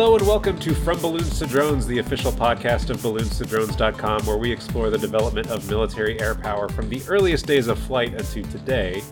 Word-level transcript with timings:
Hello 0.00 0.16
and 0.16 0.26
welcome 0.26 0.58
to 0.60 0.74
From 0.74 0.98
Balloons 1.02 1.38
to 1.40 1.46
Drones, 1.46 1.86
the 1.86 1.98
official 1.98 2.32
podcast 2.32 2.88
of 2.88 2.96
balloonstodrones.com, 3.00 4.24
where 4.24 4.38
we 4.38 4.50
explore 4.50 4.88
the 4.88 4.96
development 4.96 5.50
of 5.50 5.68
military 5.68 6.18
air 6.18 6.34
power 6.34 6.70
from 6.70 6.88
the 6.88 7.02
earliest 7.06 7.44
days 7.44 7.68
of 7.68 7.78
flight 7.78 8.14
until 8.14 8.42
today. 8.44 9.02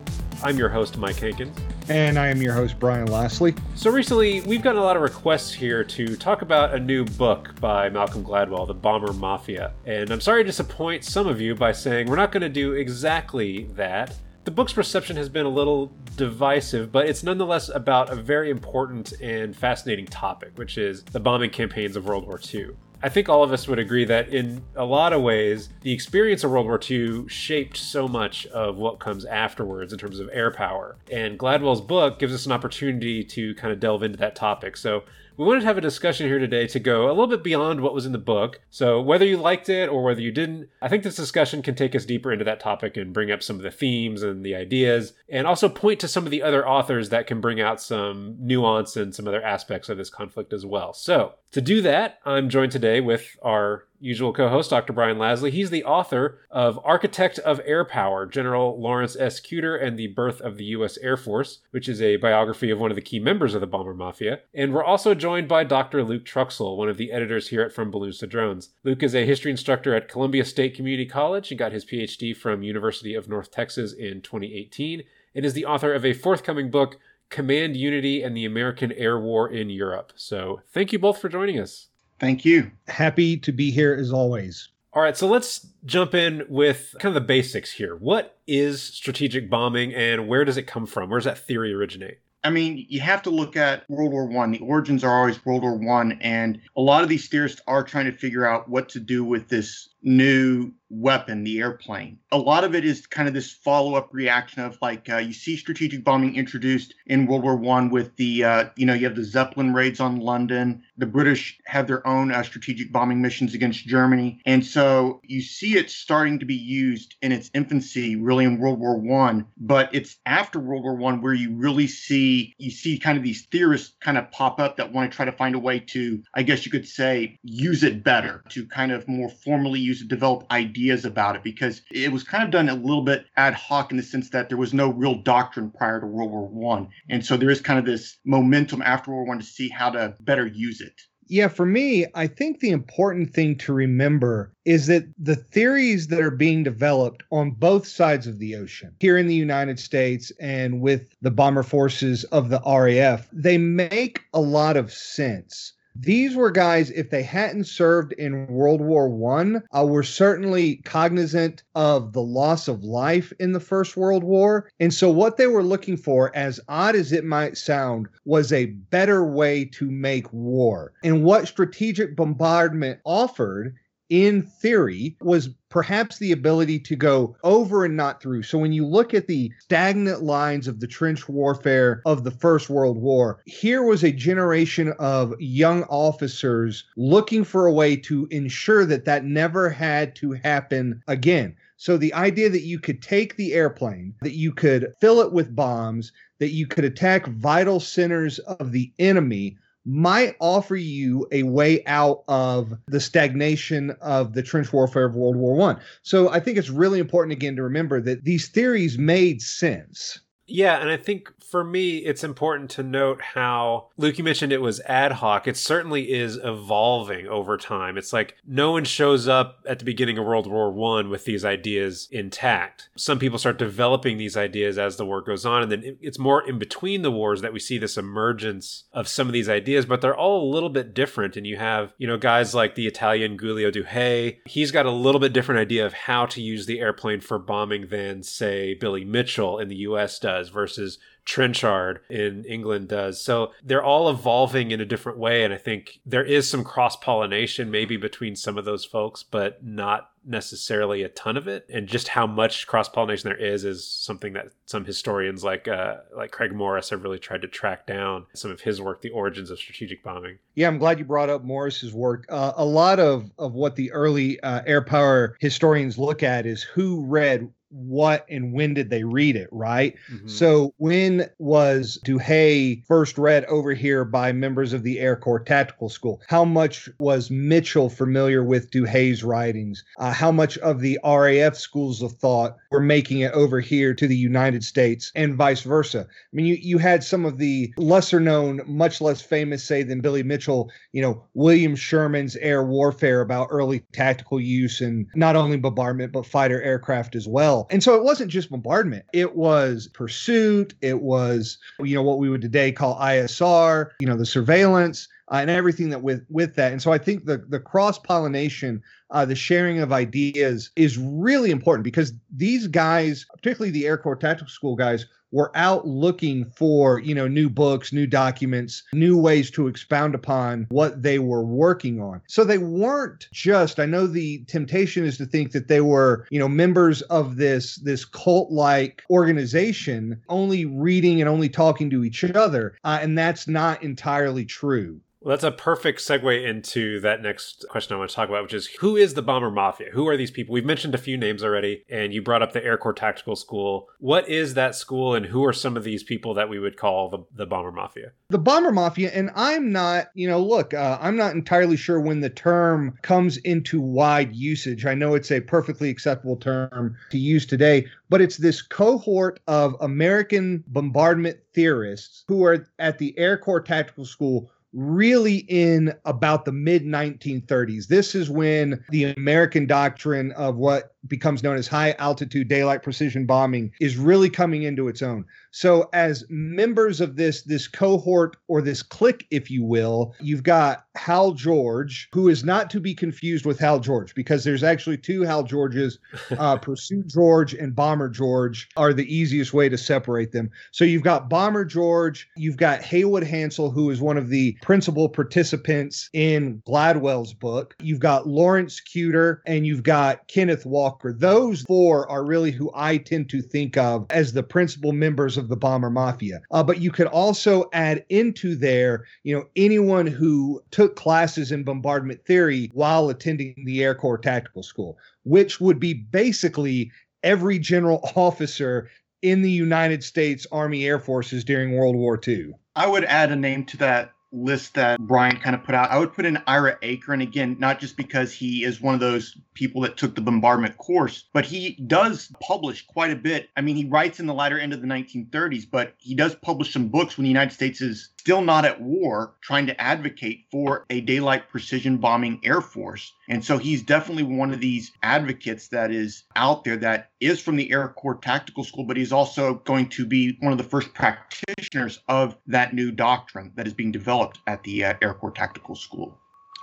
I'm 0.43 0.57
your 0.57 0.71
host, 0.71 0.97
Mike 0.97 1.17
Hankins. 1.17 1.55
And 1.91 2.19
I 2.19 2.29
am 2.29 2.41
your 2.41 2.55
host, 2.55 2.79
Brian 2.79 3.07
Laslie. 3.09 3.55
So, 3.75 3.91
recently, 3.91 4.41
we've 4.41 4.62
gotten 4.62 4.81
a 4.81 4.83
lot 4.83 4.97
of 4.97 5.03
requests 5.03 5.53
here 5.53 5.85
to 5.85 6.17
talk 6.17 6.41
about 6.41 6.73
a 6.73 6.81
new 6.81 7.05
book 7.05 7.55
by 7.61 7.91
Malcolm 7.91 8.25
Gladwell, 8.25 8.67
The 8.67 8.73
Bomber 8.73 9.12
Mafia. 9.12 9.75
And 9.84 10.11
I'm 10.11 10.23
sorry 10.23 10.43
to 10.43 10.47
disappoint 10.47 11.05
some 11.05 11.27
of 11.27 11.39
you 11.39 11.55
by 11.55 11.73
saying 11.73 12.07
we're 12.07 12.17
not 12.17 12.33
going 12.33 12.41
to 12.41 12.48
do 12.48 12.73
exactly 12.73 13.65
that. 13.75 14.17
The 14.48 14.55
book's 14.55 14.79
reception 14.79 15.19
has 15.19 15.29
been 15.29 15.45
a 15.45 15.51
little 15.51 15.93
divisive, 16.16 16.91
but 16.91 17.06
it's 17.06 17.23
nonetheless 17.23 17.69
about 17.69 18.09
a 18.09 18.15
very 18.15 18.48
important 18.48 19.12
and 19.20 19.55
fascinating 19.55 20.06
topic, 20.06 20.52
which 20.56 20.79
is 20.79 21.05
the 21.05 21.20
bombing 21.20 21.51
campaigns 21.51 21.97
of 21.97 22.06
World 22.06 22.27
War 22.27 22.41
II. 22.55 22.70
I 23.01 23.09
think 23.09 23.29
all 23.29 23.45
of 23.45 23.52
us 23.52 23.69
would 23.69 23.79
agree 23.79 24.05
that 24.07 24.30
in 24.30 24.62
a 24.75 24.84
lot 24.84 25.12
of 25.12 25.23
ways, 25.23 25.69
the 25.83 25.93
experience 25.93 26.43
of 26.43 26.51
World 26.51 26.66
War 26.66 26.80
II 26.83 27.29
shaped 27.29 27.77
so 27.77 28.09
much 28.09 28.47
of 28.47 28.77
what 28.77 28.98
comes 28.98 29.25
afterwards 29.25 29.93
in 29.93 30.01
terms 30.01 30.19
of 30.19 30.29
air 30.33 30.51
power. 30.51 30.97
And 31.11 31.39
Gladwell's 31.39 31.81
book 31.81 32.19
gives 32.19 32.34
us 32.34 32.45
an 32.45 32.53
opportunity 32.53 33.23
to 33.23 33.55
kind 33.55 33.73
of 33.73 33.78
delve 33.78 34.03
into 34.03 34.19
that 34.19 34.34
topic. 34.34 34.77
So 34.77 35.05
we 35.39 35.45
wanted 35.45 35.61
to 35.61 35.67
have 35.67 35.78
a 35.78 35.81
discussion 35.81 36.27
here 36.27 36.41
today 36.41 36.67
to 36.67 36.81
go 36.81 37.06
a 37.06 37.11
little 37.11 37.28
bit 37.28 37.45
beyond 37.45 37.81
what 37.81 37.95
was 37.95 38.05
in 38.05 38.11
the 38.11 38.19
book. 38.19 38.61
So, 38.70 39.01
whether 39.01 39.25
you 39.25 39.36
liked 39.36 39.69
it 39.69 39.89
or 39.89 40.03
whether 40.03 40.20
you 40.20 40.33
didn't, 40.33 40.69
I 40.83 40.89
think 40.89 41.05
this 41.05 41.14
discussion 41.14 41.62
can 41.62 41.77
take 41.77 41.95
us 41.95 42.05
deeper 42.05 42.33
into 42.33 42.45
that 42.45 42.58
topic 42.58 42.97
and 42.97 43.12
bring 43.12 43.30
up 43.30 43.45
some 43.45 43.55
of 43.55 43.62
the 43.62 43.70
themes 43.70 44.25
and 44.25 44.45
the 44.45 44.56
ideas, 44.56 45.12
and 45.28 45.47
also 45.47 45.69
point 45.69 46.01
to 46.01 46.08
some 46.08 46.25
of 46.25 46.33
the 46.33 46.42
other 46.42 46.69
authors 46.69 47.11
that 47.11 47.28
can 47.28 47.41
bring 47.41 47.61
out 47.61 47.80
some 47.80 48.34
nuance 48.41 48.97
and 48.97 49.14
some 49.14 49.28
other 49.28 49.41
aspects 49.41 49.89
of 49.89 49.97
this 49.97 50.11
conflict 50.11 50.53
as 50.53 50.67
well. 50.67 50.92
So, 50.92 51.34
to 51.53 51.61
do 51.61 51.83
that, 51.83 52.19
I'm 52.27 52.48
joined 52.48 52.73
today 52.73 52.88
with 52.97 53.36
our 53.42 53.84
usual 54.00 54.33
co 54.33 54.48
host, 54.48 54.70
Dr. 54.70 54.92
Brian 54.92 55.19
Laslie. 55.19 55.50
He's 55.50 55.70
the 55.70 55.84
author 55.84 56.39
of 56.50 56.78
Architect 56.84 57.39
of 57.41 57.61
Air 57.64 57.84
Power 57.84 58.27
General 58.27 58.80
Lawrence 58.80 59.17
S. 59.17 59.41
Kuter 59.41 59.77
and 59.77 59.98
the 59.98 60.08
Birth 60.08 60.41
of 60.41 60.56
the 60.56 60.64
U.S. 60.67 60.98
Air 60.98 61.17
Force, 61.17 61.61
which 61.70 61.89
is 61.89 62.00
a 62.00 62.17
biography 62.17 62.70
of 62.70 62.78
one 62.78 62.91
of 62.91 62.95
the 62.95 63.03
key 63.03 63.19
members 63.19 63.55
of 63.55 63.61
the 63.61 63.67
Bomber 63.67 63.95
Mafia. 63.95 64.41
And 64.55 64.72
we're 64.72 64.84
also 64.84 65.14
joined 65.14 65.48
by 65.48 65.64
Dr. 65.64 66.03
Luke 66.05 66.25
Truxal, 66.25 66.77
one 66.77 66.89
of 66.89 66.97
the 66.97 67.12
editors 67.12 67.48
here 67.48 67.62
at 67.62 67.72
From 67.72 67.91
Balloons 67.91 68.19
to 68.19 68.27
Drones. 68.27 68.70
Luke 68.84 69.02
is 69.02 69.14
a 69.14 69.27
history 69.27 69.50
instructor 69.50 69.95
at 69.95 70.08
Columbia 70.08 70.45
State 70.45 70.75
Community 70.75 71.06
College 71.06 71.50
and 71.50 71.58
got 71.58 71.73
his 71.73 71.84
PhD 71.84 72.36
from 72.36 72.62
University 72.62 73.14
of 73.14 73.28
North 73.28 73.50
Texas 73.50 73.92
in 73.92 74.20
2018 74.23 75.02
and 75.34 75.45
is 75.45 75.55
the 75.55 75.67
author 75.67 75.92
of 75.92 76.05
a 76.05 76.14
forthcoming 76.14 76.70
book, 76.70 76.98
Command 77.30 77.77
Unity 77.77 78.23
and 78.23 78.36
the 78.36 78.45
American 78.45 78.92
Air 78.92 79.20
War 79.20 79.48
in 79.48 79.69
Europe. 79.70 80.12
So 80.17 80.62
thank 80.73 80.92
you 80.92 80.98
both 80.98 81.20
for 81.20 81.28
joining 81.28 81.58
us. 81.58 81.89
Thank 82.20 82.44
you. 82.44 82.70
Happy 82.88 83.36
to 83.38 83.52
be 83.52 83.70
here 83.70 83.94
as 83.94 84.12
always. 84.12 84.69
All 84.92 85.02
right, 85.02 85.16
so 85.16 85.28
let's 85.28 85.66
jump 85.84 86.14
in 86.14 86.44
with 86.48 86.94
kind 86.98 87.14
of 87.14 87.22
the 87.22 87.27
basics 87.27 87.72
here. 87.72 87.94
What 87.97 88.38
is 88.47 88.83
strategic 88.83 89.48
bombing 89.50 89.94
and 89.94 90.27
where 90.27 90.44
does 90.44 90.56
it 90.56 90.66
come 90.66 90.86
from? 90.86 91.11
Where 91.11 91.19
does 91.19 91.27
that 91.27 91.39
theory 91.39 91.72
originate? 91.72 92.19
I 92.44 92.50
mean, 92.50 92.86
you 92.89 93.00
have 93.00 93.22
to 93.22 93.30
look 93.30 93.56
at 93.56 93.89
World 93.91 94.12
War 94.12 94.24
One. 94.24 94.52
The 94.52 94.61
origins 94.61 95.02
are 95.02 95.12
always 95.12 95.45
World 95.45 95.62
War 95.62 95.74
One, 95.74 96.12
and 96.20 96.61
a 96.77 96.80
lot 96.80 97.02
of 97.02 97.08
these 97.08 97.28
theorists 97.28 97.61
are 97.67 97.83
trying 97.83 98.07
to 98.07 98.17
figure 98.17 98.46
out 98.46 98.68
what 98.68 98.89
to 98.90 99.01
do 99.01 99.24
with 99.24 99.48
this 99.48 99.89
new 100.03 100.73
weapon, 100.91 101.45
the 101.45 101.59
airplane. 101.61 102.19
A 102.33 102.39
lot 102.39 102.64
of 102.64 102.75
it 102.75 102.85
is 102.85 103.07
kind 103.07 103.29
of 103.29 103.35
this 103.35 103.53
follow-up 103.53 104.09
reaction 104.13 104.63
of 104.63 104.79
like 104.81 105.09
uh, 105.11 105.19
you 105.19 105.33
see 105.33 105.57
strategic 105.57 106.05
bombing 106.05 106.36
introduced 106.36 106.95
in 107.07 107.27
World 107.27 107.42
War 107.42 107.57
One 107.57 107.91
with 107.91 108.17
the 108.17 108.45
uh, 108.45 108.64
you 108.77 108.87
know 108.87 108.95
you 108.95 109.07
have 109.07 109.17
the 109.17 109.25
Zeppelin 109.25 109.75
raids 109.75 110.01
on 110.01 110.20
London. 110.20 110.83
The 110.97 111.07
British 111.07 111.58
have 111.67 111.87
their 111.87 112.07
own 112.07 112.33
uh, 112.33 112.42
strategic 112.42 112.92
bombing 112.92 113.20
missions 113.20 113.55
against 113.55 113.87
Germany, 113.87 114.41
and 114.47 114.64
so 114.64 115.20
you 115.25 115.41
see 115.41 115.77
it 115.77 115.91
starting 115.91 116.39
to 116.39 116.47
be 116.47 116.55
used 116.55 117.17
in 117.23 117.33
its 117.33 117.51
infancy, 117.55 118.17
really 118.17 118.45
in 118.45 118.58
World 118.58 118.81
War 118.81 118.97
One. 118.97 119.47
But 119.58 119.95
it's 119.95 120.17
after 120.27 120.58
World 120.58 120.85
War 120.85 120.97
One 120.97 121.20
where 121.20 121.35
you 121.35 121.55
really 121.55 121.87
see 121.87 122.55
you 122.58 122.70
see 122.70 122.98
kind 122.98 123.19
of 123.19 123.25
these 123.25 123.47
theorists 123.47 123.97
kind 124.01 124.17
of 124.17 124.31
pop 124.31 124.58
up 124.58 124.77
that 124.77 124.92
want 124.92 125.11
to 125.11 125.17
try 125.17 125.25
to 125.25 125.33
find 125.33 125.55
a 125.55 125.58
way 125.58 125.81
to, 125.81 126.23
I 126.35 126.42
guess 126.42 126.64
you 126.64 126.73
could 126.73 126.89
say, 126.89 127.39
use 127.42 127.83
it 127.83 128.03
better 128.03 128.43
to 128.50 128.67
kind 128.67 128.93
of 128.93 129.06
more 129.06 129.29
formally 129.29 129.81
it, 129.91 130.09
develop 130.09 130.44
ideas 130.50 131.05
about 131.05 131.37
it 131.37 131.43
because 131.43 131.82
it 131.91 132.12
was 132.12 132.23
kind 132.23 132.44
of 132.44 132.50
done 132.50 132.69
a 132.69 132.75
little 132.75 133.03
bit 133.03 133.26
ad 133.37 133.55
hoc 133.55 133.91
in 133.91 133.97
the 133.97 134.03
sense 134.03 134.31
that 134.31 134.49
there 134.49 134.59
was 134.59 134.75
no 134.75 134.91
real 134.91 135.23
doctrine 135.23 135.71
prior 135.71 136.00
to 136.00 136.06
World 136.06 136.31
War 136.31 136.49
One, 136.49 136.88
and 137.09 137.25
so 137.25 137.37
there 137.37 137.50
is 137.50 137.61
kind 137.61 137.79
of 137.79 137.85
this 137.85 138.19
momentum 138.25 138.82
after 138.82 139.11
World 139.11 139.26
War 139.26 139.35
One 139.35 139.38
to 139.38 139.47
see 139.47 139.69
how 139.69 139.91
to 139.91 140.15
better 140.21 140.47
use 140.47 140.81
it. 140.81 140.94
Yeah, 141.31 141.49
for 141.49 141.67
me, 141.67 142.06
I 142.15 142.26
think 142.26 142.61
the 142.61 142.71
important 142.71 143.35
thing 143.35 143.56
to 143.59 143.75
remember 143.75 144.55
is 144.65 144.87
that 144.87 145.05
the 145.19 145.37
theories 145.37 146.09
that 146.09 146.20
are 146.20 146.31
being 146.31 146.62
developed 146.62 147.23
on 147.31 147.50
both 147.50 147.87
sides 147.87 148.26
of 148.26 148.38
the 148.38 148.56
ocean, 148.56 148.94
here 148.99 149.19
in 149.19 149.26
the 149.26 149.35
United 149.35 149.79
States 149.79 150.32
and 150.41 150.81
with 150.81 151.15
the 151.20 151.31
bomber 151.31 151.62
forces 151.62 152.25
of 152.25 152.49
the 152.49 152.62
RAF, 152.65 153.29
they 153.31 153.59
make 153.59 154.23
a 154.32 154.41
lot 154.41 154.79
of 154.79 154.91
sense 154.91 155.75
these 156.00 156.37
were 156.37 156.50
guys 156.50 156.91
if 156.91 157.11
they 157.11 157.23
hadn't 157.23 157.64
served 157.64 158.12
in 158.12 158.47
world 158.47 158.81
war 158.81 159.09
one 159.09 159.62
uh, 159.76 159.85
were 159.85 160.05
certainly 160.05 160.76
cognizant 160.85 161.64
of 161.75 162.12
the 162.12 162.23
loss 162.23 162.69
of 162.69 162.85
life 162.85 163.32
in 163.41 163.53
the 163.53 163.61
first 163.61 163.97
world 163.97 164.23
war. 164.23 164.70
And 164.79 164.94
so 164.94 165.11
what 165.11 165.37
they 165.37 165.49
were 165.49 165.62
looking 165.62 165.97
for 165.97 166.35
as 166.37 166.61
odd 166.69 166.94
as 166.94 167.12
it 167.12 167.25
might 167.25 167.56
sound 167.56 168.06
was 168.25 168.53
a 168.53 168.67
better 168.67 169.25
way 169.25 169.64
to 169.64 169.91
make 169.91 170.32
war. 170.32 170.93
And 171.03 171.25
what 171.25 171.49
strategic 171.49 172.14
bombardment 172.14 173.00
offered 173.05 173.75
in 174.11 174.43
theory 174.43 175.17
was 175.20 175.50
perhaps 175.69 176.19
the 176.19 176.32
ability 176.32 176.79
to 176.81 176.96
go 176.96 177.37
over 177.44 177.85
and 177.85 177.96
not 177.96 178.23
through. 178.23 178.43
So 178.43 178.58
when 178.58 178.73
you 178.73 178.87
look 178.87 179.12
at 179.12 179.26
the 179.26 179.52
stagnant 179.61 180.23
lines 180.23 180.67
of 180.67 180.81
the 180.81 180.87
trench 180.87 181.29
warfare 181.29 182.00
of 182.06 182.25
the 182.25 182.31
First 182.31 182.70
World 182.70 182.96
War, 182.96 183.41
here 183.44 183.82
was 183.82 184.02
a 184.02 184.12
generation 184.12 184.93
of 184.99 185.35
young 185.38 185.82
officers 185.85 186.85
looking 186.96 187.44
for 187.44 187.67
a 187.67 187.73
way 187.73 187.96
to 187.96 188.26
ensure 188.31 188.87
that 188.87 189.05
that 189.05 189.25
never 189.25 189.69
had 189.69 190.14
to 190.17 190.32
happen 190.32 191.02
again. 191.06 191.55
So 191.76 191.96
the 191.96 192.14
idea 192.14 192.49
that 192.49 192.62
you 192.62 192.81
could 192.81 193.02
take 193.02 193.37
the 193.37 193.55
airplane, 193.55 194.14
that 194.23 194.35
you 194.35 194.52
could 194.52 194.93
fill 195.00 195.20
it 195.20 195.32
with 195.32 195.55
bombs, 195.55 196.12
that 196.38 196.50
you 196.50 196.67
could 196.67 196.85
attack 196.85 197.26
vital 197.26 197.79
centers 197.79 198.38
of 198.40 198.73
the 198.73 198.90
enemy 198.99 199.58
might 199.84 200.37
offer 200.40 200.76
you 200.76 201.26
a 201.32 201.44
way 201.44 201.84
out 201.87 202.22
of 202.28 202.75
the 202.87 203.00
stagnation 203.00 203.90
of 204.00 204.34
the 204.34 204.43
trench 204.43 204.72
warfare 204.72 205.06
of 205.06 205.14
World 205.14 205.37
War 205.37 205.55
One. 205.55 205.81
So 206.02 206.31
I 206.31 206.40
think 206.40 206.58
it's 206.58 206.70
really 206.70 206.99
important 206.99 207.32
again 207.32 207.56
to 207.56 207.62
remember 207.62 208.00
that 208.02 208.25
these 208.25 208.49
theories 208.49 208.99
made 208.99 209.40
sense. 209.40 210.20
Yeah, 210.49 210.81
and 210.81 210.91
I 210.91 210.97
think 210.97 211.32
for 211.43 211.62
me, 211.62 211.99
it's 211.99 212.25
important 212.25 212.70
to 212.70 212.82
note 212.82 213.20
how 213.20 213.88
Luke, 213.97 214.19
you 214.19 214.25
mentioned 214.25 214.53
it 214.53 214.62
was 214.62 214.81
ad 214.81 215.12
hoc. 215.12 215.47
It 215.47 215.56
certainly 215.56 216.11
is 216.11 216.38
evolving 216.43 217.26
over 217.26 217.56
time. 217.56 217.97
It's 217.97 218.12
like 218.12 218.37
no 218.47 218.73
one 218.73 218.85
shows 218.85 219.29
up 219.29 219.61
at 219.67 219.79
the 219.79 219.85
beginning 219.85 220.19
of 220.19 220.26
World 220.26 220.47
War 220.47 220.70
One 220.73 221.11
with 221.11 221.25
these 221.25 221.44
ideas 221.44 222.08
intact. 222.11 222.88
Some 222.96 223.19
people 223.19 223.38
start 223.38 223.58
developing 223.58 224.17
these 224.17 224.37
ideas 224.37 224.78
as 224.78 224.96
the 224.96 225.06
war 225.06 225.20
goes 225.20 225.44
on, 225.44 225.62
and 225.62 225.72
then 225.72 225.99
it's 226.00 226.19
more 226.19 226.46
in 226.46 226.58
between 226.58 227.02
the 227.02 227.11
wars 227.11 227.43
that 227.43 227.52
we 227.52 227.61
see 227.61 227.78
this 227.78 227.96
emergence 227.96 228.84
of 228.93 229.08
some 229.08 229.26
of 229.26 229.32
these 229.32 229.49
ideas. 229.49 229.87
But 229.87 230.00
they're 230.00 230.17
all 230.17 230.43
a 230.43 230.52
little 230.52 230.70
bit 230.70 230.94
different. 230.94 231.37
And 231.37 231.46
you 231.46 231.56
have, 231.56 231.93
you 231.99 232.06
know, 232.06 232.17
guys 232.17 232.55
like 232.55 232.75
the 232.75 232.87
Italian 232.87 233.38
Giulio 233.38 233.70
Douhet. 233.70 234.38
He's 234.46 234.70
got 234.70 234.87
a 234.87 234.90
little 234.90 235.20
bit 235.20 235.32
different 235.32 235.61
idea 235.61 235.84
of 235.84 235.93
how 235.93 236.26
to 236.26 236.40
use 236.40 236.67
the 236.67 236.81
airplane 236.81 237.20
for 237.20 237.38
bombing 237.38 237.88
than, 237.88 238.22
say, 238.22 238.75
Billy 238.75 239.05
Mitchell 239.05 239.58
in 239.58 239.69
the 239.69 239.76
U.S. 239.76 240.19
does 240.19 240.38
does 240.38 240.49
versus 240.49 240.99
Trenchard 241.25 242.00
in 242.08 242.44
England 242.46 242.88
does. 242.88 243.20
So 243.20 243.52
they're 243.62 243.82
all 243.82 244.08
evolving 244.08 244.70
in 244.70 244.81
a 244.81 244.87
different 244.87 245.19
way. 245.19 245.44
And 245.44 245.52
I 245.52 245.58
think 245.58 246.00
there 246.06 246.25
is 246.25 246.49
some 246.49 246.64
cross 246.64 246.96
pollination 246.96 247.70
maybe 247.70 247.96
between 247.96 248.35
some 248.35 248.56
of 248.56 248.64
those 248.64 248.85
folks, 248.85 249.23
but 249.23 249.62
not 249.62 250.11
necessarily 250.25 251.02
a 251.02 251.08
ton 251.11 251.37
of 251.37 251.46
it. 251.46 251.67
And 251.73 251.87
just 251.87 252.08
how 252.08 252.26
much 252.26 252.67
cross 252.67 252.88
pollination 252.88 253.29
there 253.29 253.38
is 253.38 253.64
is 253.64 253.87
something 253.87 254.32
that 254.35 254.49
some 254.64 254.85
historians 254.85 255.44
like 255.44 255.69
uh, 255.69 255.96
like 256.17 256.31
Craig 256.31 256.55
Morris 256.55 256.91
have 256.91 257.02
really 257.02 257.19
tried 257.19 257.43
to 257.43 257.49
track 257.49 257.87
down. 257.87 258.26
Some 258.34 258.50
of 258.50 258.61
his 258.61 258.81
work, 258.81 259.02
the 259.02 259.11
origins 259.11 259.50
of 259.50 259.58
strategic 259.58 260.02
bombing. 260.02 260.38
Yeah, 260.55 260.69
I'm 260.69 260.79
glad 260.79 260.99
you 260.99 261.05
brought 261.05 261.31
up 261.31 261.44
Morris's 261.44 261.93
work. 261.93 262.25
Uh, 262.29 262.52
a 262.56 262.64
lot 262.64 263.00
of 263.00 263.31
of 263.38 263.52
what 263.52 263.76
the 263.76 263.93
early 263.93 264.41
uh, 264.41 264.62
air 264.67 264.82
power 264.82 265.37
historians 265.41 265.99
look 265.99 266.23
at 266.23 266.46
is 266.46 266.62
who 266.62 267.05
read 267.05 267.50
what 267.70 268.25
and 268.29 268.53
when 268.53 268.75
did 268.75 268.91
they 268.91 269.05
read 269.05 269.37
it, 269.37 269.49
right? 269.53 269.94
Mm-hmm. 270.11 270.29
So 270.29 270.75
when 270.79 271.29
was 271.38 271.99
Douhet 272.05 272.85
first 272.87 273.19
read 273.19 273.44
over 273.47 273.75
here 273.75 274.05
by 274.05 274.32
members 274.32 274.73
of 274.73 274.82
the 274.82 274.99
Air 274.99 275.17
Corps 275.17 275.41
Tactical 275.41 275.88
School? 275.88 276.20
How 276.29 276.44
much 276.44 276.88
was 277.00 277.31
Mitchell 277.31 277.91
familiar 277.91 278.43
with 278.43 278.70
Douhet's 278.70 279.23
writings? 279.23 279.85
Uh, 279.99 280.12
how 280.12 280.32
much 280.32 280.56
of 280.59 280.81
the 280.81 280.99
RAF 281.05 281.56
schools 281.56 282.03
of 282.03 282.12
thought 282.12 282.56
were 282.70 282.81
making 282.81 283.20
it 283.20 283.32
over 283.32 283.61
here 283.61 283.94
to 283.94 284.06
the 284.06 284.17
United 284.17 284.65
States 284.65 285.12
and 285.15 285.37
vice 285.37 285.62
versa? 285.62 286.06
I 286.09 286.37
mean, 286.37 286.47
you, 286.47 286.55
you 286.55 286.79
had 286.79 287.05
some 287.05 287.25
of 287.25 287.38
the 287.38 287.73
lesser 287.76 288.20
known, 288.20 288.61
much 288.67 289.00
less 289.00 289.20
famous, 289.20 289.65
say, 289.65 289.82
than 289.82 290.00
Billy 290.00 290.23
Mitchell, 290.23 290.70
you 290.93 291.03
know, 291.03 291.25
William 291.35 291.76
Sherman's 291.76 292.37
air 292.37 292.65
warfare 292.65 293.20
about 293.20 293.49
early 293.50 293.81
tactical 293.93 294.41
use 294.41 294.81
and 294.81 295.06
not 295.15 295.37
only 295.37 295.56
bombardment, 295.56 296.12
but 296.12 296.26
fighter 296.26 296.62
aircraft 296.62 297.15
as 297.15 297.29
well. 297.29 297.57
And 297.70 297.82
so 297.82 297.94
it 297.94 298.02
wasn't 298.02 298.31
just 298.31 298.50
bombardment, 298.50 299.05
it 299.12 299.37
was 299.37 299.88
pursuit, 299.88 300.75
it 300.81 301.00
was, 301.02 301.58
you 301.81 301.94
know, 301.94 302.02
what 302.02 302.19
we 302.19 302.28
would 302.28 302.43
today 302.43 302.72
call 302.72 302.99
ISR, 302.99 303.90
you 304.00 304.06
know, 304.06 304.16
the 304.16 304.26
surveillance. 304.26 305.08
Uh, 305.31 305.40
and 305.43 305.50
everything 305.50 305.90
that 305.90 306.02
with 306.02 306.25
with 306.31 306.55
that 306.55 306.72
and 306.72 306.81
so 306.81 306.90
i 306.90 306.96
think 306.96 307.26
the 307.26 307.37
the 307.50 307.60
cross 307.60 307.99
pollination 307.99 308.82
uh, 309.10 309.26
the 309.26 309.34
sharing 309.34 309.78
of 309.78 309.93
ideas 309.93 310.70
is 310.75 310.96
really 310.96 311.50
important 311.50 311.84
because 311.84 312.14
these 312.34 312.66
guys 312.66 313.26
particularly 313.34 313.70
the 313.70 313.87
air 313.87 313.99
corps 313.99 314.16
tactical 314.16 314.49
school 314.49 314.75
guys 314.75 315.05
were 315.30 315.50
out 315.54 315.86
looking 315.86 316.44
for, 316.44 317.00
you 317.00 317.14
know, 317.14 317.28
new 317.28 317.48
books, 317.48 317.92
new 317.92 318.06
documents, 318.06 318.82
new 318.92 319.16
ways 319.16 319.50
to 319.50 319.66
expound 319.66 320.14
upon 320.14 320.66
what 320.70 321.02
they 321.02 321.19
were 321.19 321.44
working 321.44 322.00
on. 322.00 322.20
So 322.28 322.44
they 322.44 322.58
weren't 322.58 323.28
just, 323.32 323.78
I 323.78 323.86
know 323.86 324.06
the 324.06 324.44
temptation 324.44 325.04
is 325.04 325.19
to 325.19 325.26
think 325.26 325.52
that 325.52 325.69
they 325.69 325.80
were, 325.80 326.26
you 326.30 326.38
know, 326.38 326.48
members 326.48 327.02
of 327.02 327.36
this 327.36 327.76
this 327.76 328.04
cult-like 328.04 329.02
organization 329.10 330.20
only 330.28 330.64
reading 330.64 331.20
and 331.20 331.28
only 331.28 331.48
talking 331.48 331.90
to 331.90 332.04
each 332.04 332.24
other. 332.24 332.76
Uh, 332.84 332.98
and 333.00 333.16
that's 333.16 333.48
not 333.48 333.82
entirely 333.82 334.44
true. 334.44 335.00
Well, 335.20 335.31
that's 335.31 335.44
a 335.44 335.50
perfect 335.50 335.99
segue 335.99 336.47
into 336.49 337.00
that 337.00 337.23
next 337.23 337.67
question 337.69 337.94
I 337.94 337.99
want 337.99 338.11
to 338.11 338.17
talk 338.17 338.29
about, 338.29 338.44
which 338.44 338.55
is 338.55 338.69
who 338.69 338.97
is 338.97 339.15
the 339.15 339.23
Bomber 339.23 339.50
Mafia? 339.50 339.88
Who 339.93 340.06
are 340.06 340.17
these 340.17 340.31
people? 340.31 340.53
We've 340.53 340.65
mentioned 340.65 340.94
a 340.94 340.99
few 340.99 341.17
names 341.17 341.43
already, 341.43 341.85
and 341.91 342.15
you 342.15 342.23
brought 342.23 342.41
up 342.41 342.53
the 342.53 342.65
Air 342.65 342.79
Corps 342.79 342.93
Tactical 342.93 343.35
School. 343.35 343.88
What 343.99 344.29
is 344.29 344.55
that 344.55 344.76
school, 344.76 345.15
and 345.17 345.26
who 345.26 345.44
are 345.44 345.53
some 345.53 345.76
of 345.76 345.82
these 345.82 346.05
people 346.05 346.35
that 346.35 346.49
we 346.49 346.61
would 346.61 346.76
call 346.76 347.09
the, 347.09 347.19
the 347.35 347.47
Bomber 347.47 347.73
Mafia? 347.73 348.12
The 348.31 348.38
Bomber 348.38 348.70
Mafia, 348.70 349.11
and 349.12 349.31
I'm 349.35 349.73
not, 349.73 350.06
you 350.15 350.29
know, 350.29 350.41
look, 350.41 350.73
uh, 350.73 350.99
I'm 351.00 351.17
not 351.17 351.35
entirely 351.35 351.76
sure 351.76 352.00
when 352.00 352.20
the 352.20 352.31
term 352.31 352.97
comes 353.03 353.38
into 353.38 353.81
wide 353.81 354.32
usage. 354.37 354.87
I 354.87 354.94
know 354.94 355.15
it's 355.15 355.32
a 355.32 355.41
perfectly 355.41 355.91
acceptable 355.91 356.37
term 356.37 356.97
to 357.11 357.19
use 357.19 357.44
today, 357.44 357.87
but 358.09 358.20
it's 358.20 358.37
this 358.37 358.62
cohort 358.62 359.41
of 359.49 359.75
American 359.81 360.62
bombardment 360.69 361.38
theorists 361.55 362.25
who 362.29 362.44
are 362.44 362.69
at 362.79 362.99
the 362.99 363.19
Air 363.19 363.37
Corps 363.37 363.61
Tactical 363.61 364.05
School 364.05 364.49
really 364.73 365.38
in 365.49 365.93
about 366.05 366.44
the 366.44 366.53
mid 366.53 366.85
1930s. 366.85 367.87
This 367.87 368.15
is 368.15 368.31
when 368.31 368.85
the 368.91 369.05
American 369.15 369.67
doctrine 369.67 370.32
of 370.32 370.56
what 370.56 370.94
becomes 371.06 371.42
known 371.42 371.56
as 371.56 371.68
high 371.68 371.92
altitude 371.98 372.48
daylight 372.48 372.82
precision 372.82 373.26
bombing 373.26 373.72
is 373.80 373.96
really 373.96 374.28
coming 374.28 374.64
into 374.64 374.88
its 374.88 375.02
own. 375.02 375.24
So 375.50 375.88
as 375.92 376.24
members 376.28 377.00
of 377.00 377.16
this 377.16 377.42
this 377.42 377.68
cohort 377.68 378.36
or 378.48 378.60
this 378.60 378.82
clique 378.82 379.26
if 379.30 379.50
you 379.50 379.64
will, 379.64 380.14
you've 380.20 380.42
got 380.42 380.84
Hal 380.96 381.32
George 381.32 382.08
who 382.12 382.28
is 382.28 382.44
not 382.44 382.70
to 382.70 382.80
be 382.80 382.94
confused 382.94 383.46
with 383.46 383.58
Hal 383.58 383.80
George 383.80 384.14
because 384.14 384.44
there's 384.44 384.64
actually 384.64 384.98
two 384.98 385.22
Hal 385.22 385.42
Georges. 385.42 385.98
Uh, 386.38 386.56
Pursuit 386.56 387.06
George 387.08 387.54
and 387.54 387.74
Bomber 387.74 388.08
George 388.08 388.68
are 388.76 388.92
the 388.92 389.12
easiest 389.12 389.52
way 389.52 389.68
to 389.68 389.78
separate 389.78 390.30
them. 390.30 390.50
So 390.72 390.84
you've 390.84 391.02
got 391.02 391.28
Bomber 391.28 391.64
George, 391.64 392.28
you've 392.36 392.56
got 392.56 392.82
Haywood 392.82 393.24
Hansell 393.24 393.72
who 393.72 393.90
is 393.90 394.00
one 394.00 394.16
of 394.16 394.28
the 394.28 394.56
principal 394.62 395.08
participants 395.08 396.10
in 396.12 396.62
Gladwell's 396.66 397.34
book. 397.34 397.74
You've 397.80 398.00
got 398.00 398.28
Lawrence 398.28 398.80
Kuter 398.80 399.38
and 399.46 399.66
you've 399.66 399.82
got 399.82 400.28
Kenneth 400.28 400.64
Walker 400.66 400.97
Walker. 400.98 401.12
Those 401.12 401.62
four 401.62 402.10
are 402.10 402.24
really 402.24 402.50
who 402.50 402.70
I 402.74 402.96
tend 402.96 403.28
to 403.30 403.40
think 403.40 403.76
of 403.76 404.06
as 404.10 404.32
the 404.32 404.42
principal 404.42 404.92
members 404.92 405.36
of 405.36 405.48
the 405.48 405.56
Bomber 405.56 405.90
Mafia. 405.90 406.40
Uh, 406.50 406.62
but 406.62 406.80
you 406.80 406.90
could 406.90 407.06
also 407.06 407.68
add 407.72 408.04
into 408.08 408.56
there, 408.56 409.04
you 409.22 409.36
know, 409.36 409.44
anyone 409.56 410.06
who 410.06 410.60
took 410.70 410.96
classes 410.96 411.52
in 411.52 411.62
bombardment 411.62 412.24
theory 412.24 412.70
while 412.72 413.08
attending 413.08 413.54
the 413.64 413.82
Air 413.82 413.94
Corps 413.94 414.18
Tactical 414.18 414.62
School, 414.62 414.98
which 415.24 415.60
would 415.60 415.78
be 415.78 415.94
basically 415.94 416.90
every 417.22 417.58
general 417.58 418.00
officer 418.16 418.88
in 419.22 419.42
the 419.42 419.50
United 419.50 420.02
States 420.02 420.46
Army 420.52 420.84
Air 420.84 420.98
Forces 420.98 421.44
during 421.44 421.76
World 421.76 421.96
War 421.96 422.20
II. 422.26 422.52
I 422.76 422.86
would 422.86 423.04
add 423.04 423.32
a 423.32 423.36
name 423.36 423.64
to 423.66 423.76
that 423.78 424.12
list 424.32 424.75
that 424.75 425.00
Brian 425.00 425.36
kind 425.36 425.54
of 425.54 425.64
put 425.64 425.75
out. 425.75 425.90
I 425.90 425.98
would 425.98 426.12
put 426.12 426.26
in 426.26 426.42
Ira 426.46 426.78
Eaker, 426.80 427.12
and 427.12 427.22
again, 427.22 427.56
not 427.58 427.80
just 427.80 427.96
because 427.96 428.32
he 428.32 428.64
is 428.64 428.80
one 428.80 428.94
of 428.94 429.00
those 429.00 429.36
people 429.54 429.82
that 429.82 429.96
took 429.96 430.14
the 430.14 430.20
bombardment 430.20 430.76
course, 430.76 431.25
but 431.32 431.44
he 431.44 431.78
does 431.86 432.32
publish 432.40 432.86
quite 432.86 433.10
a 433.10 433.16
bit. 433.16 433.48
I 433.56 433.60
mean, 433.60 433.76
he 433.76 433.86
writes 433.86 434.20
in 434.20 434.26
the 434.26 434.34
latter 434.34 434.58
end 434.58 434.72
of 434.72 434.80
the 434.80 434.86
1930s, 434.86 435.64
but 435.70 435.94
he 435.98 436.14
does 436.14 436.34
publish 436.34 436.72
some 436.72 436.88
books 436.88 437.16
when 437.16 437.25
the 437.25 437.30
United 437.30 437.52
States 437.52 437.80
is 437.80 438.10
still 438.19 438.43
not 438.43 438.65
at 438.65 438.81
war, 438.81 439.35
trying 439.41 439.67
to 439.67 439.81
advocate 439.81 440.44
for 440.50 440.85
a 440.91 441.00
daylight 441.00 441.49
precision 441.49 441.97
bombing 441.97 442.41
air 442.44 442.61
force. 442.61 443.15
And 443.29 443.44
so 443.44 443.59
he's 443.59 443.82
definitely 443.82 444.25
one 444.25 444.53
of 444.53 444.61
these 444.61 444.93
advocates 445.03 445.69
that 445.69 445.91
is 445.91 446.25
out 446.37 446.65
there 446.65 446.76
that 446.76 447.11
is 447.20 447.41
from 447.41 447.56
the 447.56 447.70
Air 447.73 447.88
Corps 447.88 448.17
Tactical 448.17 448.65
School, 448.65 448.85
but 448.85 448.97
he's 448.97 449.12
also 449.12 449.55
going 449.55 449.88
to 449.91 450.05
be 450.05 450.37
one 450.41 450.53
of 450.53 450.59
the 450.59 450.65
first 450.65 450.93
practitioners 450.94 452.00
of 452.09 452.37
that 452.47 452.75
new 452.75 452.91
doctrine 452.91 453.53
that 453.55 453.67
is 453.67 453.75
being 453.75 453.93
developed 453.93 454.41
at 454.47 454.62
the 454.62 454.85
uh, 454.85 454.94
Air 455.00 455.15
Corps 455.15 455.31
Tactical 455.32 455.75
School 455.75 456.19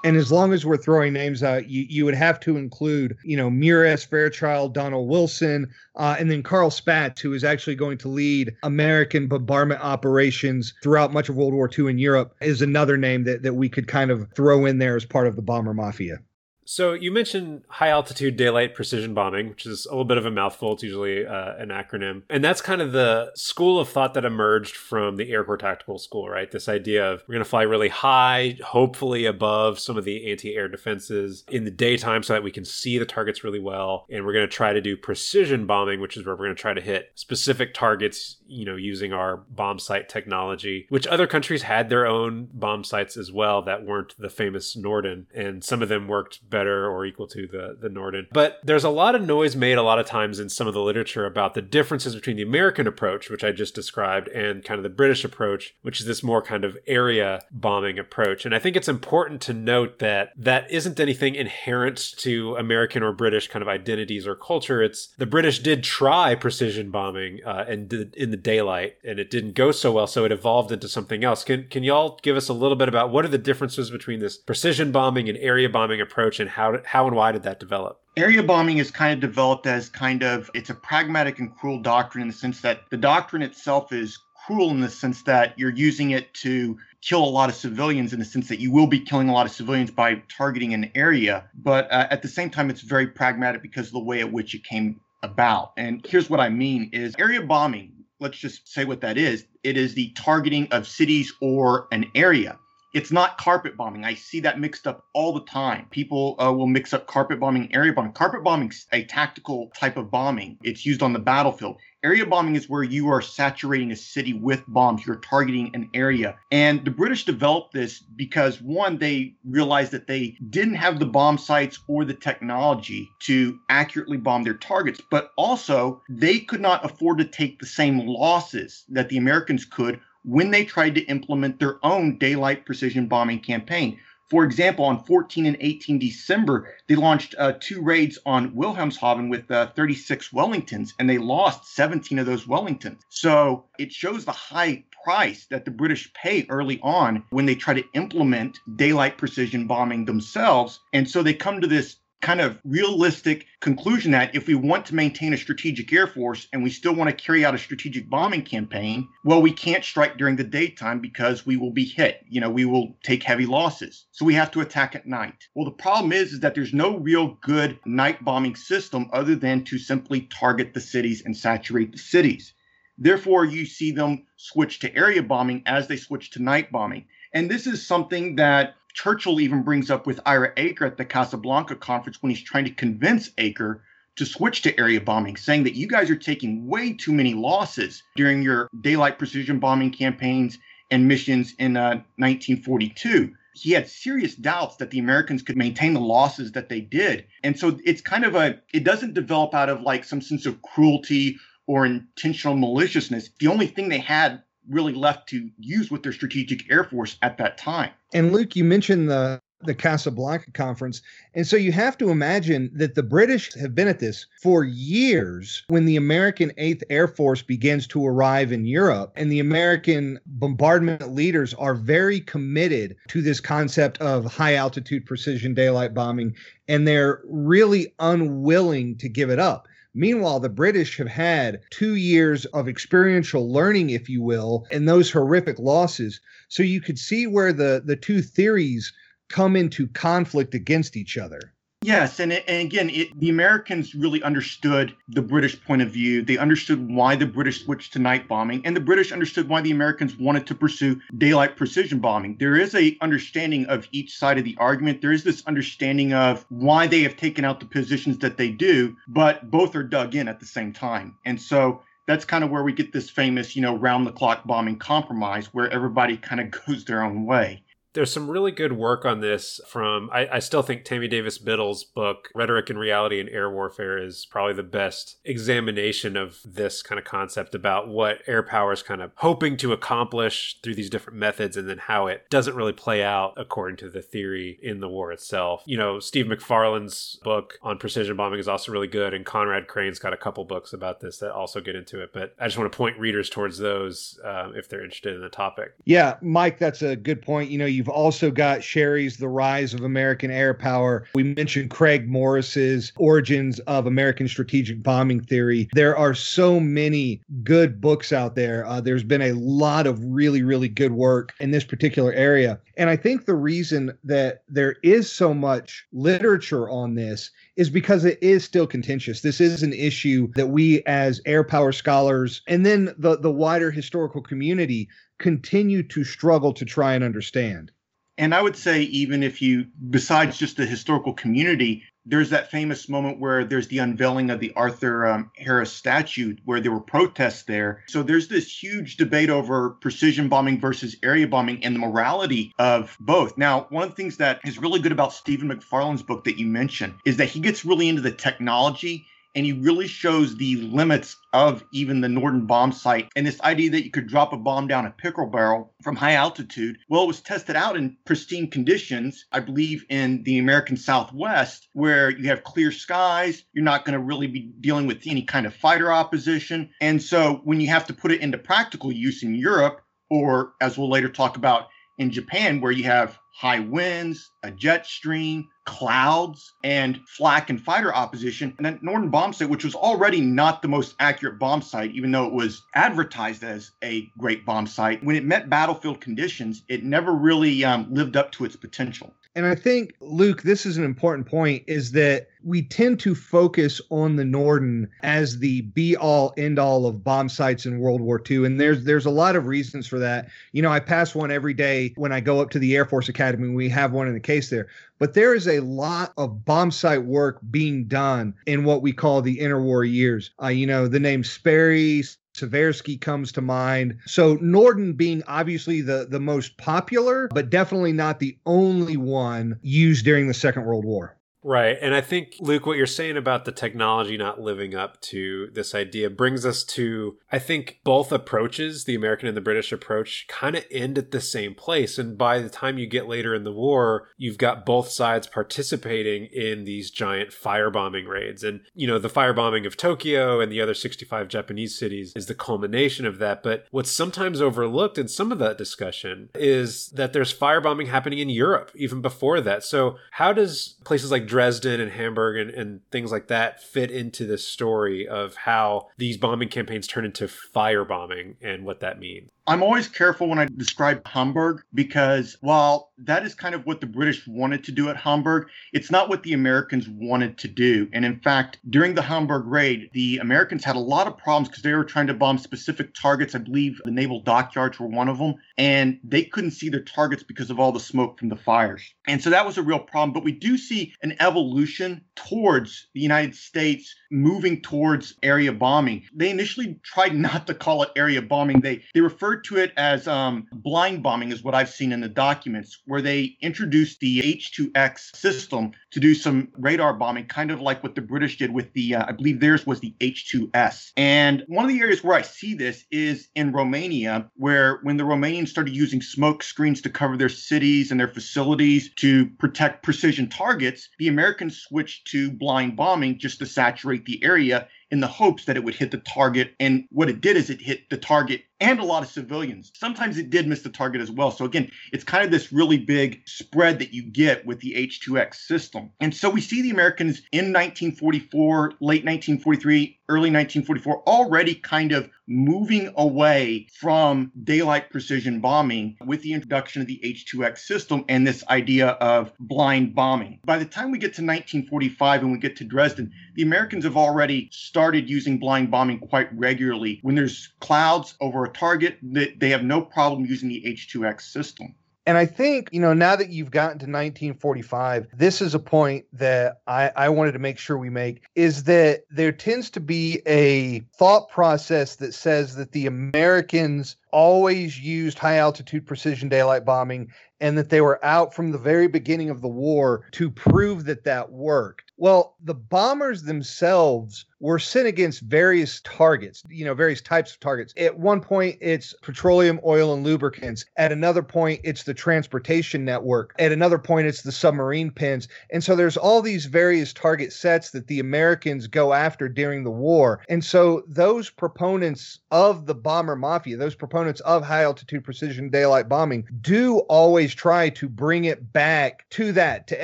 and 0.05 0.17
as 0.17 0.31
long 0.31 0.53
as 0.53 0.63
we're 0.63 0.77
throwing 0.77 1.13
names 1.13 1.41
out, 1.41 1.67
you, 1.67 1.83
you 1.89 2.05
would 2.05 2.13
have 2.13 2.39
to 2.41 2.57
include, 2.57 3.17
you 3.23 3.35
know, 3.35 3.49
Muir 3.49 3.97
Fairchild, 3.97 4.71
Donald 4.71 5.09
Wilson, 5.09 5.67
uh, 5.95 6.15
and 6.19 6.29
then 6.29 6.43
Carl 6.43 6.69
Spaatz, 6.69 7.19
who 7.19 7.33
is 7.33 7.43
actually 7.43 7.75
going 7.75 7.97
to 7.97 8.07
lead 8.07 8.55
American 8.61 9.27
bombardment 9.27 9.81
operations 9.81 10.75
throughout 10.83 11.11
much 11.11 11.27
of 11.27 11.37
World 11.37 11.55
War 11.55 11.67
II 11.75 11.89
in 11.89 11.97
Europe, 11.97 12.35
is 12.39 12.61
another 12.61 12.97
name 12.97 13.23
that, 13.23 13.41
that 13.41 13.55
we 13.55 13.67
could 13.67 13.87
kind 13.87 14.11
of 14.11 14.31
throw 14.35 14.67
in 14.67 14.77
there 14.77 14.95
as 14.95 15.05
part 15.05 15.25
of 15.25 15.35
the 15.35 15.41
bomber 15.41 15.73
mafia. 15.73 16.19
So 16.65 16.93
you 16.93 17.11
mentioned 17.11 17.63
high 17.69 17.89
altitude 17.89 18.37
daylight 18.37 18.73
precision 18.73 19.13
bombing, 19.13 19.49
which 19.49 19.65
is 19.67 19.85
a 19.85 19.89
little 19.89 20.03
bit 20.03 20.17
of 20.17 20.25
a 20.25 20.31
mouthful. 20.31 20.73
It's 20.73 20.83
usually 20.83 21.25
uh, 21.25 21.55
an 21.57 21.69
acronym, 21.69 22.23
and 22.29 22.43
that's 22.43 22.61
kind 22.61 22.81
of 22.81 22.91
the 22.91 23.31
school 23.35 23.79
of 23.79 23.87
thought 23.87 24.15
that 24.15 24.25
emerged 24.25 24.75
from 24.75 25.15
the 25.15 25.31
Air 25.31 25.43
Corps 25.43 25.57
Tactical 25.57 25.99
School, 25.99 26.27
right? 26.27 26.51
This 26.51 26.67
idea 26.67 27.11
of 27.11 27.23
we're 27.27 27.33
going 27.33 27.43
to 27.43 27.49
fly 27.49 27.61
really 27.61 27.89
high, 27.89 28.57
hopefully 28.63 29.25
above 29.25 29.79
some 29.79 29.95
of 29.95 30.05
the 30.05 30.31
anti-air 30.31 30.67
defenses 30.67 31.43
in 31.49 31.65
the 31.65 31.71
daytime, 31.71 32.23
so 32.23 32.33
that 32.33 32.43
we 32.43 32.51
can 32.51 32.65
see 32.65 32.97
the 32.97 33.05
targets 33.05 33.43
really 33.43 33.59
well, 33.59 34.07
and 34.09 34.25
we're 34.25 34.33
going 34.33 34.47
to 34.47 34.53
try 34.53 34.73
to 34.73 34.81
do 34.81 34.97
precision 34.97 35.67
bombing, 35.67 36.01
which 36.01 36.17
is 36.17 36.25
where 36.25 36.35
we're 36.35 36.45
going 36.45 36.55
to 36.55 36.61
try 36.61 36.73
to 36.73 36.81
hit 36.81 37.11
specific 37.13 37.75
targets, 37.75 38.37
you 38.47 38.65
know, 38.65 38.75
using 38.75 39.13
our 39.13 39.37
bomb 39.37 39.77
sight 39.77 40.09
technology. 40.09 40.87
Which 40.89 41.05
other 41.05 41.27
countries 41.27 41.61
had 41.61 41.89
their 41.89 42.07
own 42.07 42.49
bomb 42.51 42.83
sights 42.83 43.17
as 43.17 43.31
well 43.31 43.61
that 43.61 43.85
weren't 43.85 44.15
the 44.17 44.29
famous 44.29 44.75
Norden, 44.75 45.27
and 45.35 45.63
some 45.63 45.83
of 45.83 45.89
them 45.89 46.07
worked 46.07 46.49
better 46.55 46.89
or 46.89 47.05
equal 47.05 47.27
to 47.27 47.47
the 47.47 47.77
the 47.77 47.89
Norden. 47.89 48.27
But 48.31 48.59
there's 48.63 48.85
a 48.85 48.89
lot 48.89 49.13
of 49.13 49.21
noise 49.21 49.57
made 49.57 49.77
a 49.77 49.83
lot 49.83 49.99
of 49.99 50.05
times 50.05 50.39
in 50.39 50.47
some 50.47 50.67
of 50.67 50.73
the 50.73 50.81
literature 50.81 51.25
about 51.25 51.53
the 51.53 51.61
differences 51.61 52.15
between 52.15 52.37
the 52.37 52.43
American 52.43 52.87
approach, 52.87 53.29
which 53.29 53.43
I 53.43 53.51
just 53.51 53.75
described, 53.75 54.29
and 54.29 54.63
kind 54.63 54.79
of 54.79 54.83
the 54.83 54.89
British 54.89 55.25
approach, 55.25 55.75
which 55.81 55.99
is 55.99 56.05
this 56.05 56.23
more 56.23 56.41
kind 56.41 56.63
of 56.63 56.77
area 56.87 57.41
bombing 57.51 57.99
approach. 57.99 58.45
And 58.45 58.55
I 58.55 58.59
think 58.59 58.77
it's 58.77 58.87
important 58.87 59.41
to 59.41 59.53
note 59.53 59.99
that 59.99 60.31
that 60.37 60.71
isn't 60.71 60.97
anything 60.97 61.35
inherent 61.35 61.97
to 62.19 62.55
American 62.55 63.03
or 63.03 63.11
British 63.11 63.49
kind 63.49 63.61
of 63.61 63.67
identities 63.67 64.25
or 64.25 64.35
culture. 64.35 64.81
It's 64.81 65.07
the 65.17 65.25
British 65.25 65.59
did 65.59 65.83
try 65.83 66.35
precision 66.35 66.89
bombing 66.89 67.41
uh, 67.45 67.65
and 67.67 67.91
in 68.15 68.31
the 68.31 68.37
daylight, 68.37 68.95
and 69.03 69.19
it 69.19 69.29
didn't 69.29 69.55
go 69.55 69.73
so 69.73 69.91
well, 69.91 70.07
so 70.07 70.23
it 70.23 70.31
evolved 70.31 70.71
into 70.71 70.87
something 70.87 71.25
else. 71.25 71.43
Can 71.43 71.67
can 71.67 71.83
y'all 71.83 72.17
give 72.23 72.37
us 72.37 72.47
a 72.47 72.53
little 72.53 72.77
bit 72.77 72.87
about 72.87 73.11
what 73.11 73.25
are 73.25 73.29
the 73.29 73.37
differences 73.37 73.91
between 73.91 74.19
this 74.19 74.37
precision 74.37 74.93
bombing 74.93 75.27
and 75.27 75.37
area 75.39 75.67
bombing 75.67 75.99
approach? 75.99 76.39
How 76.47 76.79
how 76.85 77.07
and 77.07 77.15
why 77.15 77.31
did 77.31 77.43
that 77.43 77.59
develop? 77.59 77.99
Area 78.17 78.41
bombing 78.41 78.77
is 78.77 78.91
kind 78.91 79.13
of 79.13 79.19
developed 79.19 79.67
as 79.67 79.89
kind 79.89 80.23
of 80.23 80.49
it's 80.53 80.69
a 80.69 80.73
pragmatic 80.73 81.39
and 81.39 81.55
cruel 81.55 81.79
doctrine 81.79 82.21
in 82.23 82.27
the 82.27 82.33
sense 82.33 82.61
that 82.61 82.81
the 82.89 82.97
doctrine 82.97 83.41
itself 83.41 83.91
is 83.91 84.19
cruel 84.45 84.69
in 84.71 84.79
the 84.79 84.89
sense 84.89 85.23
that 85.23 85.57
you're 85.57 85.73
using 85.73 86.11
it 86.11 86.33
to 86.35 86.77
kill 87.01 87.23
a 87.23 87.25
lot 87.25 87.49
of 87.49 87.55
civilians 87.55 88.13
in 88.13 88.19
the 88.19 88.25
sense 88.25 88.47
that 88.47 88.59
you 88.59 88.71
will 88.71 88.87
be 88.87 88.99
killing 88.99 89.29
a 89.29 89.33
lot 89.33 89.45
of 89.45 89.51
civilians 89.51 89.91
by 89.91 90.21
targeting 90.35 90.73
an 90.73 90.91
area. 90.95 91.49
But 91.55 91.91
uh, 91.91 92.07
at 92.09 92.21
the 92.21 92.27
same 92.27 92.49
time 92.49 92.69
it's 92.69 92.81
very 92.81 93.07
pragmatic 93.07 93.61
because 93.61 93.87
of 93.87 93.93
the 93.93 93.99
way 93.99 94.21
at 94.21 94.31
which 94.31 94.55
it 94.55 94.63
came 94.63 94.99
about. 95.23 95.73
And 95.77 96.05
here's 96.07 96.29
what 96.29 96.39
i 96.39 96.49
mean 96.49 96.89
is 96.93 97.15
area 97.17 97.41
bombing 97.41 97.91
let's 98.19 98.37
just 98.37 98.67
say 98.67 98.85
what 98.85 99.01
that 99.01 99.17
is 99.17 99.45
it 99.63 99.77
is 99.77 99.93
the 99.93 100.09
targeting 100.11 100.67
of 100.71 100.87
cities 100.87 101.33
or 101.41 101.87
an 101.91 102.05
area 102.15 102.57
It's 102.95 103.11
not 103.11 103.37
carpet 103.37 103.75
bombing. 103.75 104.05
I 104.05 104.13
see 104.13 104.39
that 104.39 104.57
mixed 104.57 104.87
up 104.87 105.05
all 105.13 105.33
the 105.33 105.43
time. 105.43 105.87
People 105.89 106.37
uh, 106.39 106.53
will 106.53 106.65
mix 106.65 106.93
up 106.93 107.07
carpet 107.07 107.41
bombing, 107.41 107.75
area 107.75 107.91
bombing. 107.91 108.13
Carpet 108.13 108.41
bombing 108.41 108.69
is 108.69 108.85
a 108.93 109.03
tactical 109.03 109.69
type 109.75 109.97
of 109.97 110.09
bombing. 110.09 110.57
It's 110.63 110.85
used 110.85 111.03
on 111.03 111.11
the 111.11 111.19
battlefield. 111.19 111.75
Area 112.05 112.25
bombing 112.25 112.55
is 112.55 112.69
where 112.69 112.83
you 112.83 113.09
are 113.09 113.21
saturating 113.21 113.91
a 113.91 113.97
city 113.97 114.31
with 114.31 114.63
bombs. 114.69 115.05
You're 115.05 115.17
targeting 115.17 115.71
an 115.73 115.89
area. 115.93 116.37
And 116.53 116.85
the 116.85 116.91
British 116.91 117.25
developed 117.25 117.73
this 117.73 117.99
because, 117.99 118.61
one, 118.61 118.97
they 118.97 119.35
realized 119.43 119.91
that 119.91 120.07
they 120.07 120.37
didn't 120.49 120.75
have 120.75 120.97
the 120.97 121.05
bomb 121.05 121.37
sights 121.37 121.79
or 121.89 122.05
the 122.05 122.13
technology 122.13 123.09
to 123.23 123.59
accurately 123.67 124.17
bomb 124.17 124.43
their 124.43 124.53
targets, 124.53 125.01
but 125.11 125.31
also 125.35 126.01
they 126.07 126.39
could 126.39 126.61
not 126.61 126.85
afford 126.85 127.17
to 127.17 127.25
take 127.25 127.59
the 127.59 127.65
same 127.65 128.07
losses 128.07 128.85
that 128.87 129.09
the 129.09 129.17
Americans 129.17 129.65
could 129.65 129.99
when 130.25 130.51
they 130.51 130.65
tried 130.65 130.95
to 130.95 131.03
implement 131.05 131.59
their 131.59 131.77
own 131.85 132.17
daylight 132.17 132.65
precision 132.65 133.07
bombing 133.07 133.39
campaign. 133.39 133.99
For 134.29 134.43
example, 134.43 134.85
on 134.85 135.03
14 135.03 135.45
and 135.45 135.57
18 135.59 135.99
December, 135.99 136.73
they 136.87 136.95
launched 136.95 137.35
uh, 137.37 137.53
two 137.59 137.83
raids 137.83 138.17
on 138.25 138.51
Wilhelmshaven 138.51 139.29
with 139.29 139.49
uh, 139.51 139.67
36 139.75 140.29
Wellingtons, 140.29 140.93
and 140.97 141.07
they 141.07 141.19
lost 141.19 141.75
17 141.75 142.17
of 142.17 142.25
those 142.25 142.45
Wellingtons. 142.47 143.01
So 143.09 143.65
it 143.77 143.91
shows 143.91 144.25
the 144.25 144.31
high 144.31 144.83
price 145.03 145.45
that 145.51 145.63
the 145.63 145.71
British 145.71 146.11
pay 146.13 146.47
early 146.49 146.79
on 146.81 147.23
when 147.29 147.45
they 147.45 147.53
try 147.53 147.75
to 147.75 147.85
implement 147.93 148.57
daylight 148.75 149.19
precision 149.19 149.67
bombing 149.67 150.05
themselves. 150.05 150.79
And 150.91 151.07
so 151.07 151.21
they 151.21 151.35
come 151.35 151.61
to 151.61 151.67
this 151.67 151.97
kind 152.21 152.41
of 152.41 152.59
realistic 152.63 153.45
conclusion 153.59 154.11
that 154.11 154.33
if 154.33 154.47
we 154.47 154.55
want 154.55 154.85
to 154.87 154.95
maintain 154.95 155.33
a 155.33 155.37
strategic 155.37 155.93
air 155.93 156.07
force 156.07 156.47
and 156.51 156.63
we 156.63 156.69
still 156.69 156.95
want 156.95 157.09
to 157.09 157.15
carry 157.15 157.45
out 157.45 157.53
a 157.53 157.59
strategic 157.59 158.09
bombing 158.09 158.41
campaign, 158.41 159.07
well, 159.23 159.41
we 159.41 159.51
can't 159.51 159.83
strike 159.83 160.17
during 160.17 160.35
the 160.35 160.43
daytime 160.43 160.99
because 160.99 161.45
we 161.45 161.57
will 161.57 161.71
be 161.71 161.85
hit. 161.85 162.21
You 162.27 162.41
know, 162.41 162.49
we 162.49 162.65
will 162.65 162.97
take 163.03 163.21
heavy 163.21 163.45
losses. 163.45 164.05
So 164.11 164.25
we 164.25 164.33
have 164.33 164.51
to 164.51 164.61
attack 164.61 164.95
at 164.95 165.05
night. 165.05 165.47
Well, 165.53 165.65
the 165.65 165.71
problem 165.71 166.11
is, 166.11 166.33
is 166.33 166.39
that 166.39 166.55
there's 166.55 166.73
no 166.73 166.97
real 166.97 167.37
good 167.41 167.79
night 167.85 168.23
bombing 168.25 168.55
system 168.55 169.09
other 169.13 169.35
than 169.35 169.63
to 169.65 169.77
simply 169.77 170.21
target 170.21 170.73
the 170.73 170.81
cities 170.81 171.21
and 171.25 171.37
saturate 171.37 171.91
the 171.91 171.97
cities. 171.97 172.53
Therefore, 172.97 173.45
you 173.45 173.65
see 173.65 173.91
them 173.91 174.25
switch 174.37 174.79
to 174.79 174.95
area 174.95 175.21
bombing 175.21 175.63
as 175.65 175.87
they 175.87 175.97
switch 175.97 176.31
to 176.31 176.41
night 176.41 176.71
bombing. 176.71 177.05
And 177.33 177.51
this 177.51 177.67
is 177.67 177.85
something 177.85 178.37
that 178.37 178.75
Churchill 178.95 179.41
even 179.41 179.61
brings 179.61 179.91
up 179.91 180.07
with 180.07 180.21
Ira 180.25 180.55
Eaker 180.55 180.87
at 180.87 180.97
the 180.97 181.03
Casablanca 181.05 181.75
conference 181.75 182.23
when 182.23 182.31
he's 182.31 182.41
trying 182.41 182.63
to 182.63 182.71
convince 182.71 183.29
Eaker 183.31 183.81
to 184.15 184.25
switch 184.25 184.61
to 184.61 184.79
area 184.79 185.01
bombing, 185.01 185.35
saying 185.35 185.65
that 185.65 185.75
you 185.75 185.85
guys 185.85 186.09
are 186.09 186.15
taking 186.15 186.65
way 186.65 186.93
too 186.93 187.11
many 187.11 187.33
losses 187.33 188.01
during 188.15 188.41
your 188.41 188.69
daylight 188.79 189.17
precision 189.17 189.59
bombing 189.59 189.91
campaigns 189.91 190.57
and 190.89 191.07
missions 191.07 191.53
in 191.59 191.75
uh, 191.75 192.01
1942. 192.17 193.33
He 193.53 193.71
had 193.71 193.89
serious 193.89 194.33
doubts 194.33 194.77
that 194.77 194.91
the 194.91 194.99
Americans 194.99 195.41
could 195.41 195.57
maintain 195.57 195.93
the 195.93 195.99
losses 195.99 196.53
that 196.53 196.69
they 196.69 196.79
did. 196.79 197.25
And 197.43 197.59
so 197.59 197.77
it's 197.83 198.01
kind 198.01 198.23
of 198.23 198.35
a, 198.35 198.61
it 198.73 198.85
doesn't 198.85 199.13
develop 199.13 199.53
out 199.53 199.69
of 199.69 199.81
like 199.81 200.05
some 200.05 200.21
sense 200.21 200.45
of 200.45 200.61
cruelty 200.61 201.37
or 201.67 201.85
intentional 201.85 202.55
maliciousness. 202.55 203.29
The 203.39 203.47
only 203.47 203.67
thing 203.67 203.89
they 203.89 203.99
had 203.99 204.41
really 204.69 204.93
left 204.93 205.29
to 205.29 205.49
use 205.59 205.91
with 205.91 206.03
their 206.03 206.13
strategic 206.13 206.69
air 206.71 206.83
force 206.83 207.17
at 207.21 207.37
that 207.37 207.57
time. 207.57 207.91
And 208.13 208.31
Luke, 208.31 208.55
you 208.55 208.63
mentioned 208.63 209.09
the 209.09 209.41
the 209.65 209.73
Casablanca 209.73 210.51
conference. 210.51 211.01
And 211.33 211.45
so 211.45 211.55
you 211.55 211.71
have 211.71 211.97
to 211.97 212.09
imagine 212.09 212.69
that 212.73 212.95
the 212.95 213.03
British 213.03 213.53
have 213.55 213.75
been 213.75 213.87
at 213.87 213.99
this 213.99 214.25
for 214.41 214.63
years 214.63 215.63
when 215.67 215.85
the 215.85 215.95
American 215.95 216.51
8th 216.57 216.83
Air 216.89 217.07
Force 217.07 217.41
begins 217.41 217.87
to 217.87 218.05
arrive 218.05 218.51
in 218.51 218.65
Europe. 218.65 219.13
And 219.15 219.31
the 219.31 219.39
American 219.39 220.19
bombardment 220.25 221.13
leaders 221.13 221.53
are 221.55 221.75
very 221.75 222.19
committed 222.19 222.95
to 223.09 223.21
this 223.21 223.39
concept 223.39 223.97
of 223.99 224.25
high 224.25 224.55
altitude 224.55 225.05
precision 225.05 225.53
daylight 225.53 225.93
bombing. 225.93 226.35
And 226.67 226.87
they're 226.87 227.21
really 227.25 227.93
unwilling 227.99 228.97
to 228.97 229.09
give 229.09 229.29
it 229.29 229.39
up. 229.39 229.67
Meanwhile, 229.97 230.41
the 230.41 230.49
British 230.49 230.97
have 230.97 231.07
had 231.07 231.61
two 231.71 231.95
years 231.95 232.43
of 232.47 232.67
experiential 232.67 233.49
learning, 233.49 233.91
if 233.91 234.09
you 234.09 234.21
will, 234.21 234.67
and 234.69 234.87
those 234.87 235.09
horrific 235.09 235.57
losses. 235.57 236.19
So 236.49 236.63
you 236.63 236.81
could 236.81 236.99
see 236.99 237.25
where 237.27 237.53
the, 237.53 237.81
the 237.83 237.95
two 237.95 238.21
theories 238.21 238.91
come 239.29 239.55
into 239.55 239.87
conflict 239.87 240.53
against 240.53 240.97
each 240.97 241.17
other. 241.17 241.53
Yes, 241.85 242.19
and, 242.19 242.33
it, 242.33 242.43
and 242.47 242.63
again, 242.63 242.89
it, 242.89 243.19
the 243.19 243.29
Americans 243.29 243.93
really 243.93 244.23
understood 244.23 244.95
the 245.07 245.21
British 245.21 245.63
point 245.63 245.83
of 245.83 245.91
view. 245.91 246.23
They 246.23 246.35
understood 246.35 246.89
why 246.89 247.15
the 247.15 247.27
British 247.27 247.63
switched 247.63 247.93
to 247.93 247.99
night 247.99 248.27
bombing, 248.27 248.65
and 248.65 248.75
the 248.75 248.81
British 248.81 249.11
understood 249.11 249.47
why 249.47 249.61
the 249.61 249.69
Americans 249.69 250.17
wanted 250.17 250.47
to 250.47 250.55
pursue 250.55 250.99
daylight 251.15 251.57
precision 251.57 251.99
bombing. 251.99 252.37
There 252.39 252.57
is 252.57 252.73
a 252.73 252.97
understanding 253.01 253.67
of 253.67 253.87
each 253.91 254.17
side 254.17 254.39
of 254.39 254.45
the 254.45 254.57
argument. 254.57 255.01
There 255.01 255.11
is 255.11 255.23
this 255.23 255.43
understanding 255.45 256.11
of 256.11 256.43
why 256.49 256.87
they 256.87 257.03
have 257.03 257.17
taken 257.17 257.45
out 257.45 257.59
the 257.59 257.67
positions 257.67 258.17
that 258.17 258.37
they 258.37 258.49
do, 258.49 258.95
but 259.07 259.51
both 259.51 259.75
are 259.75 259.83
dug 259.83 260.15
in 260.15 260.27
at 260.27 260.39
the 260.39 260.47
same 260.47 260.73
time. 260.73 261.19
And 261.23 261.39
so 261.39 261.83
that's 262.07 262.25
kind 262.25 262.43
of 262.43 262.49
where 262.49 262.63
we 262.63 262.73
get 262.73 262.93
this 262.93 263.11
famous, 263.11 263.55
you 263.55 263.61
know, 263.61 263.77
round 263.77 264.07
the 264.07 264.11
clock 264.11 264.43
bombing 264.45 264.79
compromise 264.79 265.53
where 265.53 265.69
everybody 265.69 266.17
kind 266.29 266.41
of 266.41 266.49
goes 266.65 266.83
their 266.85 267.03
own 267.03 267.27
way 267.27 267.61
there's 267.95 268.11
some 268.11 268.29
really 268.29 268.51
good 268.51 268.73
work 268.73 269.05
on 269.05 269.21
this 269.21 269.59
from 269.67 270.09
I, 270.11 270.27
I, 270.33 270.39
still 270.39 270.61
think 270.61 270.83
tami 270.83 271.09
davis 271.09 271.37
biddle's 271.37 271.83
book 271.83 272.29
rhetoric 272.35 272.69
and 272.69 272.77
reality 272.77 273.19
in 273.19 273.29
air 273.29 273.49
warfare 273.49 273.97
is 273.97 274.27
probably 274.29 274.53
the 274.53 274.63
best 274.63 275.17
examination 275.23 276.15
of 276.15 276.39
this 276.45 276.83
kind 276.83 276.99
of 276.99 277.05
concept 277.05 277.55
about 277.55 277.87
what 277.87 278.19
air 278.27 278.43
power 278.43 278.73
is 278.73 278.83
kind 278.83 279.01
of 279.01 279.11
hoping 279.15 279.57
to 279.57 279.73
accomplish 279.73 280.59
through 280.61 280.75
these 280.75 280.89
different 280.89 281.17
methods 281.17 281.57
and 281.57 281.67
then 281.69 281.77
how 281.77 282.07
it 282.07 282.29
doesn't 282.29 282.55
really 282.55 282.73
play 282.73 283.01
out 283.01 283.33
according 283.37 283.77
to 283.77 283.89
the 283.89 284.01
theory 284.01 284.59
in 284.61 284.81
the 284.81 284.89
war 284.89 285.11
itself. 285.11 285.63
You 285.65 285.77
know 285.77 285.99
steve 285.99 286.25
mcfarland's 286.25 287.19
book 287.23 287.57
on 287.63 287.77
precision 287.77 288.17
bombing 288.17 288.39
is 288.39 288.47
also 288.47 288.71
really 288.71 288.87
good 288.87 289.13
and 289.13 289.25
conrad 289.25 289.67
crane's 289.67 289.99
got 289.99 290.13
a 290.13 290.17
couple 290.17 290.43
books 290.43 290.73
about 290.73 290.99
this 290.99 291.17
that 291.19 291.31
also 291.31 291.61
get 291.61 291.75
into 291.75 292.01
it 292.01 292.11
but 292.13 292.35
i 292.39 292.45
just 292.45 292.57
want 292.57 292.71
to 292.71 292.77
point 292.77 292.99
readers 292.99 293.29
towards 293.29 293.57
those 293.57 294.19
um, 294.25 294.53
if 294.55 294.67
they're 294.67 294.83
interested 294.83 295.15
in 295.15 295.21
the 295.21 295.29
topic. 295.29 295.73
Yeah 295.85 296.17
mike 296.21 296.59
that's 296.59 296.81
a 296.81 296.95
good 296.95 297.21
point. 297.21 297.49
You 297.49 297.57
know 297.57 297.65
you 297.65 297.84
You've 297.85 297.93
also 297.93 298.31
got 298.31 298.63
Sherry's 298.63 299.17
The 299.17 299.29
Rise 299.29 299.75
of 299.75 299.81
American 299.81 300.31
Air 300.31 300.55
Power. 300.55 301.05
We 301.13 301.21
mentioned 301.21 301.69
Craig 301.69 302.09
Morris's 302.09 302.91
Origins 302.97 303.59
of 303.59 303.85
American 303.85 304.27
Strategic 304.27 304.81
Bombing 304.81 305.21
Theory. 305.21 305.69
There 305.73 305.95
are 305.95 306.15
so 306.15 306.59
many 306.59 307.21
good 307.43 307.79
books 307.79 308.11
out 308.11 308.33
there. 308.33 308.65
Uh, 308.65 308.81
there's 308.81 309.03
been 309.03 309.21
a 309.21 309.33
lot 309.33 309.85
of 309.85 310.03
really, 310.03 310.41
really 310.41 310.67
good 310.67 310.93
work 310.93 311.35
in 311.39 311.51
this 311.51 311.63
particular 311.63 312.11
area. 312.11 312.59
And 312.75 312.89
I 312.89 312.95
think 312.95 313.25
the 313.25 313.35
reason 313.35 313.95
that 314.03 314.41
there 314.49 314.77
is 314.81 315.11
so 315.11 315.35
much 315.35 315.85
literature 315.93 316.67
on 316.67 316.95
this 316.95 317.29
is 317.55 317.69
because 317.69 318.03
it 318.03 318.17
is 318.19 318.43
still 318.43 318.65
contentious. 318.65 319.21
This 319.21 319.39
is 319.39 319.61
an 319.61 319.73
issue 319.73 320.31
that 320.33 320.47
we 320.47 320.81
as 320.87 321.21
air 321.27 321.43
power 321.43 321.71
scholars 321.71 322.41
and 322.47 322.65
then 322.65 322.95
the, 322.97 323.17
the 323.17 323.31
wider 323.31 323.69
historical 323.69 324.23
community 324.23 324.89
continue 325.19 325.81
to 325.83 326.03
struggle 326.03 326.53
to 326.53 326.65
try 326.65 326.93
and 326.93 327.03
understand. 327.03 327.71
And 328.17 328.33
I 328.33 328.41
would 328.41 328.55
say, 328.55 328.83
even 328.83 329.23
if 329.23 329.41
you, 329.41 329.67
besides 329.89 330.37
just 330.37 330.57
the 330.57 330.65
historical 330.65 331.13
community, 331.13 331.83
there's 332.05 332.29
that 332.29 332.51
famous 332.51 332.87
moment 332.87 333.19
where 333.19 333.43
there's 333.43 333.67
the 333.67 333.79
unveiling 333.79 334.29
of 334.29 334.39
the 334.39 334.53
Arthur 334.55 335.07
um, 335.07 335.31
Harris 335.37 335.73
statue 335.73 336.35
where 336.45 336.59
there 336.59 336.71
were 336.71 336.79
protests 336.79 337.43
there. 337.43 337.83
So 337.87 338.03
there's 338.03 338.27
this 338.27 338.47
huge 338.47 338.97
debate 338.97 339.29
over 339.29 339.71
precision 339.71 340.29
bombing 340.29 340.59
versus 340.59 340.95
area 341.03 341.27
bombing 341.27 341.63
and 341.63 341.75
the 341.75 341.79
morality 341.79 342.53
of 342.59 342.95
both. 342.99 343.37
Now, 343.37 343.65
one 343.69 343.83
of 343.83 343.89
the 343.89 343.95
things 343.95 344.17
that 344.17 344.39
is 344.45 344.59
really 344.59 344.79
good 344.79 344.91
about 344.91 345.13
Stephen 345.13 345.49
McFarland's 345.49 346.03
book 346.03 346.23
that 346.25 346.37
you 346.37 346.45
mentioned 346.45 346.93
is 347.05 347.17
that 347.17 347.25
he 347.25 347.39
gets 347.39 347.65
really 347.65 347.89
into 347.89 348.01
the 348.01 348.11
technology 348.11 349.07
and 349.35 349.45
he 349.45 349.53
really 349.53 349.87
shows 349.87 350.37
the 350.37 350.55
limits 350.55 351.17
of 351.33 351.63
even 351.73 352.01
the 352.01 352.09
Norden 352.09 352.45
bomb 352.45 352.71
sight 352.71 353.09
and 353.15 353.27
this 353.27 353.41
idea 353.41 353.69
that 353.71 353.83
you 353.83 353.91
could 353.91 354.07
drop 354.07 354.33
a 354.33 354.37
bomb 354.37 354.67
down 354.67 354.85
a 354.85 354.91
pickle 354.91 355.27
barrel 355.27 355.73
from 355.83 355.95
high 355.95 356.13
altitude. 356.13 356.77
Well, 356.89 357.03
it 357.03 357.07
was 357.07 357.21
tested 357.21 357.55
out 357.55 357.75
in 357.75 357.97
pristine 358.05 358.49
conditions, 358.49 359.25
I 359.31 359.41
believe, 359.41 359.85
in 359.89 360.23
the 360.23 360.39
American 360.39 360.77
Southwest, 360.77 361.67
where 361.73 362.09
you 362.09 362.29
have 362.29 362.43
clear 362.43 362.71
skies. 362.71 363.43
You're 363.53 363.65
not 363.65 363.85
going 363.85 363.97
to 363.97 364.03
really 364.03 364.27
be 364.27 364.53
dealing 364.61 364.87
with 364.87 365.03
any 365.05 365.23
kind 365.23 365.45
of 365.45 365.53
fighter 365.53 365.91
opposition. 365.91 366.69
And 366.81 367.01
so 367.01 367.41
when 367.43 367.59
you 367.59 367.67
have 367.67 367.85
to 367.87 367.93
put 367.93 368.11
it 368.11 368.21
into 368.21 368.37
practical 368.37 368.91
use 368.91 369.23
in 369.23 369.35
Europe, 369.35 369.81
or 370.09 370.53
as 370.61 370.77
we'll 370.77 370.89
later 370.89 371.09
talk 371.09 371.35
about 371.35 371.67
in 371.97 372.11
Japan, 372.11 372.61
where 372.61 372.71
you 372.71 372.83
have 372.83 373.19
high 373.35 373.59
winds, 373.59 374.31
a 374.43 374.51
jet 374.51 374.85
stream, 374.85 375.49
clouds, 375.65 376.53
and 376.63 377.01
flak 377.05 377.49
and 377.49 377.61
fighter 377.61 377.93
opposition. 377.93 378.53
And 378.57 378.65
then 378.65 378.79
Norden 378.81 379.09
bomb 379.09 379.33
sight, 379.33 379.49
which 379.49 379.65
was 379.65 379.75
already 379.75 380.21
not 380.21 380.61
the 380.61 380.69
most 380.69 380.95
accurate 380.99 381.37
bomb 381.37 381.61
sight, 381.61 381.91
even 381.91 382.11
though 382.11 382.27
it 382.27 382.33
was 382.33 382.63
advertised 382.75 383.43
as 383.43 383.71
a 383.83 384.09
great 384.17 384.45
bomb 384.45 384.67
sight, 384.67 385.03
when 385.03 385.17
it 385.17 385.25
met 385.25 385.49
battlefield 385.49 385.99
conditions, 385.99 386.63
it 386.69 386.85
never 386.85 387.11
really 387.13 387.65
um, 387.65 387.87
lived 387.91 388.15
up 388.15 388.31
to 388.33 388.45
its 388.45 388.55
potential. 388.55 389.13
And 389.35 389.45
I 389.45 389.53
think, 389.53 389.93
Luke, 389.99 390.43
this 390.43 390.65
is 390.65 390.77
an 390.77 390.85
important 390.85 391.27
point 391.27 391.63
is 391.67 391.91
that 391.91 392.29
we 392.41 392.61
tend 392.61 393.01
to 393.01 393.13
focus 393.13 393.81
on 393.89 394.15
the 394.15 394.23
Norden 394.23 394.89
as 395.03 395.39
the 395.39 395.61
be 395.61 395.97
all 395.97 396.33
end 396.37 396.57
all 396.57 396.85
of 396.85 397.03
bomb 397.03 397.27
sights 397.27 397.65
in 397.65 397.79
World 397.79 397.99
War 397.99 398.21
II. 398.29 398.45
And 398.45 398.61
there's 398.61 398.85
there's 398.85 399.05
a 399.05 399.11
lot 399.11 399.35
of 399.35 399.45
reasons 399.45 399.87
for 399.87 399.99
that. 399.99 400.29
You 400.53 400.61
know, 400.61 400.71
I 400.71 400.79
pass 400.79 401.13
one 401.13 401.31
every 401.31 401.53
day 401.53 401.91
when 401.97 402.13
I 402.13 402.21
go 402.21 402.39
up 402.39 402.49
to 402.51 402.59
the 402.59 402.77
Air 402.77 402.85
Force 402.85 403.09
Academy. 403.09 403.49
We 403.49 403.67
have 403.69 403.91
one 403.91 404.07
in 404.07 404.13
the 404.13 404.21
case 404.21 404.49
there. 404.49 404.67
But 404.99 405.15
there 405.15 405.35
is 405.35 405.49
a 405.49 405.59
lot 405.59 406.13
of 406.15 406.45
bomb 406.45 406.71
sight 406.71 407.03
work 407.03 407.39
being 407.51 407.85
done 407.85 408.33
in 408.45 408.63
what 408.63 408.81
we 408.81 408.93
call 408.93 409.21
the 409.21 409.39
interwar 409.39 409.89
years. 409.89 410.31
Uh, 410.41 410.47
you 410.47 410.65
know, 410.65 410.87
the 410.87 410.99
name 410.99 411.25
Sperry, 411.25 412.03
Seversky 412.35 412.99
comes 412.99 413.31
to 413.31 413.41
mind. 413.41 413.97
So 414.05 414.37
Norden 414.41 414.93
being 414.93 415.23
obviously 415.27 415.81
the 415.81 416.05
the 416.09 416.19
most 416.19 416.57
popular, 416.57 417.29
but 417.33 417.49
definitely 417.49 417.93
not 417.93 418.19
the 418.19 418.37
only 418.45 418.97
one 418.97 419.57
used 419.61 420.03
during 420.03 420.27
the 420.27 420.33
Second 420.33 420.65
World 420.65 420.83
War. 420.83 421.17
Right. 421.45 421.77
And 421.79 421.93
I 421.93 422.01
think, 422.01 422.37
Luke, 422.39 422.65
what 422.65 422.75
you're 422.75 422.87
saying 422.87 423.17
about 423.17 423.45
the 423.45 423.51
technology 423.51 424.17
not 424.17 424.41
living 424.41 424.73
up 424.73 424.99
to 425.01 425.51
this 425.53 425.75
idea 425.75 426.09
brings 426.09 426.43
us 426.43 426.63
to, 426.63 427.19
I 427.31 427.37
think, 427.37 427.81
both 427.83 428.11
approaches, 428.11 428.85
the 428.85 428.95
American 428.95 429.27
and 429.27 429.37
the 429.37 429.41
British 429.41 429.71
approach, 429.71 430.25
kind 430.27 430.55
of 430.55 430.65
end 430.71 430.97
at 430.97 431.11
the 431.11 431.21
same 431.21 431.53
place. 431.53 431.99
And 431.99 432.17
by 432.17 432.39
the 432.39 432.49
time 432.49 432.79
you 432.79 432.87
get 432.87 433.07
later 433.07 433.35
in 433.35 433.43
the 433.43 433.51
war, 433.51 434.07
you've 434.17 434.39
got 434.39 434.65
both 434.65 434.89
sides 434.89 435.27
participating 435.27 436.25
in 436.33 436.63
these 436.63 436.89
giant 436.89 437.29
firebombing 437.29 438.07
raids. 438.07 438.43
And, 438.43 438.61
you 438.73 438.87
know, 438.87 438.97
the 438.97 439.07
firebombing 439.07 439.67
of 439.67 439.77
Tokyo 439.77 440.39
and 440.39 440.51
the 440.51 440.61
other 440.61 440.73
65 440.73 441.27
Japanese 441.27 441.77
cities 441.77 442.11
is 442.15 442.25
the 442.25 442.33
culmination 442.33 443.05
of 443.05 443.19
that. 443.19 443.43
But 443.43 443.67
what's 443.69 443.91
sometimes 443.91 444.41
overlooked 444.41 444.97
in 444.97 445.07
some 445.07 445.31
of 445.31 445.37
that 445.37 445.59
discussion 445.59 446.29
is 446.33 446.89
that 446.95 447.13
there's 447.13 447.37
firebombing 447.37 447.89
happening 447.89 448.17
in 448.17 448.29
Europe 448.29 448.71
even 448.73 448.99
before 449.03 449.41
that. 449.41 449.63
So, 449.63 449.97
how 450.13 450.33
does 450.33 450.77
places 450.83 451.11
like 451.11 451.27
Dresden 451.35 451.81
and 451.81 451.91
Hamburg 451.91 452.37
and, 452.37 452.49
and 452.49 452.89
things 452.91 453.11
like 453.11 453.27
that 453.27 453.61
fit 453.61 453.91
into 453.91 454.25
this 454.25 454.47
story 454.47 455.05
of 455.05 455.35
how 455.35 455.89
these 455.97 456.15
bombing 456.15 456.47
campaigns 456.47 456.87
turn 456.87 457.03
into 457.03 457.27
firebombing 457.27 458.35
and 458.41 458.63
what 458.63 458.79
that 458.79 458.99
means. 458.99 459.31
I'm 459.47 459.61
always 459.61 459.87
careful 459.87 460.27
when 460.27 460.39
I 460.39 460.45
describe 460.45 461.07
Hamburg 461.07 461.61
because 461.71 462.35
while 462.41 462.91
that 462.97 463.23
is 463.23 463.35
kind 463.35 463.53
of 463.53 463.63
what 463.67 463.79
the 463.79 463.85
British 463.85 464.25
wanted 464.27 464.63
to 464.63 464.71
do 464.71 464.89
at 464.89 464.97
Hamburg, 464.97 465.49
it's 465.71 465.91
not 465.91 466.09
what 466.09 466.23
the 466.23 466.33
Americans 466.33 466.89
wanted 466.89 467.37
to 467.39 467.47
do. 467.47 467.87
And 467.93 468.03
in 468.03 468.19
fact, 468.21 468.57
during 468.67 468.95
the 468.95 469.03
Hamburg 469.03 469.45
raid, 469.45 469.91
the 469.93 470.17
Americans 470.17 470.63
had 470.63 470.75
a 470.75 470.79
lot 470.79 471.05
of 471.05 471.19
problems 471.19 471.49
because 471.49 471.61
they 471.61 471.73
were 471.73 471.83
trying 471.83 472.07
to 472.07 472.15
bomb 472.15 472.39
specific 472.39 472.95
targets. 472.95 473.35
I 473.35 473.39
believe 473.39 473.79
the 473.85 473.91
naval 473.91 474.21
dockyards 474.21 474.79
were 474.79 474.87
one 474.87 475.09
of 475.09 475.19
them, 475.19 475.35
and 475.59 475.99
they 476.03 476.23
couldn't 476.23 476.51
see 476.51 476.69
their 476.69 476.81
targets 476.81 477.21
because 477.21 477.51
of 477.51 477.59
all 477.59 477.71
the 477.71 477.79
smoke 477.79 478.17
from 478.17 478.29
the 478.29 478.35
fires. 478.35 478.95
And 479.07 479.21
so 479.21 479.29
that 479.29 479.45
was 479.45 479.59
a 479.59 479.63
real 479.63 479.79
problem. 479.79 480.13
But 480.13 480.23
we 480.23 480.31
do 480.31 480.57
see 480.57 480.93
an 481.03 481.15
evolution 481.19 482.01
towards 482.15 482.87
the 482.95 483.01
United 483.01 483.35
States 483.35 483.93
moving 484.11 484.61
towards 484.61 485.15
area 485.21 485.51
bombing. 485.51 486.03
They 486.15 486.31
initially 486.31 486.79
tried 486.83 487.15
not 487.15 487.45
to 487.47 487.53
call 487.53 487.83
it 487.83 487.91
area 487.95 488.23
bombing. 488.23 488.61
They 488.61 488.83
they 488.93 489.01
referred 489.01 489.34
to 489.37 489.57
it 489.57 489.73
as 489.77 490.07
um, 490.07 490.47
blind 490.51 491.03
bombing, 491.03 491.31
is 491.31 491.43
what 491.43 491.55
I've 491.55 491.69
seen 491.69 491.91
in 491.91 492.01
the 492.01 492.09
documents, 492.09 492.79
where 492.85 493.01
they 493.01 493.37
introduced 493.41 493.99
the 493.99 494.21
H2X 494.21 495.15
system 495.15 495.71
to 495.91 495.99
do 495.99 496.15
some 496.15 496.49
radar 496.57 496.93
bombing, 496.93 497.25
kind 497.25 497.51
of 497.51 497.61
like 497.61 497.83
what 497.83 497.95
the 497.95 498.01
British 498.01 498.37
did 498.37 498.51
with 498.51 498.71
the, 498.73 498.95
uh, 498.95 499.05
I 499.07 499.11
believe 499.11 499.39
theirs 499.39 499.65
was 499.65 499.79
the 499.79 499.93
H2S. 499.99 500.91
And 500.97 501.43
one 501.47 501.65
of 501.65 501.71
the 501.71 501.79
areas 501.79 502.03
where 502.03 502.17
I 502.17 502.21
see 502.21 502.53
this 502.53 502.85
is 502.91 503.29
in 503.35 503.51
Romania, 503.51 504.29
where 504.35 504.79
when 504.83 504.97
the 504.97 505.03
Romanians 505.03 505.49
started 505.49 505.75
using 505.75 506.01
smoke 506.01 506.43
screens 506.43 506.81
to 506.81 506.89
cover 506.89 507.17
their 507.17 507.29
cities 507.29 507.91
and 507.91 507.99
their 507.99 508.07
facilities 508.07 508.93
to 508.95 509.27
protect 509.37 509.83
precision 509.83 510.29
targets, 510.29 510.89
the 510.99 511.07
Americans 511.07 511.57
switched 511.57 512.07
to 512.07 512.31
blind 512.31 512.75
bombing 512.75 513.17
just 513.19 513.39
to 513.39 513.45
saturate 513.45 514.05
the 514.05 514.23
area 514.23 514.67
in 514.91 514.99
the 514.99 515.07
hopes 515.07 515.45
that 515.45 515.57
it 515.57 515.63
would 515.63 515.75
hit 515.75 515.91
the 515.91 515.97
target. 515.97 516.53
And 516.59 516.85
what 516.91 517.09
it 517.09 517.21
did 517.21 517.37
is 517.37 517.49
it 517.49 517.61
hit 517.61 517.89
the 517.89 517.97
target 517.97 518.43
and 518.59 518.79
a 518.79 518.85
lot 518.85 519.03
of 519.03 519.09
civilians. 519.09 519.71
Sometimes 519.75 520.17
it 520.17 520.29
did 520.29 520.47
miss 520.47 520.61
the 520.61 520.69
target 520.69 521.01
as 521.01 521.11
well. 521.11 521.31
So 521.31 521.45
again, 521.45 521.69
it's 521.91 522.03
kind 522.03 522.23
of 522.23 522.31
this 522.31 522.53
really 522.53 522.77
big 522.77 523.21
spread 523.27 523.79
that 523.79 523.93
you 523.93 524.03
get 524.03 524.45
with 524.45 524.59
the 524.59 524.73
H2X 524.75 525.35
system. 525.35 525.91
And 525.99 526.15
so 526.15 526.29
we 526.29 526.41
see 526.41 526.61
the 526.61 526.69
Americans 526.69 527.21
in 527.31 527.51
1944, 527.51 528.75
late 528.79 529.03
1943, 529.05 529.99
early 530.07 530.29
1944 530.31 531.03
already 531.07 531.55
kind 531.55 531.91
of 531.91 532.09
moving 532.27 532.91
away 532.97 533.67
from 533.73 534.31
daylight 534.43 534.89
precision 534.89 535.39
bombing 535.39 535.97
with 536.05 536.21
the 536.21 536.33
introduction 536.33 536.81
of 536.81 536.87
the 536.87 536.99
H2X 537.03 537.59
system 537.59 538.05
and 538.09 538.25
this 538.25 538.43
idea 538.49 538.89
of 538.89 539.31
blind 539.39 539.95
bombing. 539.95 540.39
By 540.45 540.57
the 540.57 540.65
time 540.65 540.91
we 540.91 540.97
get 540.97 541.13
to 541.15 541.21
1945 541.21 542.21
and 542.21 542.31
we 542.31 542.37
get 542.39 542.55
to 542.57 542.63
Dresden, 542.63 543.11
the 543.35 543.43
Americans 543.43 543.83
have 543.83 543.97
already 543.97 544.49
started 544.51 545.09
using 545.09 545.39
blind 545.39 545.71
bombing 545.71 545.99
quite 545.99 546.35
regularly. 546.37 546.99
When 547.01 547.15
there's 547.15 547.53
clouds 547.59 548.15
over 548.21 548.43
a 548.45 548.49
target, 548.49 548.97
they 549.01 549.49
have 549.49 549.63
no 549.63 549.81
problem 549.81 550.25
using 550.25 550.49
the 550.49 550.63
H2X 550.65 551.21
system. 551.21 551.75
And 552.07 552.17
I 552.19 552.25
think, 552.27 552.69
you 552.71 552.79
know, 552.79 552.93
now 552.93 553.15
that 553.15 553.29
you've 553.29 553.49
gotten 553.49 553.79
to 553.79 553.85
1945, 553.85 555.07
this 555.13 555.41
is 555.41 555.55
a 555.55 555.59
point 555.59 556.05
that 556.13 556.61
I, 556.67 556.91
I 556.95 557.09
wanted 557.09 557.31
to 557.31 557.39
make 557.39 557.57
sure 557.57 557.77
we 557.77 557.89
make 557.89 558.21
is 558.35 558.65
that 558.65 559.05
there 559.09 559.31
tends 559.31 559.71
to 559.71 559.79
be 559.79 560.21
a 560.27 560.81
thought 560.93 561.29
process 561.29 561.95
that 561.95 562.13
says 562.13 562.55
that 562.55 562.73
the 562.73 562.85
Americans 562.85 563.95
always 564.11 564.79
used 564.79 565.17
high 565.17 565.37
altitude 565.37 565.87
precision 565.87 566.29
daylight 566.29 566.63
bombing 566.63 567.11
and 567.39 567.57
that 567.57 567.69
they 567.69 567.81
were 567.81 568.03
out 568.03 568.33
from 568.33 568.51
the 568.51 568.57
very 568.57 568.87
beginning 568.87 569.29
of 569.29 569.41
the 569.41 569.47
war 569.47 570.07
to 570.11 570.29
prove 570.29 570.85
that 570.85 571.03
that 571.03 571.31
worked. 571.31 571.91
Well, 571.97 572.35
the 572.43 572.53
bombers 572.53 573.23
themselves 573.23 574.25
were 574.41 574.59
sent 574.59 574.85
against 574.85 575.21
various 575.21 575.79
targets, 575.81 576.43
you 576.49 576.65
know, 576.65 576.73
various 576.73 577.01
types 577.01 577.31
of 577.31 577.39
targets. 577.39 577.73
At 577.77 577.97
one 577.97 578.19
point, 578.19 578.57
it's 578.59 578.93
petroleum, 579.01 579.61
oil, 579.65 579.93
and 579.93 580.03
lubricants. 580.03 580.65
At 580.75 580.91
another 580.91 581.23
point, 581.23 581.61
it's 581.63 581.83
the 581.83 581.93
transportation 581.93 582.83
network. 582.83 583.33
At 583.39 583.53
another 583.53 583.79
point, 583.79 584.07
it's 584.07 584.23
the 584.23 584.33
submarine 584.33 584.91
pins. 584.91 585.29
And 585.51 585.63
so 585.63 585.75
there's 585.75 585.95
all 585.95 586.21
these 586.21 586.45
various 586.45 586.91
target 586.91 587.31
sets 587.31 587.71
that 587.71 587.87
the 587.87 587.99
Americans 587.99 588.67
go 588.67 588.91
after 588.91 589.29
during 589.29 589.63
the 589.63 589.71
war. 589.71 590.21
And 590.27 590.43
so 590.43 590.83
those 590.87 591.29
proponents 591.29 592.19
of 592.29 592.65
the 592.65 592.75
bomber 592.75 593.15
mafia, 593.15 593.55
those 593.55 593.75
proponents 593.75 594.19
of 594.21 594.43
high 594.43 594.63
altitude 594.63 595.05
precision 595.05 595.49
daylight 595.49 595.87
bombing, 595.87 596.27
do 596.41 596.79
always 597.25 597.33
try 597.33 597.69
to 597.69 597.89
bring 597.89 598.25
it 598.25 598.53
back 598.53 599.09
to 599.09 599.31
that, 599.31 599.65
to 599.65 599.83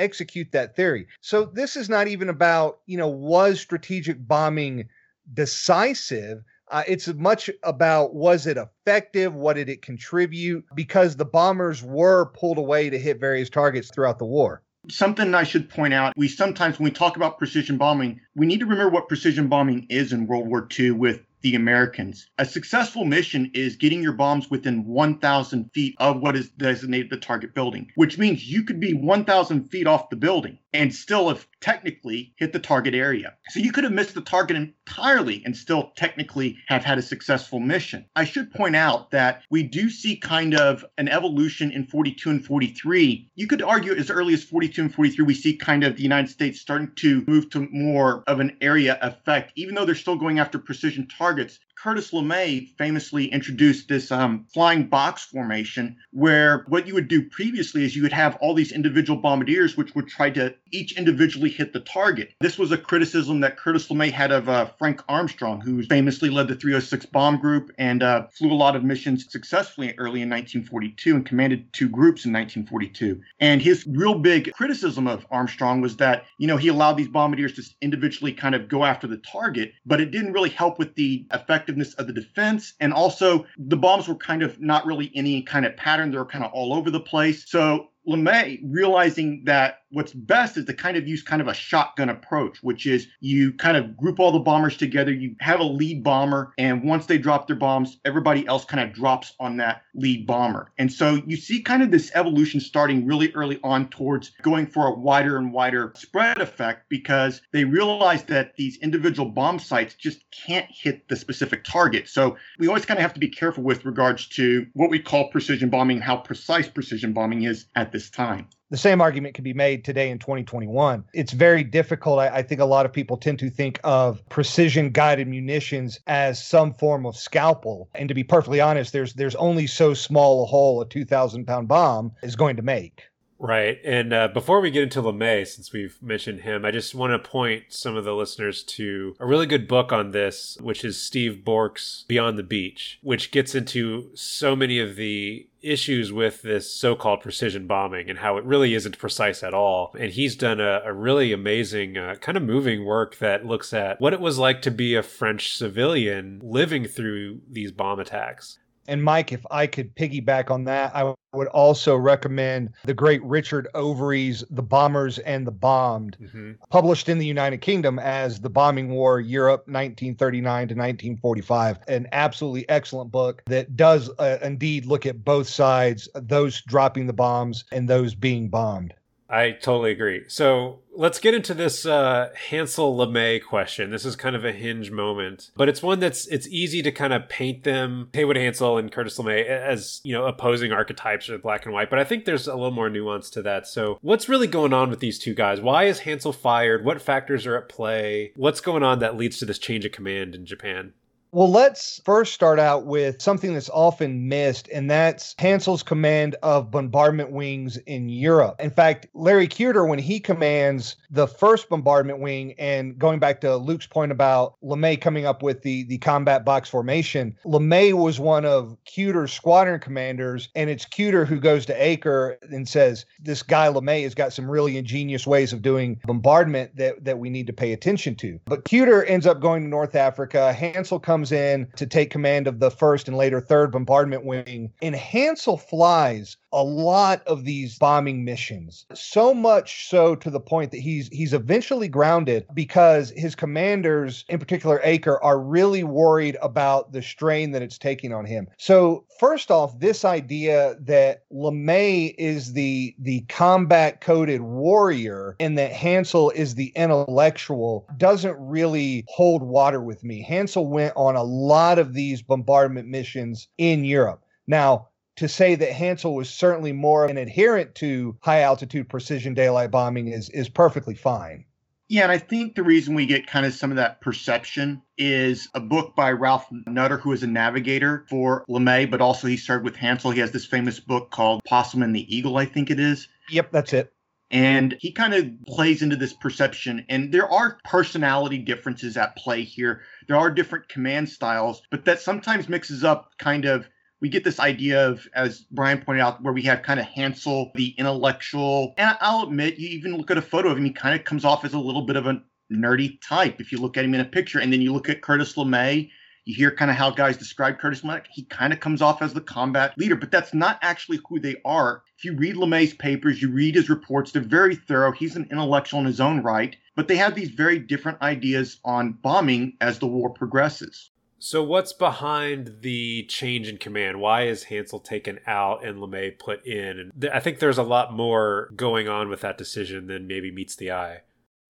execute 0.00 0.52
that 0.52 0.76
theory. 0.76 1.08
So 1.20 1.44
this 1.44 1.74
is 1.74 1.88
not 1.88 2.06
even 2.06 2.28
about, 2.28 2.78
you 2.86 2.96
know, 2.96 3.08
was 3.08 3.60
strategic 3.60 4.28
bombing 4.28 4.88
decisive? 5.34 6.44
Uh, 6.70 6.84
it's 6.86 7.08
much 7.08 7.50
about 7.64 8.14
was 8.14 8.46
it 8.46 8.56
effective? 8.56 9.34
What 9.34 9.56
did 9.56 9.68
it 9.68 9.82
contribute? 9.82 10.64
Because 10.76 11.16
the 11.16 11.24
bombers 11.24 11.82
were 11.82 12.26
pulled 12.26 12.58
away 12.58 12.90
to 12.90 12.98
hit 12.98 13.18
various 13.18 13.50
targets 13.50 13.90
throughout 13.90 14.20
the 14.20 14.24
war. 14.24 14.62
Something 14.88 15.34
I 15.34 15.42
should 15.42 15.68
point 15.68 15.94
out 15.94 16.12
we 16.16 16.28
sometimes, 16.28 16.78
when 16.78 16.84
we 16.84 16.92
talk 16.92 17.16
about 17.16 17.38
precision 17.38 17.76
bombing, 17.76 18.20
we 18.36 18.46
need 18.46 18.60
to 18.60 18.66
remember 18.66 18.90
what 18.90 19.08
precision 19.08 19.48
bombing 19.48 19.86
is 19.90 20.12
in 20.12 20.28
World 20.28 20.46
War 20.46 20.68
II 20.78 20.92
with 20.92 21.20
the 21.42 21.54
Americans. 21.54 22.28
A 22.38 22.44
successful 22.44 23.04
mission 23.04 23.50
is 23.54 23.76
getting 23.76 24.02
your 24.02 24.12
bombs 24.12 24.50
within 24.50 24.84
1,000 24.84 25.70
feet 25.72 25.94
of 25.98 26.20
what 26.20 26.36
is 26.36 26.50
designated 26.50 27.10
the 27.10 27.16
target 27.16 27.54
building, 27.54 27.90
which 27.96 28.18
means 28.18 28.50
you 28.50 28.64
could 28.64 28.80
be 28.80 28.94
1,000 28.94 29.68
feet 29.68 29.86
off 29.86 30.08
the 30.10 30.16
building 30.16 30.58
and 30.72 30.94
still 30.94 31.28
have 31.28 31.46
technically 31.60 32.34
hit 32.36 32.52
the 32.52 32.58
target 32.58 32.94
area. 32.94 33.34
So 33.50 33.60
you 33.60 33.72
could 33.72 33.84
have 33.84 33.92
missed 33.92 34.14
the 34.14 34.20
target 34.20 34.56
entirely 34.56 35.42
and 35.44 35.56
still 35.56 35.92
technically 35.96 36.58
have 36.66 36.84
had 36.84 36.98
a 36.98 37.02
successful 37.02 37.60
mission. 37.60 38.06
I 38.16 38.24
should 38.24 38.52
point 38.52 38.76
out 38.76 39.10
that 39.12 39.42
we 39.50 39.62
do 39.62 39.88
see 39.88 40.16
kind 40.16 40.54
of 40.54 40.84
an 40.98 41.08
evolution 41.08 41.70
in 41.70 41.86
42 41.86 42.30
and 42.30 42.44
43. 42.44 43.30
You 43.34 43.46
could 43.46 43.62
argue 43.62 43.94
as 43.94 44.10
early 44.10 44.34
as 44.34 44.42
42 44.42 44.82
and 44.82 44.94
43, 44.94 45.24
we 45.24 45.34
see 45.34 45.56
kind 45.56 45.84
of 45.84 45.96
the 45.96 46.02
United 46.02 46.28
States 46.28 46.60
starting 46.60 46.90
to 46.96 47.24
move 47.26 47.50
to 47.50 47.68
more 47.70 48.24
of 48.26 48.40
an 48.40 48.56
area 48.60 48.98
effect, 49.02 49.52
even 49.56 49.74
though 49.74 49.84
they're 49.84 49.94
still 49.94 50.16
going 50.16 50.38
after 50.38 50.58
precision 50.58 51.06
targets. 51.06 51.58
Curtis 51.82 52.12
LeMay 52.12 52.68
famously 52.78 53.24
introduced 53.26 53.88
this 53.88 54.12
um, 54.12 54.46
flying 54.54 54.86
box 54.86 55.24
formation, 55.24 55.96
where 56.12 56.64
what 56.68 56.86
you 56.86 56.94
would 56.94 57.08
do 57.08 57.28
previously 57.28 57.84
is 57.84 57.96
you 57.96 58.02
would 58.02 58.12
have 58.12 58.36
all 58.36 58.54
these 58.54 58.70
individual 58.70 59.18
bombardiers, 59.18 59.76
which 59.76 59.92
would 59.96 60.06
try 60.06 60.30
to 60.30 60.54
each 60.70 60.96
individually 60.96 61.50
hit 61.50 61.72
the 61.72 61.80
target. 61.80 62.34
This 62.40 62.56
was 62.56 62.70
a 62.70 62.78
criticism 62.78 63.40
that 63.40 63.56
Curtis 63.56 63.88
LeMay 63.88 64.12
had 64.12 64.30
of 64.30 64.48
uh, 64.48 64.66
Frank 64.78 65.02
Armstrong, 65.08 65.60
who 65.60 65.82
famously 65.82 66.30
led 66.30 66.46
the 66.46 66.54
306 66.54 67.06
bomb 67.06 67.40
group 67.40 67.72
and 67.78 68.04
uh, 68.04 68.28
flew 68.28 68.52
a 68.52 68.54
lot 68.54 68.76
of 68.76 68.84
missions 68.84 69.26
successfully 69.28 69.88
early 69.98 70.22
in 70.22 70.30
1942 70.30 71.16
and 71.16 71.26
commanded 71.26 71.72
two 71.72 71.88
groups 71.88 72.24
in 72.24 72.32
1942. 72.32 73.20
And 73.40 73.60
his 73.60 73.84
real 73.88 74.14
big 74.14 74.52
criticism 74.52 75.08
of 75.08 75.26
Armstrong 75.32 75.80
was 75.80 75.96
that, 75.96 76.26
you 76.38 76.46
know, 76.46 76.56
he 76.56 76.68
allowed 76.68 76.96
these 76.96 77.08
bombardiers 77.08 77.54
to 77.54 77.64
individually 77.80 78.32
kind 78.32 78.54
of 78.54 78.68
go 78.68 78.84
after 78.84 79.08
the 79.08 79.16
target, 79.16 79.72
but 79.84 80.00
it 80.00 80.12
didn't 80.12 80.32
really 80.32 80.50
help 80.50 80.78
with 80.78 80.94
the 80.94 81.26
effectiveness 81.32 81.71
effectiveness 81.72 81.94
of 81.94 82.06
the 82.06 82.12
defense. 82.12 82.74
And 82.80 82.92
also, 82.92 83.46
the 83.58 83.76
bombs 83.76 84.08
were 84.08 84.14
kind 84.14 84.42
of 84.42 84.60
not 84.60 84.86
really 84.86 85.10
any 85.14 85.42
kind 85.42 85.66
of 85.66 85.76
pattern. 85.76 86.10
They 86.10 86.18
were 86.18 86.26
kind 86.26 86.44
of 86.44 86.52
all 86.52 86.72
over 86.72 86.90
the 86.90 87.00
place. 87.00 87.50
So 87.50 87.88
LeMay 88.06 88.60
realizing 88.64 89.44
that 89.44 89.78
what's 89.92 90.12
best 90.12 90.56
is 90.56 90.64
to 90.64 90.74
kind 90.74 90.96
of 90.96 91.06
use 91.06 91.22
kind 91.22 91.42
of 91.42 91.48
a 91.48 91.54
shotgun 91.54 92.08
approach, 92.08 92.62
which 92.62 92.86
is 92.86 93.06
you 93.20 93.52
kind 93.52 93.76
of 93.76 93.96
group 93.96 94.18
all 94.18 94.32
the 94.32 94.38
bombers 94.38 94.76
together. 94.76 95.12
You 95.12 95.36
have 95.40 95.60
a 95.60 95.64
lead 95.64 96.02
bomber, 96.02 96.52
and 96.58 96.82
once 96.82 97.06
they 97.06 97.18
drop 97.18 97.46
their 97.46 97.56
bombs, 97.56 97.98
everybody 98.04 98.46
else 98.46 98.64
kind 98.64 98.82
of 98.82 98.94
drops 98.94 99.34
on 99.38 99.58
that 99.58 99.82
lead 99.94 100.26
bomber. 100.26 100.72
And 100.78 100.92
so 100.92 101.22
you 101.26 101.36
see 101.36 101.62
kind 101.62 101.82
of 101.82 101.90
this 101.90 102.10
evolution 102.14 102.60
starting 102.60 103.06
really 103.06 103.32
early 103.34 103.60
on 103.62 103.88
towards 103.88 104.30
going 104.42 104.66
for 104.66 104.86
a 104.86 104.94
wider 104.94 105.36
and 105.36 105.52
wider 105.52 105.92
spread 105.96 106.40
effect 106.40 106.88
because 106.88 107.42
they 107.52 107.64
realize 107.64 108.24
that 108.24 108.56
these 108.56 108.78
individual 108.78 109.28
bomb 109.28 109.58
sights 109.58 109.94
just 109.94 110.24
can't 110.30 110.66
hit 110.70 111.08
the 111.08 111.16
specific 111.16 111.64
target. 111.64 112.08
So 112.08 112.36
we 112.58 112.68
always 112.68 112.86
kind 112.86 112.98
of 112.98 113.02
have 113.02 113.14
to 113.14 113.20
be 113.20 113.28
careful 113.28 113.62
with 113.62 113.84
regards 113.84 114.26
to 114.28 114.66
what 114.72 114.90
we 114.90 114.98
call 114.98 115.30
precision 115.30 115.68
bombing, 115.68 116.00
how 116.00 116.16
precise 116.16 116.68
precision 116.68 117.12
bombing 117.12 117.42
is 117.42 117.66
at 117.74 117.92
this 117.92 118.10
time 118.10 118.48
the 118.72 118.78
same 118.78 119.02
argument 119.02 119.34
can 119.34 119.44
be 119.44 119.52
made 119.52 119.84
today 119.84 120.08
in 120.08 120.18
2021. 120.18 121.04
It's 121.12 121.32
very 121.32 121.62
difficult. 121.62 122.18
I, 122.18 122.28
I, 122.28 122.42
think 122.42 122.62
a 122.62 122.64
lot 122.64 122.86
of 122.86 122.92
people 122.92 123.18
tend 123.18 123.38
to 123.40 123.50
think 123.50 123.78
of 123.84 124.26
precision 124.30 124.88
guided 124.92 125.28
munitions 125.28 126.00
as 126.06 126.42
some 126.42 126.72
form 126.72 127.04
of 127.04 127.14
scalpel. 127.14 127.90
And 127.94 128.08
to 128.08 128.14
be 128.14 128.24
perfectly 128.24 128.62
honest, 128.62 128.94
there's 128.94 129.12
there's 129.12 129.34
only 129.34 129.66
so 129.66 129.92
small 129.92 130.42
a 130.42 130.46
hole 130.46 130.80
a 130.80 130.88
2,000 130.88 131.44
pound 131.44 131.68
bomb 131.68 132.12
is 132.22 132.34
going 132.34 132.56
to 132.56 132.62
make. 132.62 133.02
Right. 133.42 133.80
And 133.84 134.12
uh, 134.12 134.28
before 134.28 134.60
we 134.60 134.70
get 134.70 134.84
into 134.84 135.02
LeMay, 135.02 135.44
since 135.48 135.72
we've 135.72 136.00
mentioned 136.00 136.42
him, 136.42 136.64
I 136.64 136.70
just 136.70 136.94
want 136.94 137.12
to 137.12 137.28
point 137.28 137.64
some 137.70 137.96
of 137.96 138.04
the 138.04 138.14
listeners 138.14 138.62
to 138.62 139.16
a 139.18 139.26
really 139.26 139.46
good 139.46 139.66
book 139.66 139.92
on 139.92 140.12
this, 140.12 140.56
which 140.60 140.84
is 140.84 141.02
Steve 141.02 141.44
Bourque's 141.44 142.04
Beyond 142.06 142.38
the 142.38 142.44
Beach, 142.44 143.00
which 143.02 143.32
gets 143.32 143.56
into 143.56 144.10
so 144.14 144.54
many 144.54 144.78
of 144.78 144.94
the 144.94 145.48
issues 145.60 146.12
with 146.12 146.42
this 146.42 146.72
so-called 146.72 147.20
precision 147.20 147.66
bombing 147.66 148.08
and 148.08 148.20
how 148.20 148.36
it 148.36 148.44
really 148.44 148.74
isn't 148.74 148.98
precise 148.98 149.42
at 149.42 149.54
all. 149.54 149.92
And 149.98 150.12
he's 150.12 150.36
done 150.36 150.60
a, 150.60 150.80
a 150.84 150.92
really 150.92 151.32
amazing, 151.32 151.98
uh, 151.98 152.14
kind 152.20 152.36
of 152.36 152.44
moving 152.44 152.84
work 152.84 153.18
that 153.18 153.44
looks 153.44 153.72
at 153.72 154.00
what 154.00 154.12
it 154.12 154.20
was 154.20 154.38
like 154.38 154.62
to 154.62 154.70
be 154.70 154.94
a 154.94 155.02
French 155.02 155.56
civilian 155.56 156.40
living 156.44 156.84
through 156.84 157.40
these 157.50 157.72
bomb 157.72 157.98
attacks. 157.98 158.58
And 158.88 159.02
Mike, 159.02 159.32
if 159.32 159.44
I 159.50 159.66
could 159.66 159.94
piggyback 159.94 160.50
on 160.50 160.64
that, 160.64 160.94
I 160.94 161.14
would 161.32 161.48
also 161.48 161.96
recommend 161.96 162.70
the 162.84 162.94
great 162.94 163.22
Richard 163.22 163.68
Overy's 163.74 164.44
The 164.50 164.62
Bombers 164.62 165.18
and 165.20 165.46
the 165.46 165.52
Bombed, 165.52 166.16
mm-hmm. 166.20 166.52
published 166.70 167.08
in 167.08 167.18
the 167.18 167.26
United 167.26 167.58
Kingdom 167.58 167.98
as 167.98 168.40
The 168.40 168.50
Bombing 168.50 168.90
War 168.90 169.20
Europe 169.20 169.60
1939 169.60 170.42
to 170.68 170.74
1945. 170.74 171.78
An 171.88 172.08
absolutely 172.12 172.68
excellent 172.68 173.10
book 173.10 173.42
that 173.46 173.76
does 173.76 174.10
uh, 174.18 174.38
indeed 174.42 174.86
look 174.86 175.06
at 175.06 175.24
both 175.24 175.48
sides, 175.48 176.08
those 176.14 176.60
dropping 176.62 177.06
the 177.06 177.12
bombs 177.12 177.64
and 177.72 177.88
those 177.88 178.14
being 178.14 178.48
bombed. 178.48 178.94
I 179.32 179.52
totally 179.52 179.92
agree. 179.92 180.24
So 180.28 180.80
let's 180.94 181.18
get 181.18 181.32
into 181.32 181.54
this 181.54 181.86
uh, 181.86 182.28
Hansell 182.50 182.94
LeMay 182.94 183.42
question. 183.42 183.90
This 183.90 184.04
is 184.04 184.14
kind 184.14 184.36
of 184.36 184.44
a 184.44 184.52
hinge 184.52 184.90
moment, 184.90 185.50
but 185.56 185.70
it's 185.70 185.82
one 185.82 186.00
that's 186.00 186.26
it's 186.26 186.46
easy 186.48 186.82
to 186.82 186.92
kind 186.92 187.14
of 187.14 187.30
paint 187.30 187.64
them, 187.64 188.10
Haywood 188.12 188.36
Hansell 188.36 188.78
and 188.78 188.92
Curtis 188.92 189.16
LeMay, 189.16 189.46
as 189.46 190.02
you 190.04 190.12
know 190.12 190.26
opposing 190.26 190.70
archetypes 190.70 191.30
or 191.30 191.38
black 191.38 191.64
and 191.64 191.72
white. 191.72 191.88
But 191.88 191.98
I 191.98 192.04
think 192.04 192.26
there's 192.26 192.46
a 192.46 192.54
little 192.54 192.72
more 192.72 192.90
nuance 192.90 193.30
to 193.30 193.42
that. 193.42 193.66
So 193.66 193.98
what's 194.02 194.28
really 194.28 194.46
going 194.46 194.74
on 194.74 194.90
with 194.90 195.00
these 195.00 195.18
two 195.18 195.34
guys? 195.34 195.62
Why 195.62 195.84
is 195.84 196.00
Hansell 196.00 196.34
fired? 196.34 196.84
What 196.84 197.00
factors 197.00 197.46
are 197.46 197.56
at 197.56 197.70
play? 197.70 198.32
What's 198.36 198.60
going 198.60 198.82
on 198.82 198.98
that 198.98 199.16
leads 199.16 199.38
to 199.38 199.46
this 199.46 199.58
change 199.58 199.86
of 199.86 199.92
command 199.92 200.34
in 200.34 200.44
Japan? 200.44 200.92
Well, 201.34 201.50
let's 201.50 201.98
first 202.04 202.34
start 202.34 202.58
out 202.58 202.84
with 202.84 203.22
something 203.22 203.54
that's 203.54 203.70
often 203.70 204.28
missed, 204.28 204.68
and 204.68 204.90
that's 204.90 205.34
Hansell's 205.36 205.82
command 205.82 206.36
of 206.42 206.70
bombardment 206.70 207.30
wings 207.30 207.78
in 207.78 208.10
Europe. 208.10 208.56
In 208.60 208.68
fact, 208.68 209.06
Larry 209.14 209.48
Kuter, 209.48 209.88
when 209.88 209.98
he 209.98 210.20
commands 210.20 210.96
the 211.10 211.26
first 211.26 211.70
bombardment 211.70 212.20
wing, 212.20 212.52
and 212.58 212.98
going 212.98 213.18
back 213.18 213.40
to 213.40 213.56
Luke's 213.56 213.86
point 213.86 214.12
about 214.12 214.56
LeMay 214.62 215.00
coming 215.00 215.24
up 215.24 215.42
with 215.42 215.62
the, 215.62 215.84
the 215.84 215.96
combat 215.96 216.44
box 216.44 216.68
formation, 216.68 217.34
LeMay 217.46 217.94
was 217.94 218.20
one 218.20 218.44
of 218.44 218.76
Kuter's 218.84 219.32
squadron 219.32 219.80
commanders, 219.80 220.50
and 220.54 220.68
it's 220.68 220.84
Kuter 220.84 221.26
who 221.26 221.40
goes 221.40 221.64
to 221.64 221.74
Eaker 221.74 222.36
and 222.50 222.68
says, 222.68 223.06
This 223.18 223.42
guy 223.42 223.68
LeMay 223.68 224.02
has 224.02 224.14
got 224.14 224.34
some 224.34 224.50
really 224.50 224.76
ingenious 224.76 225.26
ways 225.26 225.54
of 225.54 225.62
doing 225.62 225.98
bombardment 226.04 226.76
that, 226.76 227.02
that 227.06 227.18
we 227.18 227.30
need 227.30 227.46
to 227.46 227.54
pay 227.54 227.72
attention 227.72 228.16
to. 228.16 228.38
But 228.44 228.66
Kuter 228.66 229.08
ends 229.08 229.26
up 229.26 229.40
going 229.40 229.62
to 229.62 229.68
North 229.70 229.94
Africa. 229.94 230.54
Hansell 230.54 231.02
comes 231.02 231.21
comes 231.22 231.30
in 231.30 231.68
to 231.76 231.86
take 231.86 232.10
command 232.10 232.48
of 232.48 232.58
the 232.58 232.68
first 232.70 233.06
and 233.06 233.16
later 233.16 233.40
third 233.40 233.70
bombardment 233.70 234.24
wing. 234.24 234.72
And 234.82 234.96
Hansell 234.96 235.60
flies 235.60 236.36
a 236.52 236.62
lot 236.62 237.22
of 237.26 237.44
these 237.44 237.78
bombing 237.78 238.24
missions. 238.24 238.86
So 238.94 239.32
much 239.32 239.88
so 239.88 240.14
to 240.16 240.30
the 240.30 240.40
point 240.40 240.70
that 240.72 240.80
he's 240.80 241.08
he's 241.08 241.32
eventually 241.32 241.88
grounded 241.88 242.46
because 242.54 243.10
his 243.16 243.34
commanders, 243.34 244.24
in 244.28 244.38
particular 244.38 244.80
Eaker, 244.84 245.18
are 245.22 245.38
really 245.38 245.84
worried 245.84 246.36
about 246.42 246.92
the 246.92 247.02
strain 247.02 247.52
that 247.52 247.62
it's 247.62 247.78
taking 247.78 248.12
on 248.12 248.24
him. 248.24 248.48
So 248.58 249.04
first 249.18 249.50
off, 249.50 249.78
this 249.78 250.04
idea 250.04 250.76
that 250.80 251.24
LeMay 251.32 252.14
is 252.18 252.52
the 252.52 252.94
the 252.98 253.22
combat 253.28 254.00
coded 254.00 254.42
warrior 254.42 255.36
and 255.40 255.56
that 255.58 255.72
Hansell 255.72 256.32
is 256.34 256.54
the 256.54 256.72
intellectual 256.76 257.86
doesn't 257.96 258.36
really 258.38 259.04
hold 259.08 259.42
water 259.42 259.82
with 259.82 260.04
me. 260.04 260.26
Hansell 260.28 260.68
went 260.68 260.92
on 260.96 261.16
a 261.16 261.22
lot 261.22 261.78
of 261.78 261.94
these 261.94 262.22
bombardment 262.22 262.88
missions 262.88 263.48
in 263.58 263.84
Europe. 263.84 264.22
Now, 264.46 264.88
to 265.16 265.28
say 265.28 265.54
that 265.54 265.70
Hansell 265.70 266.14
was 266.14 266.30
certainly 266.30 266.72
more 266.72 267.06
an 267.06 267.18
adherent 267.18 267.74
to 267.76 268.16
high 268.20 268.40
altitude 268.40 268.88
precision 268.88 269.34
daylight 269.34 269.70
bombing 269.70 270.08
is 270.08 270.28
is 270.30 270.48
perfectly 270.48 270.94
fine. 270.94 271.44
Yeah, 271.88 272.04
and 272.04 272.12
I 272.12 272.16
think 272.16 272.54
the 272.54 272.62
reason 272.62 272.94
we 272.94 273.04
get 273.04 273.26
kind 273.26 273.44
of 273.44 273.52
some 273.52 273.70
of 273.70 273.76
that 273.76 274.00
perception 274.00 274.80
is 274.96 275.48
a 275.52 275.60
book 275.60 275.94
by 275.94 276.10
Ralph 276.12 276.46
Nutter, 276.66 276.96
who 276.96 277.12
is 277.12 277.22
a 277.22 277.26
navigator 277.26 278.06
for 278.08 278.46
LeMay, 278.48 278.90
but 278.90 279.02
also 279.02 279.28
he 279.28 279.36
started 279.36 279.62
with 279.62 279.76
Hansell. 279.76 280.14
He 280.14 280.20
has 280.20 280.30
this 280.30 280.46
famous 280.46 280.80
book 280.80 281.10
called 281.10 281.44
Possum 281.44 281.82
and 281.82 281.94
the 281.94 282.16
Eagle, 282.16 282.38
I 282.38 282.46
think 282.46 282.70
it 282.70 282.80
is. 282.80 283.08
Yep, 283.28 283.50
that's 283.52 283.74
it. 283.74 283.92
And 284.30 284.74
he 284.80 284.90
kind 284.90 285.12
of 285.12 285.30
plays 285.46 285.82
into 285.82 285.96
this 285.96 286.14
perception. 286.14 286.86
And 286.88 287.12
there 287.12 287.30
are 287.30 287.58
personality 287.64 288.38
differences 288.38 288.96
at 288.96 289.14
play 289.16 289.42
here. 289.42 289.82
There 290.08 290.16
are 290.16 290.30
different 290.30 290.70
command 290.70 291.10
styles, 291.10 291.60
but 291.70 291.84
that 291.84 292.00
sometimes 292.00 292.48
mixes 292.48 292.82
up 292.82 293.10
kind 293.18 293.44
of 293.44 293.68
we 294.02 294.08
get 294.08 294.24
this 294.24 294.40
idea 294.40 294.86
of, 294.86 295.08
as 295.14 295.42
Brian 295.52 295.80
pointed 295.80 296.02
out, 296.02 296.20
where 296.22 296.32
we 296.32 296.42
have 296.42 296.62
kind 296.62 296.80
of 296.80 296.86
Hansell, 296.86 297.52
the 297.54 297.68
intellectual. 297.78 298.74
And 298.76 298.98
I'll 299.00 299.22
admit, 299.22 299.60
you 299.60 299.68
even 299.68 299.96
look 299.96 300.10
at 300.10 300.18
a 300.18 300.22
photo 300.22 300.50
of 300.50 300.58
him, 300.58 300.64
he 300.64 300.72
kind 300.72 300.98
of 300.98 301.06
comes 301.06 301.24
off 301.24 301.44
as 301.44 301.54
a 301.54 301.58
little 301.58 301.82
bit 301.82 301.94
of 301.94 302.06
a 302.06 302.20
nerdy 302.52 302.98
type 303.00 303.40
if 303.40 303.52
you 303.52 303.58
look 303.58 303.78
at 303.78 303.84
him 303.84 303.94
in 303.94 304.00
a 304.00 304.04
picture. 304.04 304.40
And 304.40 304.52
then 304.52 304.60
you 304.60 304.72
look 304.72 304.88
at 304.88 305.02
Curtis 305.02 305.34
LeMay, 305.34 305.88
you 306.24 306.34
hear 306.34 306.50
kind 306.50 306.68
of 306.68 306.76
how 306.76 306.90
guys 306.90 307.16
describe 307.16 307.60
Curtis 307.60 307.82
LeMay. 307.82 308.02
He 308.10 308.24
kind 308.24 308.52
of 308.52 308.58
comes 308.58 308.82
off 308.82 309.02
as 309.02 309.14
the 309.14 309.20
combat 309.20 309.78
leader, 309.78 309.94
but 309.94 310.10
that's 310.10 310.34
not 310.34 310.58
actually 310.62 310.98
who 311.08 311.20
they 311.20 311.36
are. 311.44 311.84
If 311.96 312.04
you 312.04 312.16
read 312.16 312.34
LeMay's 312.34 312.74
papers, 312.74 313.22
you 313.22 313.30
read 313.30 313.54
his 313.54 313.70
reports, 313.70 314.10
they're 314.10 314.22
very 314.22 314.56
thorough. 314.56 314.90
He's 314.90 315.14
an 315.14 315.28
intellectual 315.30 315.78
in 315.78 315.86
his 315.86 316.00
own 316.00 316.24
right, 316.24 316.56
but 316.74 316.88
they 316.88 316.96
have 316.96 317.14
these 317.14 317.30
very 317.30 317.60
different 317.60 318.02
ideas 318.02 318.58
on 318.64 318.94
bombing 318.94 319.56
as 319.60 319.78
the 319.78 319.86
war 319.86 320.10
progresses. 320.10 320.90
So, 321.24 321.44
what's 321.44 321.72
behind 321.72 322.62
the 322.62 323.04
change 323.04 323.48
in 323.48 323.56
command? 323.56 324.00
Why 324.00 324.22
is 324.22 324.46
Hansell 324.46 324.82
taken 324.82 325.20
out 325.24 325.64
and 325.64 325.78
LeMay 325.78 326.18
put 326.18 326.44
in? 326.44 326.80
And 326.80 327.00
th- 327.00 327.12
I 327.14 327.20
think 327.20 327.38
there's 327.38 327.58
a 327.58 327.62
lot 327.62 327.92
more 327.92 328.50
going 328.56 328.88
on 328.88 329.08
with 329.08 329.20
that 329.20 329.38
decision 329.38 329.86
than 329.86 330.08
maybe 330.08 330.32
meets 330.32 330.56
the 330.56 330.72
eye. 330.72 331.02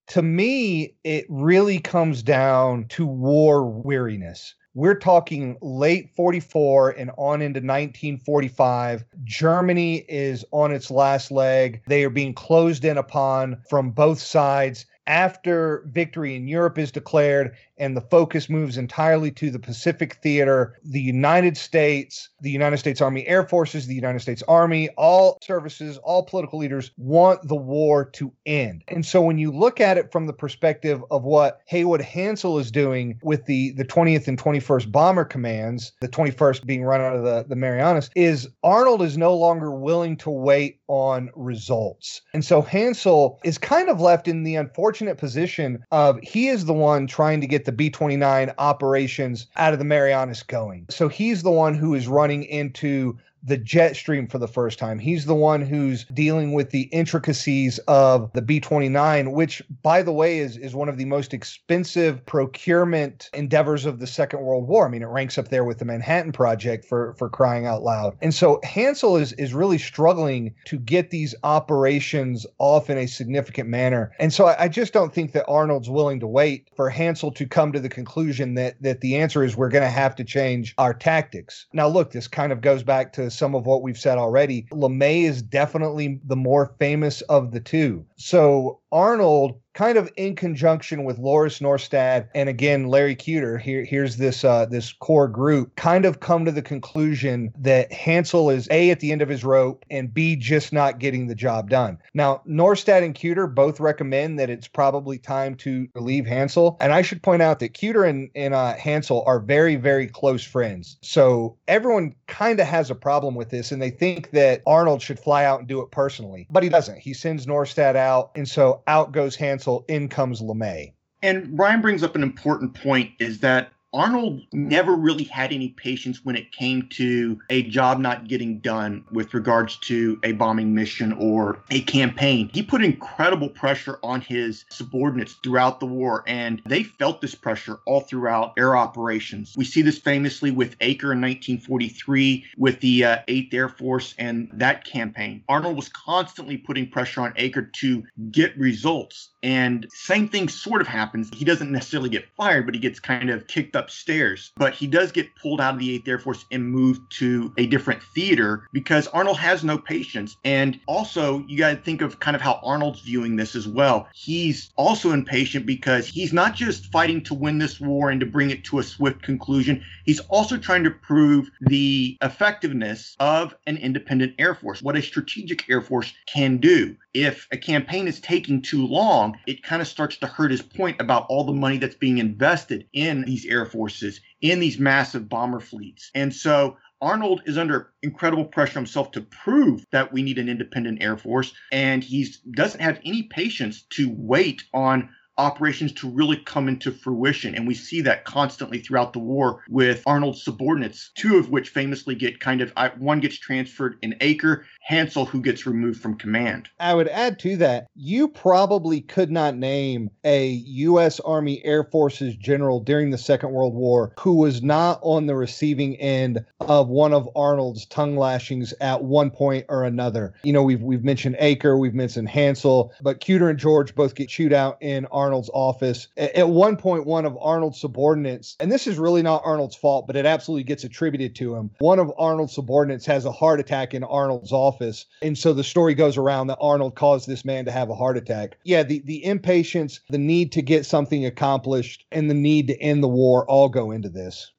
To 0.09 0.21
me, 0.21 0.97
it 1.05 1.25
really 1.31 1.79
comes 1.79 2.23
down 2.23 2.85
to 2.89 3.07
war 3.07 3.65
weariness. 3.65 4.55
We're 4.75 4.99
talking 4.99 5.57
late 5.63 6.11
44 6.15 6.91
and 6.91 7.11
on 7.17 7.41
into 7.41 7.61
1945. 7.61 9.07
Germany 9.25 10.05
is 10.07 10.45
on 10.51 10.71
its 10.71 10.91
last 10.91 11.31
leg. 11.31 11.83
They 11.87 12.05
are 12.05 12.11
being 12.11 12.35
closed 12.35 12.85
in 12.85 12.99
upon 12.99 13.63
from 13.71 13.91
both 13.91 14.21
sides 14.21 14.85
after 15.13 15.85
victory 15.89 16.35
in 16.35 16.49
Europe 16.49 16.79
is 16.79 16.91
declared 16.91 17.55
and 17.77 17.95
the 17.95 18.01
focus 18.01 18.49
moves 18.49 18.79
entirely 18.79 19.31
to 19.31 19.51
the 19.51 19.59
Pacific 19.59 20.15
theater, 20.23 20.79
the 20.85 21.01
United 21.01 21.57
States, 21.57 22.31
the 22.41 22.51
United 22.51 22.79
States 22.79 23.03
Army 23.03 23.27
Air 23.27 23.43
Forces, 23.47 23.87
the 23.87 23.95
United 23.95 24.21
States 24.21 24.43
Army, 24.49 24.89
all 24.97 25.37
services, 25.43 25.99
all 25.99 26.23
political 26.23 26.59
leaders 26.59 26.93
want 26.97 27.47
the 27.47 27.57
war 27.57 28.07
to 28.13 28.33
end. 28.47 28.85
And 28.89 29.05
so 29.05 29.21
when 29.21 29.37
you 29.37 29.51
look 29.51 29.81
at 29.81 29.99
it 29.99 30.11
from 30.11 30.27
the 30.27 30.33
perspective 30.33 31.03
of 31.11 31.25
what 31.25 31.61
Haywood 31.67 32.01
Hansell 32.01 32.59
is 32.59 32.71
doing 32.71 33.19
with 33.23 33.45
the, 33.45 33.73
the 33.73 33.85
20th 33.85 34.29
and 34.29 34.39
21st 34.39 34.91
Bomber 34.91 35.25
Commands, 35.25 35.93
the 36.01 36.09
21st 36.09 36.65
being 36.65 36.85
run 36.85 37.03
out 37.03 37.17
of 37.17 37.25
the, 37.25 37.45
the 37.49 37.57
Marianas, 37.57 38.09
is 38.17 38.49
Arnold 38.63 39.03
is 39.03 39.19
no 39.19 39.37
longer 39.37 39.73
willing 39.73 40.17
to 40.19 40.31
wait 40.31 40.79
on 40.89 41.31
results. 41.35 42.23
And 42.33 42.45
so 42.45 42.63
Hansell 42.63 43.39
is 43.45 43.59
kind 43.59 43.89
of 43.89 44.01
left 44.01 44.29
in 44.29 44.45
the 44.45 44.57
unfortunate 44.57 45.02
position 45.19 45.85
of 45.91 46.19
he 46.23 46.49
is 46.49 46.65
the 46.65 46.73
one 46.73 47.07
trying 47.07 47.41
to 47.41 47.47
get 47.47 47.65
the 47.65 47.73
B 47.73 47.91
29 47.91 48.53
operations 48.59 49.47
out 49.57 49.73
of 49.73 49.79
the 49.79 49.85
Marianas 49.85 50.43
going. 50.43 50.87
So 50.91 51.09
he's 51.09 51.43
the 51.43 51.51
one 51.51 51.75
who 51.75 51.95
is 51.95 52.09
running 52.09 52.45
into 52.45 53.19
the 53.43 53.57
jet 53.57 53.97
stream 53.97 54.27
for 54.27 54.39
the 54.39 54.49
first 54.49 54.79
time. 54.79 54.99
He's 54.99 55.27
the 55.27 55.35
one 55.35 55.63
who's 55.63 56.05
dealing 56.07 56.53
with 56.53 56.71
the 56.71 56.83
intricacies 56.85 57.79
of 57.89 58.33
the 58.33 58.43
B 58.43 58.61
29, 58.61 59.33
which, 59.33 59.63
by 59.83 60.03
the 60.03 60.13
way, 60.13 60.39
is, 60.39 60.57
is 60.57 60.75
one 60.75 60.89
of 60.89 60.97
the 60.97 61.05
most 61.05 61.35
expensive 61.35 62.25
procurement 62.25 63.31
endeavors 63.35 63.85
of 63.85 63.99
the 63.99 64.07
Second 64.07 64.43
World 64.43 64.69
War. 64.69 64.87
I 64.87 64.91
mean, 64.91 65.03
it 65.03 65.07
ranks 65.07 65.39
up 65.39 65.49
there 65.49 65.65
with 65.65 65.79
the 65.79 65.85
Manhattan 65.85 66.33
Project 66.33 66.85
for, 66.85 67.15
for 67.15 67.29
crying 67.29 67.67
out 67.67 67.83
loud. 67.83 68.17
And 68.23 68.33
so 68.33 68.61
Hansell 68.65 69.21
is, 69.21 69.33
is 69.35 69.55
really 69.55 69.79
struggling 69.79 70.55
to 70.67 70.79
get 70.79 71.11
these 71.11 71.35
operations 71.43 72.47
off 72.59 72.91
in 72.91 72.99
a 72.99 73.07
significant 73.07 73.69
manner. 73.69 74.13
And 74.19 74.33
so 74.33 74.47
I, 74.47 74.65
I 74.65 74.69
just 74.69 74.93
don't 74.93 75.13
think 75.13 75.33
that 75.33 75.47
Arnold's 75.49 75.91
willing 75.91 76.21
to 76.21 76.27
wait 76.27 76.69
for 76.77 76.91
Hansell 76.91 77.35
to 77.35 77.47
come 77.47 77.73
to 77.73 77.81
the 77.81 77.89
conclusion 77.89 78.55
that, 78.55 78.81
that 78.83 79.01
the 79.01 79.17
answer 79.17 79.43
is 79.43 79.57
we're 79.57 79.69
going 79.69 79.83
to 79.83 79.91
have 79.91 80.15
to 80.17 80.25
change 80.25 80.75
our 80.79 80.95
tactics. 80.95 81.67
Now, 81.73 81.89
look, 81.89 82.13
this 82.13 82.29
kind 82.29 82.53
of 82.53 82.61
goes 82.61 82.83
back 82.83 83.13
to 83.15 83.32
some 83.33 83.55
of 83.55 83.67
what 83.67 83.83
we've 83.83 83.99
said 83.99 84.19
already. 84.19 84.63
LeMay 84.73 85.25
is 85.25 85.43
definitely 85.43 86.21
the 86.25 86.37
more 86.37 86.75
famous 86.79 87.21
of 87.23 87.51
the 87.53 87.61
two. 87.61 88.05
So 88.17 88.81
Arnold 88.91 89.62
kind 89.75 89.99
of 89.99 90.11
in 90.17 90.37
conjunction 90.37 91.05
with 91.05 91.19
Lauris 91.19 91.61
Norstad 91.61 92.29
and 92.35 92.49
again 92.49 92.89
Larry 92.89 93.17
Kuter, 93.17 93.61
here 93.61 93.85
here's 93.85 94.17
this 94.17 94.45
uh, 94.45 94.67
this 94.67 94.93
core 94.93 95.29
group, 95.29 95.75
kind 95.77 96.05
of 96.05 96.21
come 96.21 96.45
to 96.45 96.53
the 96.53 96.63
conclusion 96.63 97.53
that 97.59 97.91
Hansell 97.91 98.55
is 98.55 98.69
A 98.71 98.91
at 98.91 99.01
the 99.01 99.13
end 99.13 99.23
of 99.23 99.29
his 99.29 99.45
rope 99.45 99.85
and 99.91 100.13
B 100.13 100.37
just 100.37 100.73
not 100.73 100.99
getting 100.99 101.27
the 101.27 101.35
job 101.35 101.71
done. 101.71 101.99
Now 102.15 102.43
Norstad 102.49 103.03
and 103.03 103.15
Kuter 103.15 103.53
both 103.53 103.81
recommend 103.81 104.39
that 104.39 104.51
it's 104.51 104.69
probably 104.69 105.19
time 105.19 105.55
to 105.57 105.89
relieve 105.95 106.25
Hansell, 106.25 106.77
and 106.81 106.93
I 106.93 107.03
should 107.03 107.23
point 107.23 107.43
out 107.43 107.59
that 107.61 107.75
Kuter 107.75 108.09
and, 108.09 108.31
and 108.35 108.55
uh, 108.55 108.75
Hansell 108.77 109.27
are 109.27 109.41
very 109.41 109.77
very 109.77 110.07
close 110.07 110.45
friends. 110.45 110.99
So 111.03 111.57
everyone 111.69 112.15
kind 112.27 112.61
of 112.61 112.67
has 112.67 112.91
a 112.91 112.95
problem 112.95 113.35
with 113.35 113.51
this, 113.51 113.73
and 113.73 113.81
they 113.81 113.91
think 113.91 114.31
that 114.31 114.63
Arnold 114.67 115.03
should 115.03 115.19
fly 115.19 115.45
out 115.45 115.61
and 115.61 115.69
do 115.69 115.81
it 115.81 115.91
personally, 115.91 116.47
but 116.51 116.63
he 116.63 116.69
doesn't. 116.69 116.99
He 116.99 117.15
sends 117.15 117.47
Norstad 117.47 117.97
out, 117.97 118.33
and 118.35 118.49
so 118.49 118.83
out 118.87 119.13
goes 119.13 119.37
Hansell, 119.37 119.62
in 119.89 120.09
comes 120.09 120.41
LeMay. 120.41 120.93
And 121.23 121.57
Brian 121.57 121.81
brings 121.81 122.03
up 122.03 122.17
an 122.17 122.23
important 122.23 122.75
point 122.75 123.11
is 123.21 123.41
that 123.41 123.73
Arnold 123.95 124.43
never 124.53 124.95
really 124.95 125.25
had 125.25 125.53
any 125.53 125.69
patience 125.69 126.25
when 126.25 126.35
it 126.35 126.51
came 126.51 126.89
to 126.89 127.39
a 127.51 127.63
job 127.65 127.99
not 127.99 128.27
getting 128.27 128.59
done 128.59 129.05
with 129.13 129.35
regards 129.35 129.77
to 129.77 130.19
a 130.23 130.33
bombing 130.33 130.75
mission 130.75 131.13
or 131.13 131.63
a 131.71 131.83
campaign. 131.83 132.51
He 132.55 132.63
put 132.63 132.83
incredible 132.83 133.51
pressure 133.51 133.99
on 134.03 134.23
his 134.23 134.65
subordinates 134.71 135.35
throughout 135.35 135.79
the 135.79 135.87
war, 135.87 136.25
and 136.27 136.63
they 136.67 136.83
felt 136.83 137.21
this 137.21 137.35
pressure 137.35 137.81
all 137.87 138.01
throughout 138.01 138.55
air 138.57 138.77
operations. 138.77 139.55
We 139.57 139.65
see 139.65 139.83
this 139.83 139.99
famously 139.99 140.51
with 140.51 140.79
Eaker 140.79 141.13
in 141.13 141.21
1943 141.21 142.47
with 142.57 142.81
the 142.81 143.05
uh, 143.05 143.19
8th 143.29 143.55
Air 143.55 143.69
Force 143.69 144.15
and 144.19 144.49
that 144.55 144.85
campaign. 144.85 145.45
Arnold 145.49 145.77
was 145.77 145.89
constantly 145.91 146.57
putting 146.57 146.89
pressure 146.89 147.21
on 147.21 147.35
Eaker 147.35 147.71
to 147.75 148.05
get 148.31 148.57
results. 148.57 149.31
And 149.43 149.87
same 149.93 150.29
thing 150.29 150.49
sort 150.49 150.81
of 150.81 150.87
happens. 150.87 151.29
He 151.35 151.45
doesn't 151.45 151.71
necessarily 151.71 152.09
get 152.09 152.29
fired, 152.37 152.65
but 152.65 152.75
he 152.75 152.81
gets 152.81 153.01
kind 153.01 153.29
of 153.29 153.47
kicked 153.47 153.77
upstairs. 153.83 154.53
But 154.57 154.75
he 154.75 154.87
does 154.87 155.13
get 155.13 155.35
pulled 155.37 155.61
out 155.61 155.75
of 155.75 155.81
the 155.81 155.99
8th 155.99 156.09
Air 156.09 156.19
Force 156.19 156.45
and 156.51 156.71
moved 156.71 157.01
to 157.19 157.53
a 157.59 157.67
different 157.67 158.03
theater 158.15 158.69
because 158.73 159.09
Arnold 159.09 159.39
has 159.39 159.65
no 159.65 159.79
patience. 159.79 160.37
And 160.45 160.79
also, 160.87 161.45
you 161.47 161.59
got 161.59 161.71
to 161.71 161.77
think 161.77 162.01
of 162.01 162.21
kind 162.21 162.37
of 162.37 162.41
how 162.41 162.61
Arnold's 162.63 163.01
viewing 163.01 163.37
this 163.37 163.55
as 163.55 163.67
well. 163.67 164.09
He's 164.15 164.71
also 164.77 165.13
impatient 165.13 165.67
because 165.67 166.07
he's 166.07 166.33
not 166.33 166.55
just 166.55 166.87
fighting 166.87 167.23
to 167.25 167.35
win 167.35 167.59
this 167.59 167.81
war 167.81 168.11
and 168.11 168.21
to 168.21 168.27
bring 168.27 168.51
it 168.51 168.65
to 168.65 168.79
a 168.79 168.83
swift 168.83 169.23
conclusion, 169.23 169.83
he's 170.05 170.21
also 170.21 170.57
trying 170.57 170.85
to 170.85 170.91
prove 170.91 171.51
the 171.61 172.17
effectiveness 172.23 173.17
of 173.19 173.55
an 173.67 173.77
independent 173.77 174.35
Air 174.39 174.55
Force, 174.55 174.83
what 174.83 174.97
a 174.97 175.03
strategic 175.03 175.69
Air 175.69 175.81
Force 175.81 176.13
can 176.27 176.59
do 176.59 176.97
if 177.15 177.47
a 177.53 177.57
campaign 177.57 178.09
is 178.09 178.21
taking 178.21 178.63
too 178.63 178.87
long, 178.87 179.39
it 179.47 179.63
kind 179.63 179.83
of 179.83 179.89
starts 179.89 180.17
to 180.19 180.27
hurt 180.27 180.51
his 180.51 180.63
point 180.63 181.01
about 181.01 181.27
all 181.29 181.45
the 181.45 181.53
money 181.53 181.79
that's 181.79 181.95
being 181.95 182.19
invested 182.19 182.87
in 182.93 183.23
these 183.23 183.47
air 183.47 183.67
forces, 183.73 184.21
in 184.41 184.61
these 184.61 184.79
massive 184.79 185.29
bomber 185.29 185.61
fleets. 185.61 186.11
And 186.15 186.33
so 186.35 186.77
Arnold 187.01 187.43
is 187.47 187.59
under 187.59 187.93
incredible 188.03 188.45
pressure 188.45 188.79
himself 188.79 189.11
to 189.13 189.23
prove 189.23 189.85
that 189.91 190.13
we 190.13 190.23
need 190.23 190.39
an 190.39 190.49
independent 190.49 191.03
air 191.03 191.17
force, 191.17 191.53
and 191.73 192.05
he 192.05 192.29
doesn't 192.53 192.81
have 192.81 193.01
any 193.05 193.25
patience 193.25 193.83
to 193.95 194.15
wait 194.17 194.63
on 194.73 195.09
operations 195.39 195.93
to 195.93 196.09
really 196.09 196.37
come 196.37 196.69
into 196.69 196.93
fruition. 196.93 197.55
And 197.55 197.67
we 197.67 197.75
see 197.75 198.01
that 198.03 198.25
constantly 198.25 198.79
throughout 198.79 199.13
the 199.13 199.19
war 199.19 199.63
with 199.69 200.03
Arnold's 200.07 200.43
subordinates, 200.45 201.11
two 201.15 201.37
of 201.37 201.51
which 201.51 201.71
famously 201.71 202.15
get 202.15 202.41
kind 202.41 202.61
of 202.61 202.73
one 202.99 203.21
gets 203.21 203.39
transferred 203.39 203.99
in 204.03 204.15
Eaker, 204.21 204.65
Hansell, 204.89 205.29
who 205.29 205.41
gets 205.41 205.67
removed 205.67 206.01
from 206.01 206.17
command. 206.17 206.69
I 206.79 206.95
would 206.95 207.09
add 207.09 207.39
to 207.41 207.57
that, 207.59 207.87
you 207.95 208.29
probably 208.29 209.01
could 209.01 209.31
not 209.31 209.57
name 209.57 210.11
a 210.25 210.49
U.S. 210.49 211.21
Army 211.21 211.65
Air 211.65 211.85
Forces 211.85 212.35
general 212.37 212.81
during 212.81 213.11
the 213.11 213.19
Second 213.19 213.53
World 213.53 213.75
War 213.75 214.13
who 214.19 214.35
was 214.35 214.63
not 214.63 214.99
on 215.03 215.27
the 215.27 215.35
receiving 215.35 215.97
end 215.97 216.45
of 216.61 216.89
one 216.89 217.13
of 217.13 217.29
Arnold's 217.35 217.87
tongue 217.87 218.17
lashings 218.17 218.73
at 218.81 219.03
one 219.03 219.31
point 219.31 219.67
or 219.69 219.85
another. 219.85 220.35
You 220.43 220.53
know, 220.53 220.63
we've 220.63 220.83
we've 220.83 221.05
mentioned 221.05 221.37
Eaker, 221.41 221.79
we've 221.79 221.95
mentioned 221.95 222.29
Hansell, 222.29 222.91
but 223.01 223.21
Kuter 223.21 223.51
and 223.51 223.59
George 223.59 223.95
both 223.95 224.15
get 224.15 224.29
chewed 224.29 224.53
out 224.53 224.79
in 224.81 225.07
Arnold's 225.23 225.51
office. 225.55 226.09
At 226.17 226.49
one 226.49 226.77
point, 226.77 227.07
one 227.07 227.25
of 227.25 227.39
Arnold's 227.41 227.81
subordinates, 227.81 228.57
and 228.59 228.73
this 228.73 228.89
is 228.89 228.99
really 228.99 229.23
not 229.23 229.43
Arnold's 229.45 229.77
fault, 229.77 230.09
but 230.09 230.17
it 230.17 230.27
absolutely 230.27 230.65
gets 230.65 230.83
attributed 230.83 231.37
to 231.37 231.55
him. 231.55 231.71
One 231.79 232.01
of 232.01 232.13
Arnold's 232.19 232.55
subordinates 232.55 233.07
has 233.07 233.25
a 233.25 233.31
heart 233.31 233.61
attack 233.61 233.95
in 233.95 234.03
Arnold's 234.03 234.53
office. 234.53 235.07
And 235.23 235.39
so 235.39 235.53
the 235.53 235.63
story 235.63 235.95
goes 235.95 236.17
around 236.17 236.49
that 236.49 236.59
Arnold 236.61 236.97
caused 236.97 237.29
this 237.29 237.45
man 237.45 237.65
to 237.67 237.71
have 237.71 237.89
a 237.89 237.95
heart 237.95 238.17
attack. 238.17 238.57
Yeah, 238.65 238.83
the, 238.83 239.01
the 239.05 239.25
impatience, 239.25 240.01
the 240.11 240.19
need 240.19 240.51
to 240.53 240.63
get 240.63 240.87
something 240.87 241.25
accomplished, 241.25 242.05
and 242.11 242.29
the 242.29 242.35
need 242.35 242.67
to 242.67 242.81
end 242.81 243.03
the 243.03 243.09
war 243.09 243.49
all 243.49 243.69
go 243.69 243.93
into 243.93 244.09
this. 244.09 244.51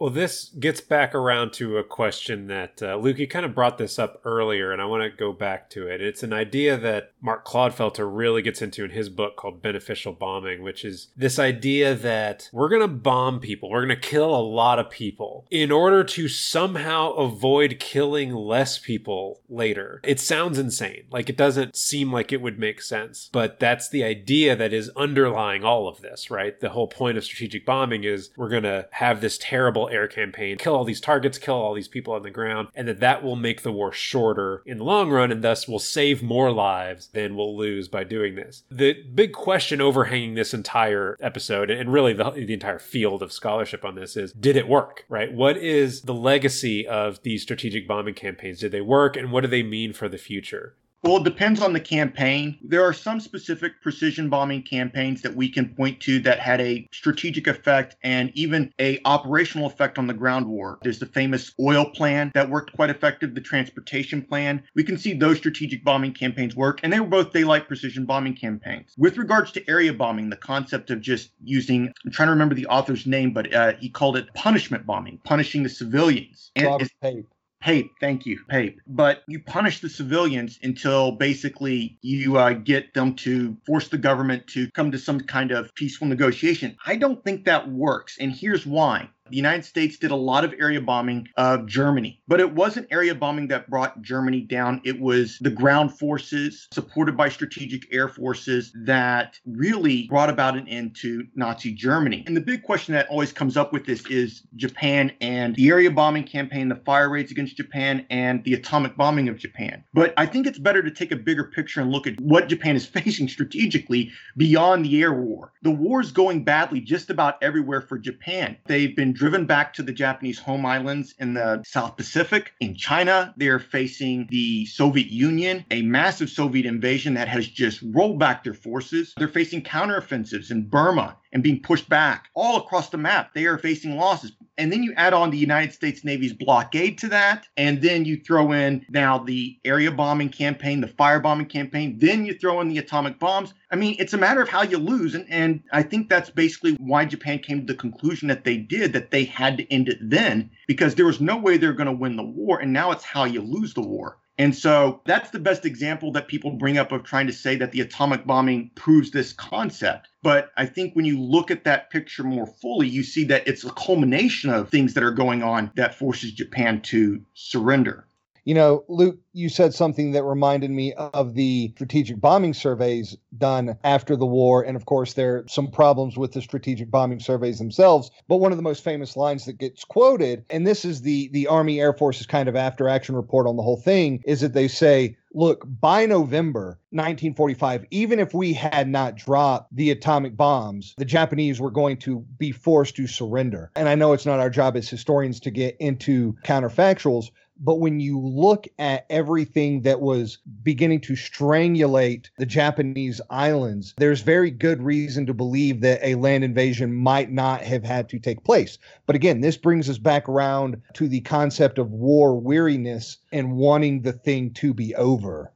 Well, 0.00 0.08
this 0.08 0.46
gets 0.58 0.80
back 0.80 1.14
around 1.14 1.52
to 1.54 1.76
a 1.76 1.84
question 1.84 2.46
that 2.46 2.82
uh, 2.82 2.96
Luke, 2.96 3.18
you 3.18 3.28
kind 3.28 3.44
of 3.44 3.54
brought 3.54 3.76
this 3.76 3.98
up 3.98 4.22
earlier, 4.24 4.72
and 4.72 4.80
I 4.80 4.86
want 4.86 5.02
to 5.02 5.10
go 5.14 5.30
back 5.34 5.68
to 5.70 5.88
it. 5.88 6.00
It's 6.00 6.22
an 6.22 6.32
idea 6.32 6.78
that 6.78 7.12
Mark 7.20 7.46
Clodfelter 7.46 8.08
really 8.10 8.40
gets 8.40 8.62
into 8.62 8.82
in 8.82 8.92
his 8.92 9.10
book 9.10 9.36
called 9.36 9.60
Beneficial 9.60 10.14
Bombing, 10.14 10.62
which 10.62 10.86
is 10.86 11.08
this 11.18 11.38
idea 11.38 11.94
that 11.94 12.48
we're 12.50 12.70
going 12.70 12.80
to 12.80 12.88
bomb 12.88 13.40
people, 13.40 13.68
we're 13.68 13.84
going 13.84 14.00
to 14.00 14.08
kill 14.08 14.34
a 14.34 14.40
lot 14.40 14.78
of 14.78 14.88
people 14.88 15.46
in 15.50 15.70
order 15.70 16.02
to 16.02 16.28
somehow 16.28 17.10
avoid 17.10 17.76
killing 17.78 18.34
less 18.34 18.78
people 18.78 19.42
later. 19.50 20.00
It 20.02 20.18
sounds 20.18 20.58
insane. 20.58 21.08
Like 21.10 21.28
it 21.28 21.36
doesn't 21.36 21.76
seem 21.76 22.10
like 22.10 22.32
it 22.32 22.40
would 22.40 22.58
make 22.58 22.80
sense, 22.80 23.28
but 23.30 23.60
that's 23.60 23.90
the 23.90 24.04
idea 24.04 24.56
that 24.56 24.72
is 24.72 24.88
underlying 24.96 25.62
all 25.62 25.88
of 25.88 26.00
this, 26.00 26.30
right? 26.30 26.58
The 26.58 26.70
whole 26.70 26.88
point 26.88 27.18
of 27.18 27.24
strategic 27.24 27.66
bombing 27.66 28.04
is 28.04 28.30
we're 28.34 28.48
going 28.48 28.62
to 28.62 28.88
have 28.92 29.20
this 29.20 29.36
terrible 29.36 29.89
air 29.92 30.08
campaign, 30.08 30.58
kill 30.58 30.74
all 30.74 30.84
these 30.84 31.00
targets, 31.00 31.38
kill 31.38 31.54
all 31.54 31.74
these 31.74 31.88
people 31.88 32.14
on 32.14 32.22
the 32.22 32.30
ground, 32.30 32.68
and 32.74 32.88
that 32.88 33.00
that 33.00 33.22
will 33.22 33.36
make 33.36 33.62
the 33.62 33.72
war 33.72 33.92
shorter 33.92 34.62
in 34.66 34.78
the 34.78 34.84
long 34.84 35.10
run 35.10 35.32
and 35.32 35.42
thus 35.42 35.68
will 35.68 35.78
save 35.78 36.22
more 36.22 36.52
lives 36.52 37.08
than 37.08 37.36
we'll 37.36 37.56
lose 37.56 37.88
by 37.88 38.04
doing 38.04 38.34
this. 38.34 38.64
The 38.70 39.02
big 39.14 39.32
question 39.32 39.80
overhanging 39.80 40.34
this 40.34 40.54
entire 40.54 41.16
episode 41.20 41.70
and 41.70 41.92
really 41.92 42.12
the, 42.12 42.30
the 42.30 42.54
entire 42.54 42.78
field 42.78 43.22
of 43.22 43.32
scholarship 43.32 43.84
on 43.84 43.94
this 43.94 44.16
is 44.16 44.32
did 44.32 44.56
it 44.56 44.68
work, 44.68 45.04
right? 45.08 45.32
What 45.32 45.56
is 45.56 46.02
the 46.02 46.14
legacy 46.14 46.86
of 46.86 47.22
these 47.22 47.42
strategic 47.42 47.86
bombing 47.86 48.14
campaigns? 48.14 48.60
Did 48.60 48.72
they 48.72 48.80
work 48.80 49.16
and 49.16 49.32
what 49.32 49.42
do 49.42 49.48
they 49.48 49.62
mean 49.62 49.92
for 49.92 50.08
the 50.08 50.18
future? 50.18 50.74
Well, 51.02 51.16
it 51.16 51.24
depends 51.24 51.62
on 51.62 51.72
the 51.72 51.80
campaign. 51.80 52.58
There 52.62 52.84
are 52.84 52.92
some 52.92 53.20
specific 53.20 53.80
precision 53.80 54.28
bombing 54.28 54.62
campaigns 54.62 55.22
that 55.22 55.34
we 55.34 55.48
can 55.48 55.74
point 55.74 55.98
to 56.02 56.18
that 56.20 56.40
had 56.40 56.60
a 56.60 56.86
strategic 56.92 57.46
effect 57.46 57.96
and 58.02 58.30
even 58.34 58.74
a 58.78 59.00
operational 59.06 59.66
effect 59.66 59.98
on 59.98 60.06
the 60.06 60.12
ground 60.12 60.46
war. 60.46 60.78
There's 60.82 60.98
the 60.98 61.06
famous 61.06 61.54
oil 61.58 61.86
plan 61.86 62.30
that 62.34 62.50
worked 62.50 62.74
quite 62.74 62.90
effective, 62.90 63.34
the 63.34 63.40
transportation 63.40 64.20
plan. 64.20 64.62
We 64.74 64.84
can 64.84 64.98
see 64.98 65.14
those 65.14 65.38
strategic 65.38 65.84
bombing 65.84 66.12
campaigns 66.12 66.54
work, 66.54 66.80
and 66.82 66.92
they 66.92 67.00
were 67.00 67.06
both 67.06 67.32
daylight 67.32 67.66
precision 67.66 68.04
bombing 68.04 68.34
campaigns. 68.34 68.92
With 68.98 69.16
regards 69.16 69.52
to 69.52 69.70
area 69.70 69.94
bombing, 69.94 70.28
the 70.28 70.36
concept 70.36 70.90
of 70.90 71.00
just 71.00 71.30
using, 71.42 71.94
I'm 72.04 72.12
trying 72.12 72.28
to 72.28 72.32
remember 72.32 72.54
the 72.54 72.66
author's 72.66 73.06
name, 73.06 73.32
but 73.32 73.52
uh, 73.54 73.72
he 73.78 73.88
called 73.88 74.18
it 74.18 74.32
punishment 74.34 74.84
bombing, 74.84 75.18
punishing 75.24 75.62
the 75.62 75.70
civilians. 75.70 76.50
Robert 76.60 76.90
Pape. 77.00 77.26
Pape, 77.60 77.92
thank 78.00 78.24
you, 78.24 78.40
Pape. 78.48 78.80
But 78.86 79.22
you 79.28 79.38
punish 79.38 79.80
the 79.80 79.90
civilians 79.90 80.58
until 80.62 81.12
basically 81.12 81.98
you 82.00 82.38
uh, 82.38 82.54
get 82.54 82.94
them 82.94 83.14
to 83.16 83.56
force 83.66 83.88
the 83.88 83.98
government 83.98 84.46
to 84.48 84.70
come 84.70 84.90
to 84.90 84.98
some 84.98 85.20
kind 85.20 85.50
of 85.50 85.74
peaceful 85.74 86.06
negotiation. 86.06 86.76
I 86.86 86.96
don't 86.96 87.22
think 87.22 87.44
that 87.44 87.70
works. 87.70 88.16
And 88.18 88.32
here's 88.32 88.64
why 88.64 89.10
the 89.30 89.36
United 89.36 89.64
States 89.64 89.98
did 89.98 90.10
a 90.10 90.16
lot 90.16 90.44
of 90.44 90.54
area 90.58 90.80
bombing 90.80 91.28
of 91.36 91.66
Germany, 91.66 92.20
but 92.28 92.40
it 92.40 92.52
wasn't 92.52 92.86
area 92.90 93.14
bombing 93.14 93.48
that 93.48 93.68
brought 93.70 94.00
Germany 94.02 94.40
down. 94.40 94.80
It 94.84 95.00
was 95.00 95.38
the 95.40 95.50
ground 95.50 95.96
forces 95.98 96.68
supported 96.72 97.16
by 97.16 97.28
strategic 97.28 97.92
air 97.92 98.08
forces 98.08 98.72
that 98.84 99.38
really 99.46 100.06
brought 100.08 100.30
about 100.30 100.56
an 100.56 100.68
end 100.68 100.96
to 100.96 101.26
Nazi 101.34 101.72
Germany. 101.72 102.24
And 102.26 102.36
the 102.36 102.40
big 102.40 102.62
question 102.62 102.94
that 102.94 103.08
always 103.08 103.32
comes 103.32 103.56
up 103.56 103.72
with 103.72 103.86
this 103.86 104.04
is 104.06 104.42
Japan 104.56 105.12
and 105.20 105.54
the 105.56 105.68
area 105.68 105.90
bombing 105.90 106.24
campaign, 106.24 106.68
the 106.68 106.76
fire 106.76 107.08
raids 107.08 107.30
against 107.30 107.56
Japan, 107.56 108.06
and 108.10 108.42
the 108.44 108.54
atomic 108.54 108.96
bombing 108.96 109.28
of 109.28 109.38
Japan. 109.38 109.84
But 109.94 110.12
I 110.16 110.26
think 110.26 110.46
it's 110.46 110.58
better 110.58 110.82
to 110.82 110.90
take 110.90 111.12
a 111.12 111.16
bigger 111.16 111.44
picture 111.44 111.80
and 111.80 111.90
look 111.90 112.06
at 112.06 112.20
what 112.20 112.48
Japan 112.48 112.76
is 112.76 112.86
facing 113.00 113.28
strategically 113.28 114.10
beyond 114.36 114.84
the 114.84 115.02
air 115.02 115.12
war. 115.12 115.52
The 115.62 115.70
war 115.70 116.00
is 116.00 116.12
going 116.12 116.44
badly 116.44 116.80
just 116.80 117.10
about 117.10 117.42
everywhere 117.42 117.80
for 117.80 117.98
Japan. 117.98 118.56
They've 118.66 118.94
been 118.94 119.14
driven 119.20 119.44
back 119.44 119.74
to 119.74 119.82
the 119.82 119.92
Japanese 119.92 120.38
home 120.38 120.64
islands 120.64 121.14
in 121.18 121.34
the 121.34 121.62
South 121.66 121.94
Pacific. 121.94 122.54
In 122.60 122.74
China, 122.74 123.34
they're 123.36 123.58
facing 123.58 124.26
the 124.30 124.64
Soviet 124.64 125.08
Union, 125.08 125.62
a 125.70 125.82
massive 125.82 126.30
Soviet 126.30 126.64
invasion 126.64 127.12
that 127.12 127.28
has 127.28 127.46
just 127.46 127.82
rolled 127.82 128.18
back 128.18 128.42
their 128.42 128.54
forces. 128.54 129.12
They're 129.18 129.28
facing 129.28 129.62
counteroffensives 129.62 130.50
in 130.50 130.66
Burma 130.66 131.18
and 131.32 131.42
being 131.42 131.60
pushed 131.60 131.86
back 131.86 132.30
all 132.34 132.56
across 132.56 132.88
the 132.88 132.96
map. 132.96 133.34
They 133.34 133.44
are 133.44 133.58
facing 133.58 133.98
losses. 133.98 134.32
And 134.60 134.70
then 134.70 134.82
you 134.82 134.92
add 134.96 135.14
on 135.14 135.30
the 135.30 135.38
United 135.38 135.72
States 135.72 136.04
Navy's 136.04 136.34
blockade 136.34 136.98
to 136.98 137.08
that. 137.08 137.48
And 137.56 137.80
then 137.80 138.04
you 138.04 138.20
throw 138.20 138.52
in 138.52 138.84
now 138.90 139.18
the 139.18 139.58
area 139.64 139.90
bombing 139.90 140.28
campaign, 140.28 140.82
the 140.82 140.86
firebombing 140.86 141.48
campaign. 141.48 141.98
Then 141.98 142.26
you 142.26 142.34
throw 142.34 142.60
in 142.60 142.68
the 142.68 142.76
atomic 142.76 143.18
bombs. 143.18 143.54
I 143.70 143.76
mean, 143.76 143.96
it's 143.98 144.12
a 144.12 144.18
matter 144.18 144.42
of 144.42 144.50
how 144.50 144.62
you 144.62 144.76
lose. 144.76 145.14
And, 145.14 145.24
and 145.30 145.62
I 145.72 145.82
think 145.82 146.10
that's 146.10 146.28
basically 146.28 146.74
why 146.74 147.06
Japan 147.06 147.38
came 147.38 147.60
to 147.60 147.72
the 147.72 147.78
conclusion 147.78 148.28
that 148.28 148.44
they 148.44 148.58
did, 148.58 148.92
that 148.92 149.10
they 149.10 149.24
had 149.24 149.56
to 149.56 149.72
end 149.72 149.88
it 149.88 149.98
then, 150.02 150.50
because 150.66 150.94
there 150.94 151.06
was 151.06 151.22
no 151.22 151.38
way 151.38 151.56
they're 151.56 151.72
going 151.72 151.86
to 151.86 151.92
win 151.92 152.16
the 152.16 152.22
war. 152.22 152.60
And 152.60 152.72
now 152.72 152.90
it's 152.90 153.04
how 153.04 153.24
you 153.24 153.40
lose 153.40 153.72
the 153.72 153.80
war. 153.80 154.18
And 154.40 154.56
so 154.56 155.02
that's 155.04 155.28
the 155.28 155.38
best 155.38 155.66
example 155.66 156.12
that 156.12 156.26
people 156.26 156.52
bring 156.52 156.78
up 156.78 156.92
of 156.92 157.02
trying 157.02 157.26
to 157.26 157.32
say 157.32 157.56
that 157.56 157.72
the 157.72 157.82
atomic 157.82 158.26
bombing 158.26 158.70
proves 158.74 159.10
this 159.10 159.34
concept. 159.34 160.08
But 160.22 160.50
I 160.56 160.64
think 160.64 160.96
when 160.96 161.04
you 161.04 161.20
look 161.20 161.50
at 161.50 161.64
that 161.64 161.90
picture 161.90 162.22
more 162.22 162.46
fully, 162.46 162.88
you 162.88 163.02
see 163.02 163.24
that 163.24 163.46
it's 163.46 163.64
a 163.64 163.72
culmination 163.72 164.48
of 164.48 164.70
things 164.70 164.94
that 164.94 165.04
are 165.04 165.10
going 165.10 165.42
on 165.42 165.70
that 165.74 165.94
forces 165.94 166.32
Japan 166.32 166.80
to 166.84 167.20
surrender. 167.34 168.06
You 168.44 168.54
know, 168.54 168.84
Luke, 168.88 169.18
you 169.32 169.48
said 169.48 169.74
something 169.74 170.12
that 170.12 170.24
reminded 170.24 170.70
me 170.70 170.92
of 170.94 171.34
the 171.34 171.72
strategic 171.74 172.20
bombing 172.20 172.54
surveys 172.54 173.16
done 173.36 173.76
after 173.84 174.16
the 174.16 174.26
war. 174.26 174.62
And 174.62 174.76
of 174.76 174.86
course, 174.86 175.12
there 175.12 175.36
are 175.36 175.44
some 175.48 175.70
problems 175.70 176.16
with 176.16 176.32
the 176.32 176.42
strategic 176.42 176.90
bombing 176.90 177.20
surveys 177.20 177.58
themselves. 177.58 178.10
But 178.28 178.36
one 178.36 178.52
of 178.52 178.58
the 178.58 178.62
most 178.62 178.82
famous 178.82 179.16
lines 179.16 179.44
that 179.44 179.58
gets 179.58 179.84
quoted, 179.84 180.44
and 180.50 180.66
this 180.66 180.84
is 180.84 181.02
the, 181.02 181.28
the 181.32 181.46
Army 181.46 181.80
Air 181.80 181.92
Force's 181.92 182.26
kind 182.26 182.48
of 182.48 182.56
after 182.56 182.88
action 182.88 183.14
report 183.14 183.46
on 183.46 183.56
the 183.56 183.62
whole 183.62 183.76
thing, 183.76 184.22
is 184.24 184.40
that 184.40 184.54
they 184.54 184.68
say, 184.68 185.16
look, 185.32 185.64
by 185.80 186.06
November 186.06 186.78
1945, 186.90 187.86
even 187.90 188.18
if 188.18 188.34
we 188.34 188.52
had 188.52 188.88
not 188.88 189.16
dropped 189.16 189.74
the 189.74 189.90
atomic 189.90 190.36
bombs, 190.36 190.94
the 190.98 191.04
Japanese 191.04 191.60
were 191.60 191.70
going 191.70 191.96
to 191.98 192.20
be 192.38 192.50
forced 192.50 192.96
to 192.96 193.06
surrender. 193.06 193.70
And 193.76 193.88
I 193.88 193.94
know 193.94 194.12
it's 194.12 194.26
not 194.26 194.40
our 194.40 194.50
job 194.50 194.76
as 194.76 194.88
historians 194.88 195.40
to 195.40 195.50
get 195.50 195.76
into 195.78 196.36
counterfactuals, 196.44 197.30
but 197.60 197.76
when 197.76 198.00
you 198.00 198.18
look 198.18 198.66
at 198.78 199.06
everything 199.10 199.82
that 199.82 200.00
was 200.00 200.38
beginning 200.62 201.00
to 201.02 201.12
strangulate 201.12 202.28
the 202.38 202.46
Japanese 202.46 203.20
islands, 203.30 203.94
there's 203.98 204.22
very 204.22 204.50
good 204.50 204.82
reason 204.82 205.26
to 205.26 205.34
believe 205.34 205.80
that 205.82 206.00
a 206.02 206.14
land 206.14 206.42
invasion 206.42 206.92
might 206.94 207.30
not 207.30 207.60
have 207.60 207.84
had 207.84 208.08
to 208.08 208.18
take 208.18 208.42
place. 208.44 208.78
But 209.06 209.16
again, 209.16 209.40
this 209.40 209.56
brings 209.56 209.90
us 209.90 209.98
back 209.98 210.28
around 210.28 210.80
to 210.94 211.06
the 211.06 211.20
concept 211.20 211.78
of 211.78 211.90
war 211.90 212.38
weariness 212.38 213.18
and 213.30 213.52
wanting 213.52 214.02
the 214.02 214.12
thing 214.12 214.52
to 214.54 214.72
be 214.72 214.94
over. 214.94 215.52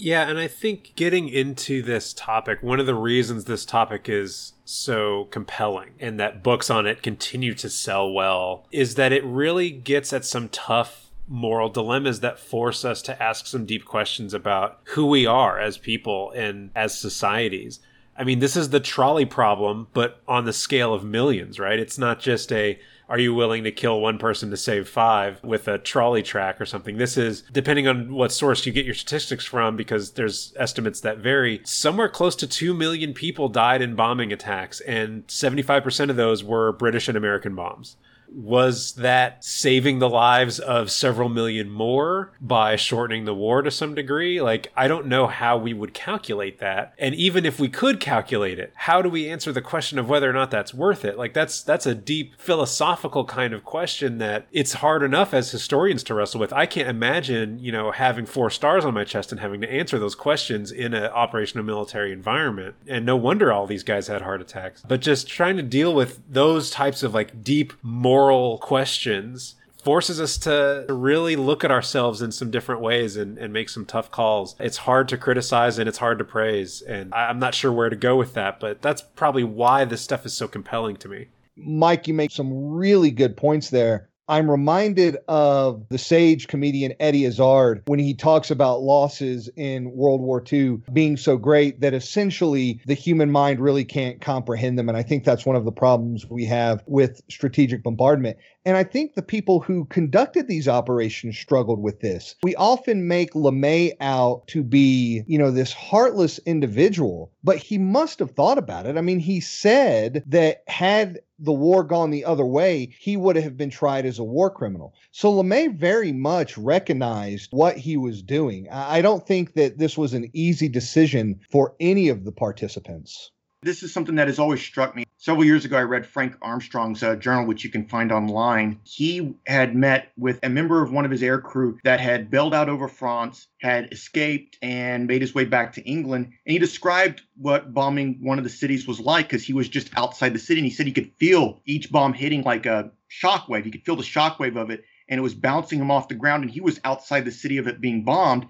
Yeah, 0.00 0.28
and 0.28 0.38
I 0.38 0.46
think 0.46 0.92
getting 0.94 1.28
into 1.28 1.82
this 1.82 2.12
topic, 2.12 2.62
one 2.62 2.78
of 2.78 2.86
the 2.86 2.94
reasons 2.94 3.44
this 3.44 3.64
topic 3.64 4.08
is 4.08 4.52
so 4.64 5.24
compelling 5.32 5.94
and 5.98 6.20
that 6.20 6.44
books 6.44 6.70
on 6.70 6.86
it 6.86 7.02
continue 7.02 7.52
to 7.54 7.68
sell 7.68 8.12
well 8.12 8.68
is 8.70 8.94
that 8.94 9.12
it 9.12 9.24
really 9.24 9.70
gets 9.70 10.12
at 10.12 10.24
some 10.24 10.50
tough 10.50 11.07
moral 11.28 11.68
dilemmas 11.68 12.20
that 12.20 12.38
force 12.38 12.84
us 12.84 13.02
to 13.02 13.22
ask 13.22 13.46
some 13.46 13.66
deep 13.66 13.84
questions 13.84 14.34
about 14.34 14.80
who 14.84 15.06
we 15.06 15.26
are 15.26 15.60
as 15.60 15.78
people 15.78 16.30
and 16.32 16.70
as 16.74 16.98
societies. 16.98 17.80
I 18.16 18.24
mean, 18.24 18.40
this 18.40 18.56
is 18.56 18.70
the 18.70 18.80
trolley 18.80 19.26
problem, 19.26 19.88
but 19.92 20.20
on 20.26 20.44
the 20.44 20.52
scale 20.52 20.92
of 20.92 21.04
millions, 21.04 21.60
right? 21.60 21.78
It's 21.78 21.98
not 21.98 22.18
just 22.18 22.50
a 22.50 22.78
are 23.08 23.18
you 23.18 23.32
willing 23.32 23.64
to 23.64 23.72
kill 23.72 24.00
one 24.00 24.18
person 24.18 24.50
to 24.50 24.56
save 24.56 24.86
five 24.86 25.42
with 25.42 25.66
a 25.66 25.78
trolley 25.78 26.22
track 26.22 26.60
or 26.60 26.66
something? 26.66 26.98
This 26.98 27.16
is, 27.16 27.42
depending 27.52 27.88
on 27.88 28.12
what 28.12 28.32
source 28.32 28.66
you 28.66 28.72
get 28.72 28.84
your 28.84 28.94
statistics 28.94 29.46
from, 29.46 29.76
because 29.76 30.12
there's 30.12 30.52
estimates 30.58 31.00
that 31.00 31.18
vary, 31.18 31.62
somewhere 31.64 32.10
close 32.10 32.36
to 32.36 32.46
2 32.46 32.74
million 32.74 33.14
people 33.14 33.48
died 33.48 33.80
in 33.80 33.94
bombing 33.94 34.30
attacks, 34.30 34.80
and 34.80 35.26
75% 35.26 36.10
of 36.10 36.16
those 36.16 36.44
were 36.44 36.72
British 36.72 37.08
and 37.08 37.16
American 37.16 37.54
bombs. 37.54 37.96
Was 38.30 38.92
that 38.94 39.44
saving 39.44 39.98
the 39.98 40.08
lives 40.08 40.58
of 40.58 40.90
several 40.90 41.28
million 41.28 41.70
more 41.70 42.32
by 42.40 42.76
shortening 42.76 43.24
the 43.24 43.34
war 43.34 43.62
to 43.62 43.70
some 43.70 43.94
degree? 43.94 44.40
Like, 44.40 44.70
I 44.76 44.86
don't 44.86 45.06
know 45.06 45.26
how 45.26 45.56
we 45.56 45.72
would 45.72 45.94
calculate 45.94 46.58
that. 46.58 46.92
And 46.98 47.14
even 47.14 47.46
if 47.46 47.58
we 47.58 47.68
could 47.68 48.00
calculate 48.00 48.58
it, 48.58 48.72
how 48.74 49.02
do 49.02 49.08
we 49.08 49.28
answer 49.28 49.50
the 49.50 49.62
question 49.62 49.98
of 49.98 50.08
whether 50.08 50.28
or 50.28 50.32
not 50.32 50.50
that's 50.50 50.74
worth 50.74 51.04
it? 51.04 51.16
Like, 51.16 51.32
that's 51.32 51.62
that's 51.62 51.86
a 51.86 51.94
deep 51.94 52.38
philosophical 52.38 53.24
kind 53.24 53.54
of 53.54 53.64
question 53.64 54.18
that 54.18 54.46
it's 54.52 54.74
hard 54.74 55.02
enough 55.02 55.32
as 55.32 55.50
historians 55.50 56.02
to 56.04 56.14
wrestle 56.14 56.40
with. 56.40 56.52
I 56.52 56.66
can't 56.66 56.88
imagine, 56.88 57.58
you 57.58 57.72
know, 57.72 57.92
having 57.92 58.26
four 58.26 58.50
stars 58.50 58.84
on 58.84 58.94
my 58.94 59.04
chest 59.04 59.32
and 59.32 59.40
having 59.40 59.60
to 59.62 59.72
answer 59.72 59.98
those 59.98 60.14
questions 60.14 60.70
in 60.70 60.94
an 60.94 61.04
operational 61.04 61.64
military 61.64 62.12
environment. 62.12 62.74
And 62.86 63.06
no 63.06 63.16
wonder 63.16 63.52
all 63.52 63.66
these 63.66 63.82
guys 63.82 64.08
had 64.08 64.22
heart 64.22 64.40
attacks. 64.40 64.82
But 64.86 65.00
just 65.00 65.28
trying 65.28 65.56
to 65.56 65.62
deal 65.62 65.94
with 65.94 66.20
those 66.28 66.70
types 66.70 67.02
of 67.02 67.14
like 67.14 67.42
deep 67.42 67.72
moral 67.82 68.17
moral 68.18 68.58
questions 68.58 69.54
forces 69.84 70.20
us 70.20 70.36
to 70.38 70.84
really 70.88 71.36
look 71.36 71.62
at 71.62 71.70
ourselves 71.70 72.20
in 72.20 72.32
some 72.32 72.50
different 72.50 72.80
ways 72.80 73.16
and, 73.16 73.38
and 73.38 73.52
make 73.52 73.68
some 73.68 73.86
tough 73.86 74.10
calls. 74.10 74.56
It's 74.58 74.76
hard 74.76 75.08
to 75.10 75.16
criticize 75.16 75.78
and 75.78 75.88
it's 75.88 75.98
hard 75.98 76.18
to 76.18 76.24
praise. 76.24 76.82
And 76.82 77.14
I'm 77.14 77.38
not 77.38 77.54
sure 77.54 77.72
where 77.72 77.88
to 77.88 77.94
go 77.94 78.16
with 78.16 78.34
that, 78.34 78.58
but 78.58 78.82
that's 78.82 79.02
probably 79.02 79.44
why 79.44 79.84
this 79.84 80.02
stuff 80.02 80.26
is 80.26 80.34
so 80.34 80.48
compelling 80.48 80.96
to 80.96 81.08
me. 81.08 81.28
Mike, 81.56 82.08
you 82.08 82.14
make 82.14 82.32
some 82.32 82.72
really 82.72 83.12
good 83.12 83.36
points 83.36 83.70
there. 83.70 84.08
I'm 84.28 84.50
reminded 84.50 85.16
of 85.26 85.88
the 85.88 85.96
sage 85.96 86.48
comedian 86.48 86.92
Eddie 87.00 87.24
Izzard 87.24 87.82
when 87.86 87.98
he 87.98 88.12
talks 88.12 88.50
about 88.50 88.82
losses 88.82 89.48
in 89.56 89.90
World 89.92 90.20
War 90.20 90.44
II 90.52 90.82
being 90.92 91.16
so 91.16 91.38
great 91.38 91.80
that 91.80 91.94
essentially 91.94 92.80
the 92.84 92.92
human 92.92 93.30
mind 93.30 93.58
really 93.58 93.86
can't 93.86 94.20
comprehend 94.20 94.78
them. 94.78 94.88
And 94.88 94.98
I 94.98 95.02
think 95.02 95.24
that's 95.24 95.46
one 95.46 95.56
of 95.56 95.64
the 95.64 95.72
problems 95.72 96.26
we 96.28 96.44
have 96.44 96.84
with 96.86 97.22
strategic 97.30 97.82
bombardment. 97.82 98.36
And 98.68 98.76
I 98.76 98.84
think 98.84 99.14
the 99.14 99.22
people 99.22 99.60
who 99.60 99.86
conducted 99.86 100.46
these 100.46 100.68
operations 100.68 101.38
struggled 101.38 101.80
with 101.80 102.00
this. 102.00 102.34
We 102.42 102.54
often 102.56 103.08
make 103.08 103.32
LeMay 103.32 103.94
out 103.98 104.46
to 104.48 104.62
be, 104.62 105.22
you 105.26 105.38
know, 105.38 105.50
this 105.50 105.72
heartless 105.72 106.38
individual, 106.44 107.32
but 107.42 107.56
he 107.56 107.78
must 107.78 108.18
have 108.18 108.32
thought 108.32 108.58
about 108.58 108.84
it. 108.84 108.98
I 108.98 109.00
mean, 109.00 109.20
he 109.20 109.40
said 109.40 110.22
that 110.26 110.64
had 110.66 111.20
the 111.38 111.50
war 111.50 111.82
gone 111.82 112.10
the 112.10 112.26
other 112.26 112.44
way, 112.44 112.94
he 113.00 113.16
would 113.16 113.36
have 113.36 113.56
been 113.56 113.70
tried 113.70 114.04
as 114.04 114.18
a 114.18 114.24
war 114.24 114.50
criminal. 114.50 114.92
So 115.12 115.32
LeMay 115.32 115.74
very 115.74 116.12
much 116.12 116.58
recognized 116.58 117.48
what 117.52 117.78
he 117.78 117.96
was 117.96 118.20
doing. 118.20 118.68
I 118.70 119.00
don't 119.00 119.26
think 119.26 119.54
that 119.54 119.78
this 119.78 119.96
was 119.96 120.12
an 120.12 120.28
easy 120.34 120.68
decision 120.68 121.40
for 121.50 121.74
any 121.80 122.10
of 122.10 122.26
the 122.26 122.32
participants. 122.32 123.30
This 123.62 123.82
is 123.82 123.92
something 123.92 124.14
that 124.14 124.28
has 124.28 124.38
always 124.38 124.60
struck 124.60 124.94
me. 124.94 125.04
Several 125.16 125.44
years 125.44 125.64
ago, 125.64 125.76
I 125.76 125.82
read 125.82 126.06
Frank 126.06 126.36
Armstrong's 126.40 127.02
uh, 127.02 127.16
journal, 127.16 127.44
which 127.44 127.64
you 127.64 127.70
can 127.70 127.88
find 127.88 128.12
online. 128.12 128.78
He 128.84 129.34
had 129.48 129.74
met 129.74 130.12
with 130.16 130.38
a 130.44 130.48
member 130.48 130.80
of 130.80 130.92
one 130.92 131.04
of 131.04 131.10
his 131.10 131.24
air 131.24 131.40
crew 131.40 131.76
that 131.82 131.98
had 131.98 132.30
bailed 132.30 132.54
out 132.54 132.68
over 132.68 132.86
France, 132.86 133.48
had 133.60 133.92
escaped, 133.92 134.58
and 134.62 135.08
made 135.08 135.22
his 135.22 135.34
way 135.34 135.44
back 135.44 135.72
to 135.72 135.82
England. 135.82 136.26
And 136.26 136.52
he 136.52 136.60
described 136.60 137.22
what 137.36 137.74
bombing 137.74 138.18
one 138.20 138.38
of 138.38 138.44
the 138.44 138.50
cities 138.50 138.86
was 138.86 139.00
like 139.00 139.26
because 139.26 139.44
he 139.44 139.54
was 139.54 139.68
just 139.68 139.90
outside 139.96 140.34
the 140.34 140.38
city. 140.38 140.60
And 140.60 140.66
he 140.66 140.72
said 140.72 140.86
he 140.86 140.92
could 140.92 141.10
feel 141.18 141.60
each 141.66 141.90
bomb 141.90 142.12
hitting 142.12 142.42
like 142.42 142.64
a 142.64 142.92
shockwave. 143.10 143.64
He 143.64 143.72
could 143.72 143.84
feel 143.84 143.96
the 143.96 144.04
shockwave 144.04 144.56
of 144.56 144.70
it, 144.70 144.84
and 145.08 145.18
it 145.18 145.22
was 145.22 145.34
bouncing 145.34 145.80
him 145.80 145.90
off 145.90 146.06
the 146.06 146.14
ground. 146.14 146.44
And 146.44 146.52
he 146.52 146.60
was 146.60 146.78
outside 146.84 147.24
the 147.24 147.32
city 147.32 147.58
of 147.58 147.66
it 147.66 147.80
being 147.80 148.04
bombed. 148.04 148.46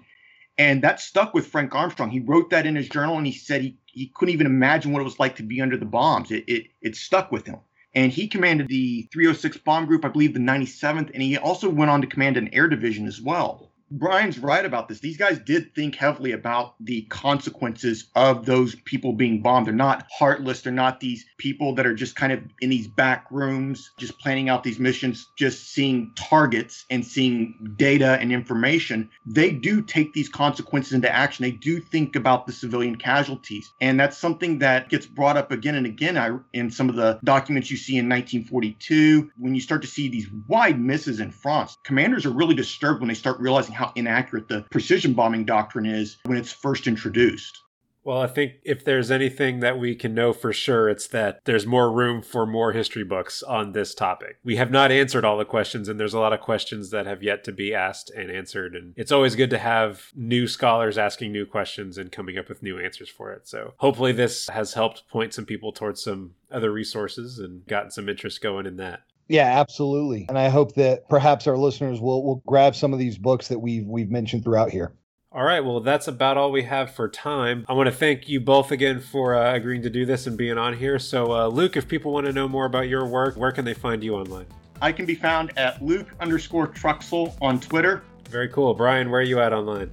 And 0.59 0.81
that 0.81 0.99
stuck 0.99 1.33
with 1.33 1.47
Frank 1.47 1.73
Armstrong. 1.73 2.09
He 2.09 2.19
wrote 2.19 2.49
that 2.49 2.65
in 2.65 2.75
his 2.75 2.89
journal 2.89 3.17
and 3.17 3.25
he 3.25 3.31
said 3.31 3.61
he, 3.61 3.77
he 3.93 4.07
couldn't 4.07 4.33
even 4.33 4.47
imagine 4.47 4.91
what 4.91 5.01
it 5.01 5.05
was 5.05 5.19
like 5.19 5.35
to 5.37 5.43
be 5.43 5.61
under 5.61 5.77
the 5.77 5.85
bombs. 5.85 6.31
It, 6.31 6.43
it, 6.47 6.67
it 6.81 6.95
stuck 6.95 7.31
with 7.31 7.45
him. 7.45 7.59
And 7.95 8.11
he 8.11 8.27
commanded 8.27 8.67
the 8.67 9.07
306 9.11 9.57
Bomb 9.57 9.87
Group, 9.87 10.05
I 10.05 10.09
believe 10.09 10.33
the 10.33 10.39
97th, 10.39 11.09
and 11.13 11.23
he 11.23 11.37
also 11.37 11.69
went 11.69 11.89
on 11.89 12.01
to 12.01 12.07
command 12.07 12.37
an 12.37 12.49
air 12.53 12.67
division 12.67 13.07
as 13.07 13.19
well. 13.19 13.68
Brian's 13.91 14.39
right 14.39 14.65
about 14.65 14.87
this. 14.87 14.99
These 14.99 15.17
guys 15.17 15.39
did 15.39 15.73
think 15.73 15.95
heavily 15.95 16.31
about 16.31 16.75
the 16.79 17.01
consequences 17.03 18.05
of 18.15 18.45
those 18.45 18.75
people 18.85 19.13
being 19.13 19.41
bombed. 19.41 19.67
They're 19.67 19.73
not 19.73 20.07
heartless. 20.11 20.61
They're 20.61 20.73
not 20.73 20.99
these 20.99 21.25
people 21.37 21.75
that 21.75 21.85
are 21.85 21.95
just 21.95 22.15
kind 22.15 22.31
of 22.31 22.43
in 22.61 22.69
these 22.69 22.87
back 22.87 23.25
rooms, 23.31 23.91
just 23.97 24.19
planning 24.19 24.49
out 24.49 24.63
these 24.63 24.79
missions, 24.79 25.27
just 25.35 25.69
seeing 25.71 26.11
targets 26.15 26.85
and 26.89 27.05
seeing 27.05 27.73
data 27.77 28.17
and 28.19 28.31
information. 28.31 29.09
They 29.25 29.51
do 29.51 29.81
take 29.81 30.13
these 30.13 30.29
consequences 30.29 30.93
into 30.93 31.13
action. 31.13 31.43
They 31.43 31.51
do 31.51 31.79
think 31.79 32.15
about 32.15 32.45
the 32.45 32.53
civilian 32.53 32.95
casualties. 32.95 33.71
And 33.81 33.99
that's 33.99 34.17
something 34.17 34.59
that 34.59 34.89
gets 34.89 35.05
brought 35.05 35.37
up 35.37 35.51
again 35.51 35.75
and 35.75 35.85
again 35.85 36.43
in 36.53 36.69
some 36.69 36.89
of 36.89 36.95
the 36.95 37.19
documents 37.23 37.71
you 37.71 37.77
see 37.77 37.93
in 37.93 38.09
1942. 38.09 39.31
When 39.37 39.55
you 39.55 39.61
start 39.61 39.81
to 39.81 39.87
see 39.87 40.09
these 40.09 40.27
wide 40.47 40.79
misses 40.79 41.19
in 41.19 41.31
France, 41.31 41.77
commanders 41.83 42.25
are 42.25 42.31
really 42.31 42.55
disturbed 42.55 42.99
when 42.99 43.07
they 43.07 43.13
start 43.13 43.39
realizing 43.39 43.75
how 43.79 43.93
inaccurate 43.95 44.49
the 44.49 44.65
precision 44.69 45.13
bombing 45.13 45.45
doctrine 45.45 45.85
is 45.85 46.17
when 46.25 46.37
it's 46.37 46.51
first 46.51 46.85
introduced. 46.85 47.57
Well, 48.03 48.21
I 48.21 48.27
think 48.27 48.53
if 48.63 48.83
there's 48.83 49.11
anything 49.11 49.59
that 49.59 49.77
we 49.77 49.93
can 49.93 50.13
know 50.13 50.33
for 50.33 50.51
sure, 50.51 50.89
it's 50.89 51.07
that 51.07 51.39
there's 51.45 51.65
more 51.65 51.91
room 51.91 52.21
for 52.21 52.45
more 52.45 52.71
history 52.71 53.03
books 53.03 53.43
on 53.43 53.71
this 53.71 53.93
topic. 53.93 54.37
We 54.43 54.55
have 54.55 54.71
not 54.71 54.91
answered 54.91 55.23
all 55.23 55.37
the 55.37 55.45
questions, 55.45 55.87
and 55.87 55.99
there's 55.99 56.13
a 56.13 56.19
lot 56.19 56.33
of 56.33 56.39
questions 56.39 56.89
that 56.89 57.05
have 57.05 57.21
yet 57.23 57.43
to 57.43 57.51
be 57.51 57.73
asked 57.73 58.09
and 58.09 58.31
answered. 58.31 58.73
And 58.73 58.93
it's 58.97 59.11
always 59.11 59.35
good 59.35 59.49
to 59.51 59.57
have 59.57 60.07
new 60.15 60.47
scholars 60.47 60.97
asking 60.97 61.31
new 61.31 61.45
questions 61.45 61.97
and 61.97 62.11
coming 62.11 62.37
up 62.37 62.49
with 62.49 62.63
new 62.63 62.79
answers 62.79 63.09
for 63.09 63.31
it. 63.31 63.47
So 63.47 63.73
hopefully, 63.77 64.11
this 64.11 64.49
has 64.49 64.73
helped 64.73 65.07
point 65.09 65.33
some 65.33 65.45
people 65.45 65.71
towards 65.71 66.03
some 66.03 66.35
other 66.51 66.71
resources 66.71 67.37
and 67.37 67.65
gotten 67.67 67.91
some 67.91 68.09
interest 68.09 68.41
going 68.41 68.65
in 68.65 68.77
that. 68.77 69.01
Yeah, 69.29 69.59
absolutely. 69.59 70.25
And 70.27 70.37
I 70.37 70.49
hope 70.49 70.75
that 70.75 71.07
perhaps 71.07 71.47
our 71.47 71.55
listeners 71.55 72.01
will 72.01 72.25
will 72.25 72.41
grab 72.47 72.75
some 72.75 72.93
of 72.93 72.99
these 72.99 73.17
books 73.17 73.47
that 73.47 73.59
we've 73.59 73.85
we've 73.85 74.09
mentioned 74.09 74.43
throughout 74.43 74.71
here. 74.71 74.91
All 75.31 75.43
right, 75.43 75.63
well, 75.63 75.79
that's 75.79 76.07
about 76.07 76.37
all 76.37 76.51
we 76.51 76.63
have 76.63 76.89
for 76.89 77.07
time. 77.07 77.63
I 77.69 77.73
want 77.73 77.85
to 77.85 77.95
thank 77.95 78.27
you 78.27 78.39
both 78.39 78.71
again 78.71 78.99
for 78.99 79.35
uh, 79.35 79.53
agreeing 79.53 79.83
to 79.83 79.89
do 79.89 80.03
this 80.03 80.25
and 80.25 80.35
being 80.35 80.57
on 80.57 80.75
here. 80.75 80.97
So, 80.97 81.31
uh, 81.31 81.45
Luke, 81.45 81.77
if 81.77 81.87
people 81.87 82.11
want 82.11 82.25
to 82.25 82.33
know 82.33 82.47
more 82.47 82.65
about 82.65 82.89
your 82.89 83.05
work, 83.05 83.37
where 83.37 83.51
can 83.51 83.63
they 83.63 83.75
find 83.75 84.03
you 84.03 84.15
online? 84.15 84.47
I 84.81 84.91
can 84.91 85.05
be 85.05 85.13
found 85.13 85.55
at 85.55 85.83
Luke 85.83 86.07
underscore 86.19 86.67
Truxal 86.67 87.35
on 87.41 87.59
Twitter. 87.59 88.01
Very 88.27 88.49
cool. 88.49 88.73
Brian, 88.73 89.11
where 89.11 89.21
are 89.21 89.23
you 89.23 89.39
at 89.39 89.53
online? 89.53 89.91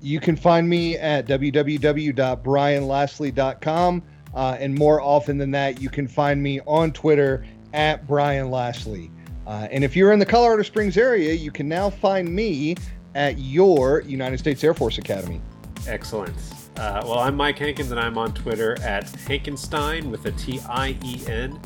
You 0.00 0.18
can 0.18 0.34
find 0.34 0.66
me 0.66 0.96
at 0.96 1.26
www.brianlaslie.com. 1.26 4.02
Uh, 4.32 4.56
and 4.60 4.72
more 4.74 5.02
often 5.02 5.36
than 5.36 5.50
that, 5.50 5.82
you 5.82 5.90
can 5.90 6.08
find 6.08 6.42
me 6.42 6.60
on 6.66 6.90
Twitter 6.92 7.44
at 7.72 8.06
Brian 8.06 8.50
Laslie. 8.50 9.10
Uh, 9.46 9.68
and 9.70 9.82
if 9.82 9.96
you're 9.96 10.12
in 10.12 10.18
the 10.18 10.26
Colorado 10.26 10.62
Springs 10.62 10.96
area, 10.96 11.32
you 11.32 11.50
can 11.50 11.68
now 11.68 11.90
find 11.90 12.28
me 12.28 12.76
at 13.14 13.38
your 13.38 14.02
United 14.02 14.38
States 14.38 14.62
Air 14.62 14.74
Force 14.74 14.98
Academy. 14.98 15.40
Excellent. 15.86 16.36
Uh, 16.76 17.02
well, 17.04 17.18
I'm 17.18 17.36
Mike 17.36 17.58
Hankins, 17.58 17.90
and 17.90 17.98
I'm 17.98 18.16
on 18.16 18.32
Twitter 18.32 18.80
at 18.82 19.06
Hankenstien 19.06 20.10
with 20.10 20.24
a 20.26 20.32
T 20.32 20.60
I 20.68 20.96
E 21.04 21.20
N. 21.26 21.60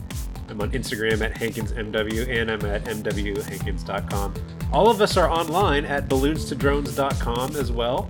I'm 0.48 0.60
on 0.60 0.70
Instagram 0.72 1.20
at 1.20 1.34
HankinsMW, 1.34 2.28
and 2.28 2.50
I'm 2.50 2.64
at 2.64 2.84
MWHankins.com. 2.84 4.34
All 4.72 4.88
of 4.88 5.00
us 5.00 5.16
are 5.16 5.30
online 5.30 5.84
at 5.84 6.08
balloonstodrones.com 6.08 7.56
as 7.56 7.72
well. 7.72 8.08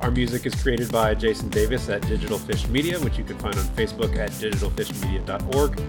Our 0.00 0.10
music 0.10 0.46
is 0.46 0.54
created 0.54 0.92
by 0.92 1.14
Jason 1.14 1.48
Davis 1.48 1.88
at 1.88 2.06
Digital 2.06 2.38
Fish 2.38 2.66
Media, 2.68 2.98
which 3.00 3.16
you 3.18 3.24
can 3.24 3.38
find 3.38 3.56
on 3.56 3.64
Facebook 3.68 4.16
at 4.16 4.30
digitalfishmedia.org. 4.30 5.80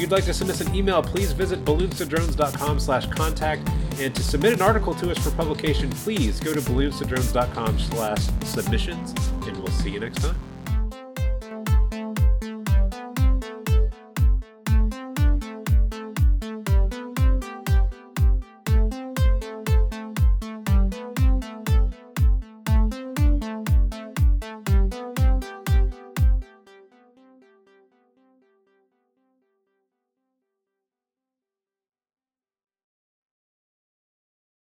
If 0.00 0.04
you'd 0.04 0.12
like 0.12 0.24
to 0.24 0.32
send 0.32 0.48
us 0.48 0.62
an 0.62 0.74
email, 0.74 1.02
please 1.02 1.32
visit 1.32 1.62
balloonstodrones.com 1.62 2.80
slash 2.80 3.06
contact. 3.08 3.68
And 3.98 4.14
to 4.14 4.22
submit 4.22 4.54
an 4.54 4.62
article 4.62 4.94
to 4.94 5.10
us 5.10 5.18
for 5.18 5.30
publication, 5.32 5.90
please 5.90 6.40
go 6.40 6.54
to 6.54 6.60
balloonstodrones.com 6.62 7.78
slash 7.78 8.26
submissions. 8.46 9.12
And 9.46 9.58
we'll 9.58 9.66
see 9.66 9.90
you 9.90 10.00
next 10.00 10.22
time. 10.22 10.49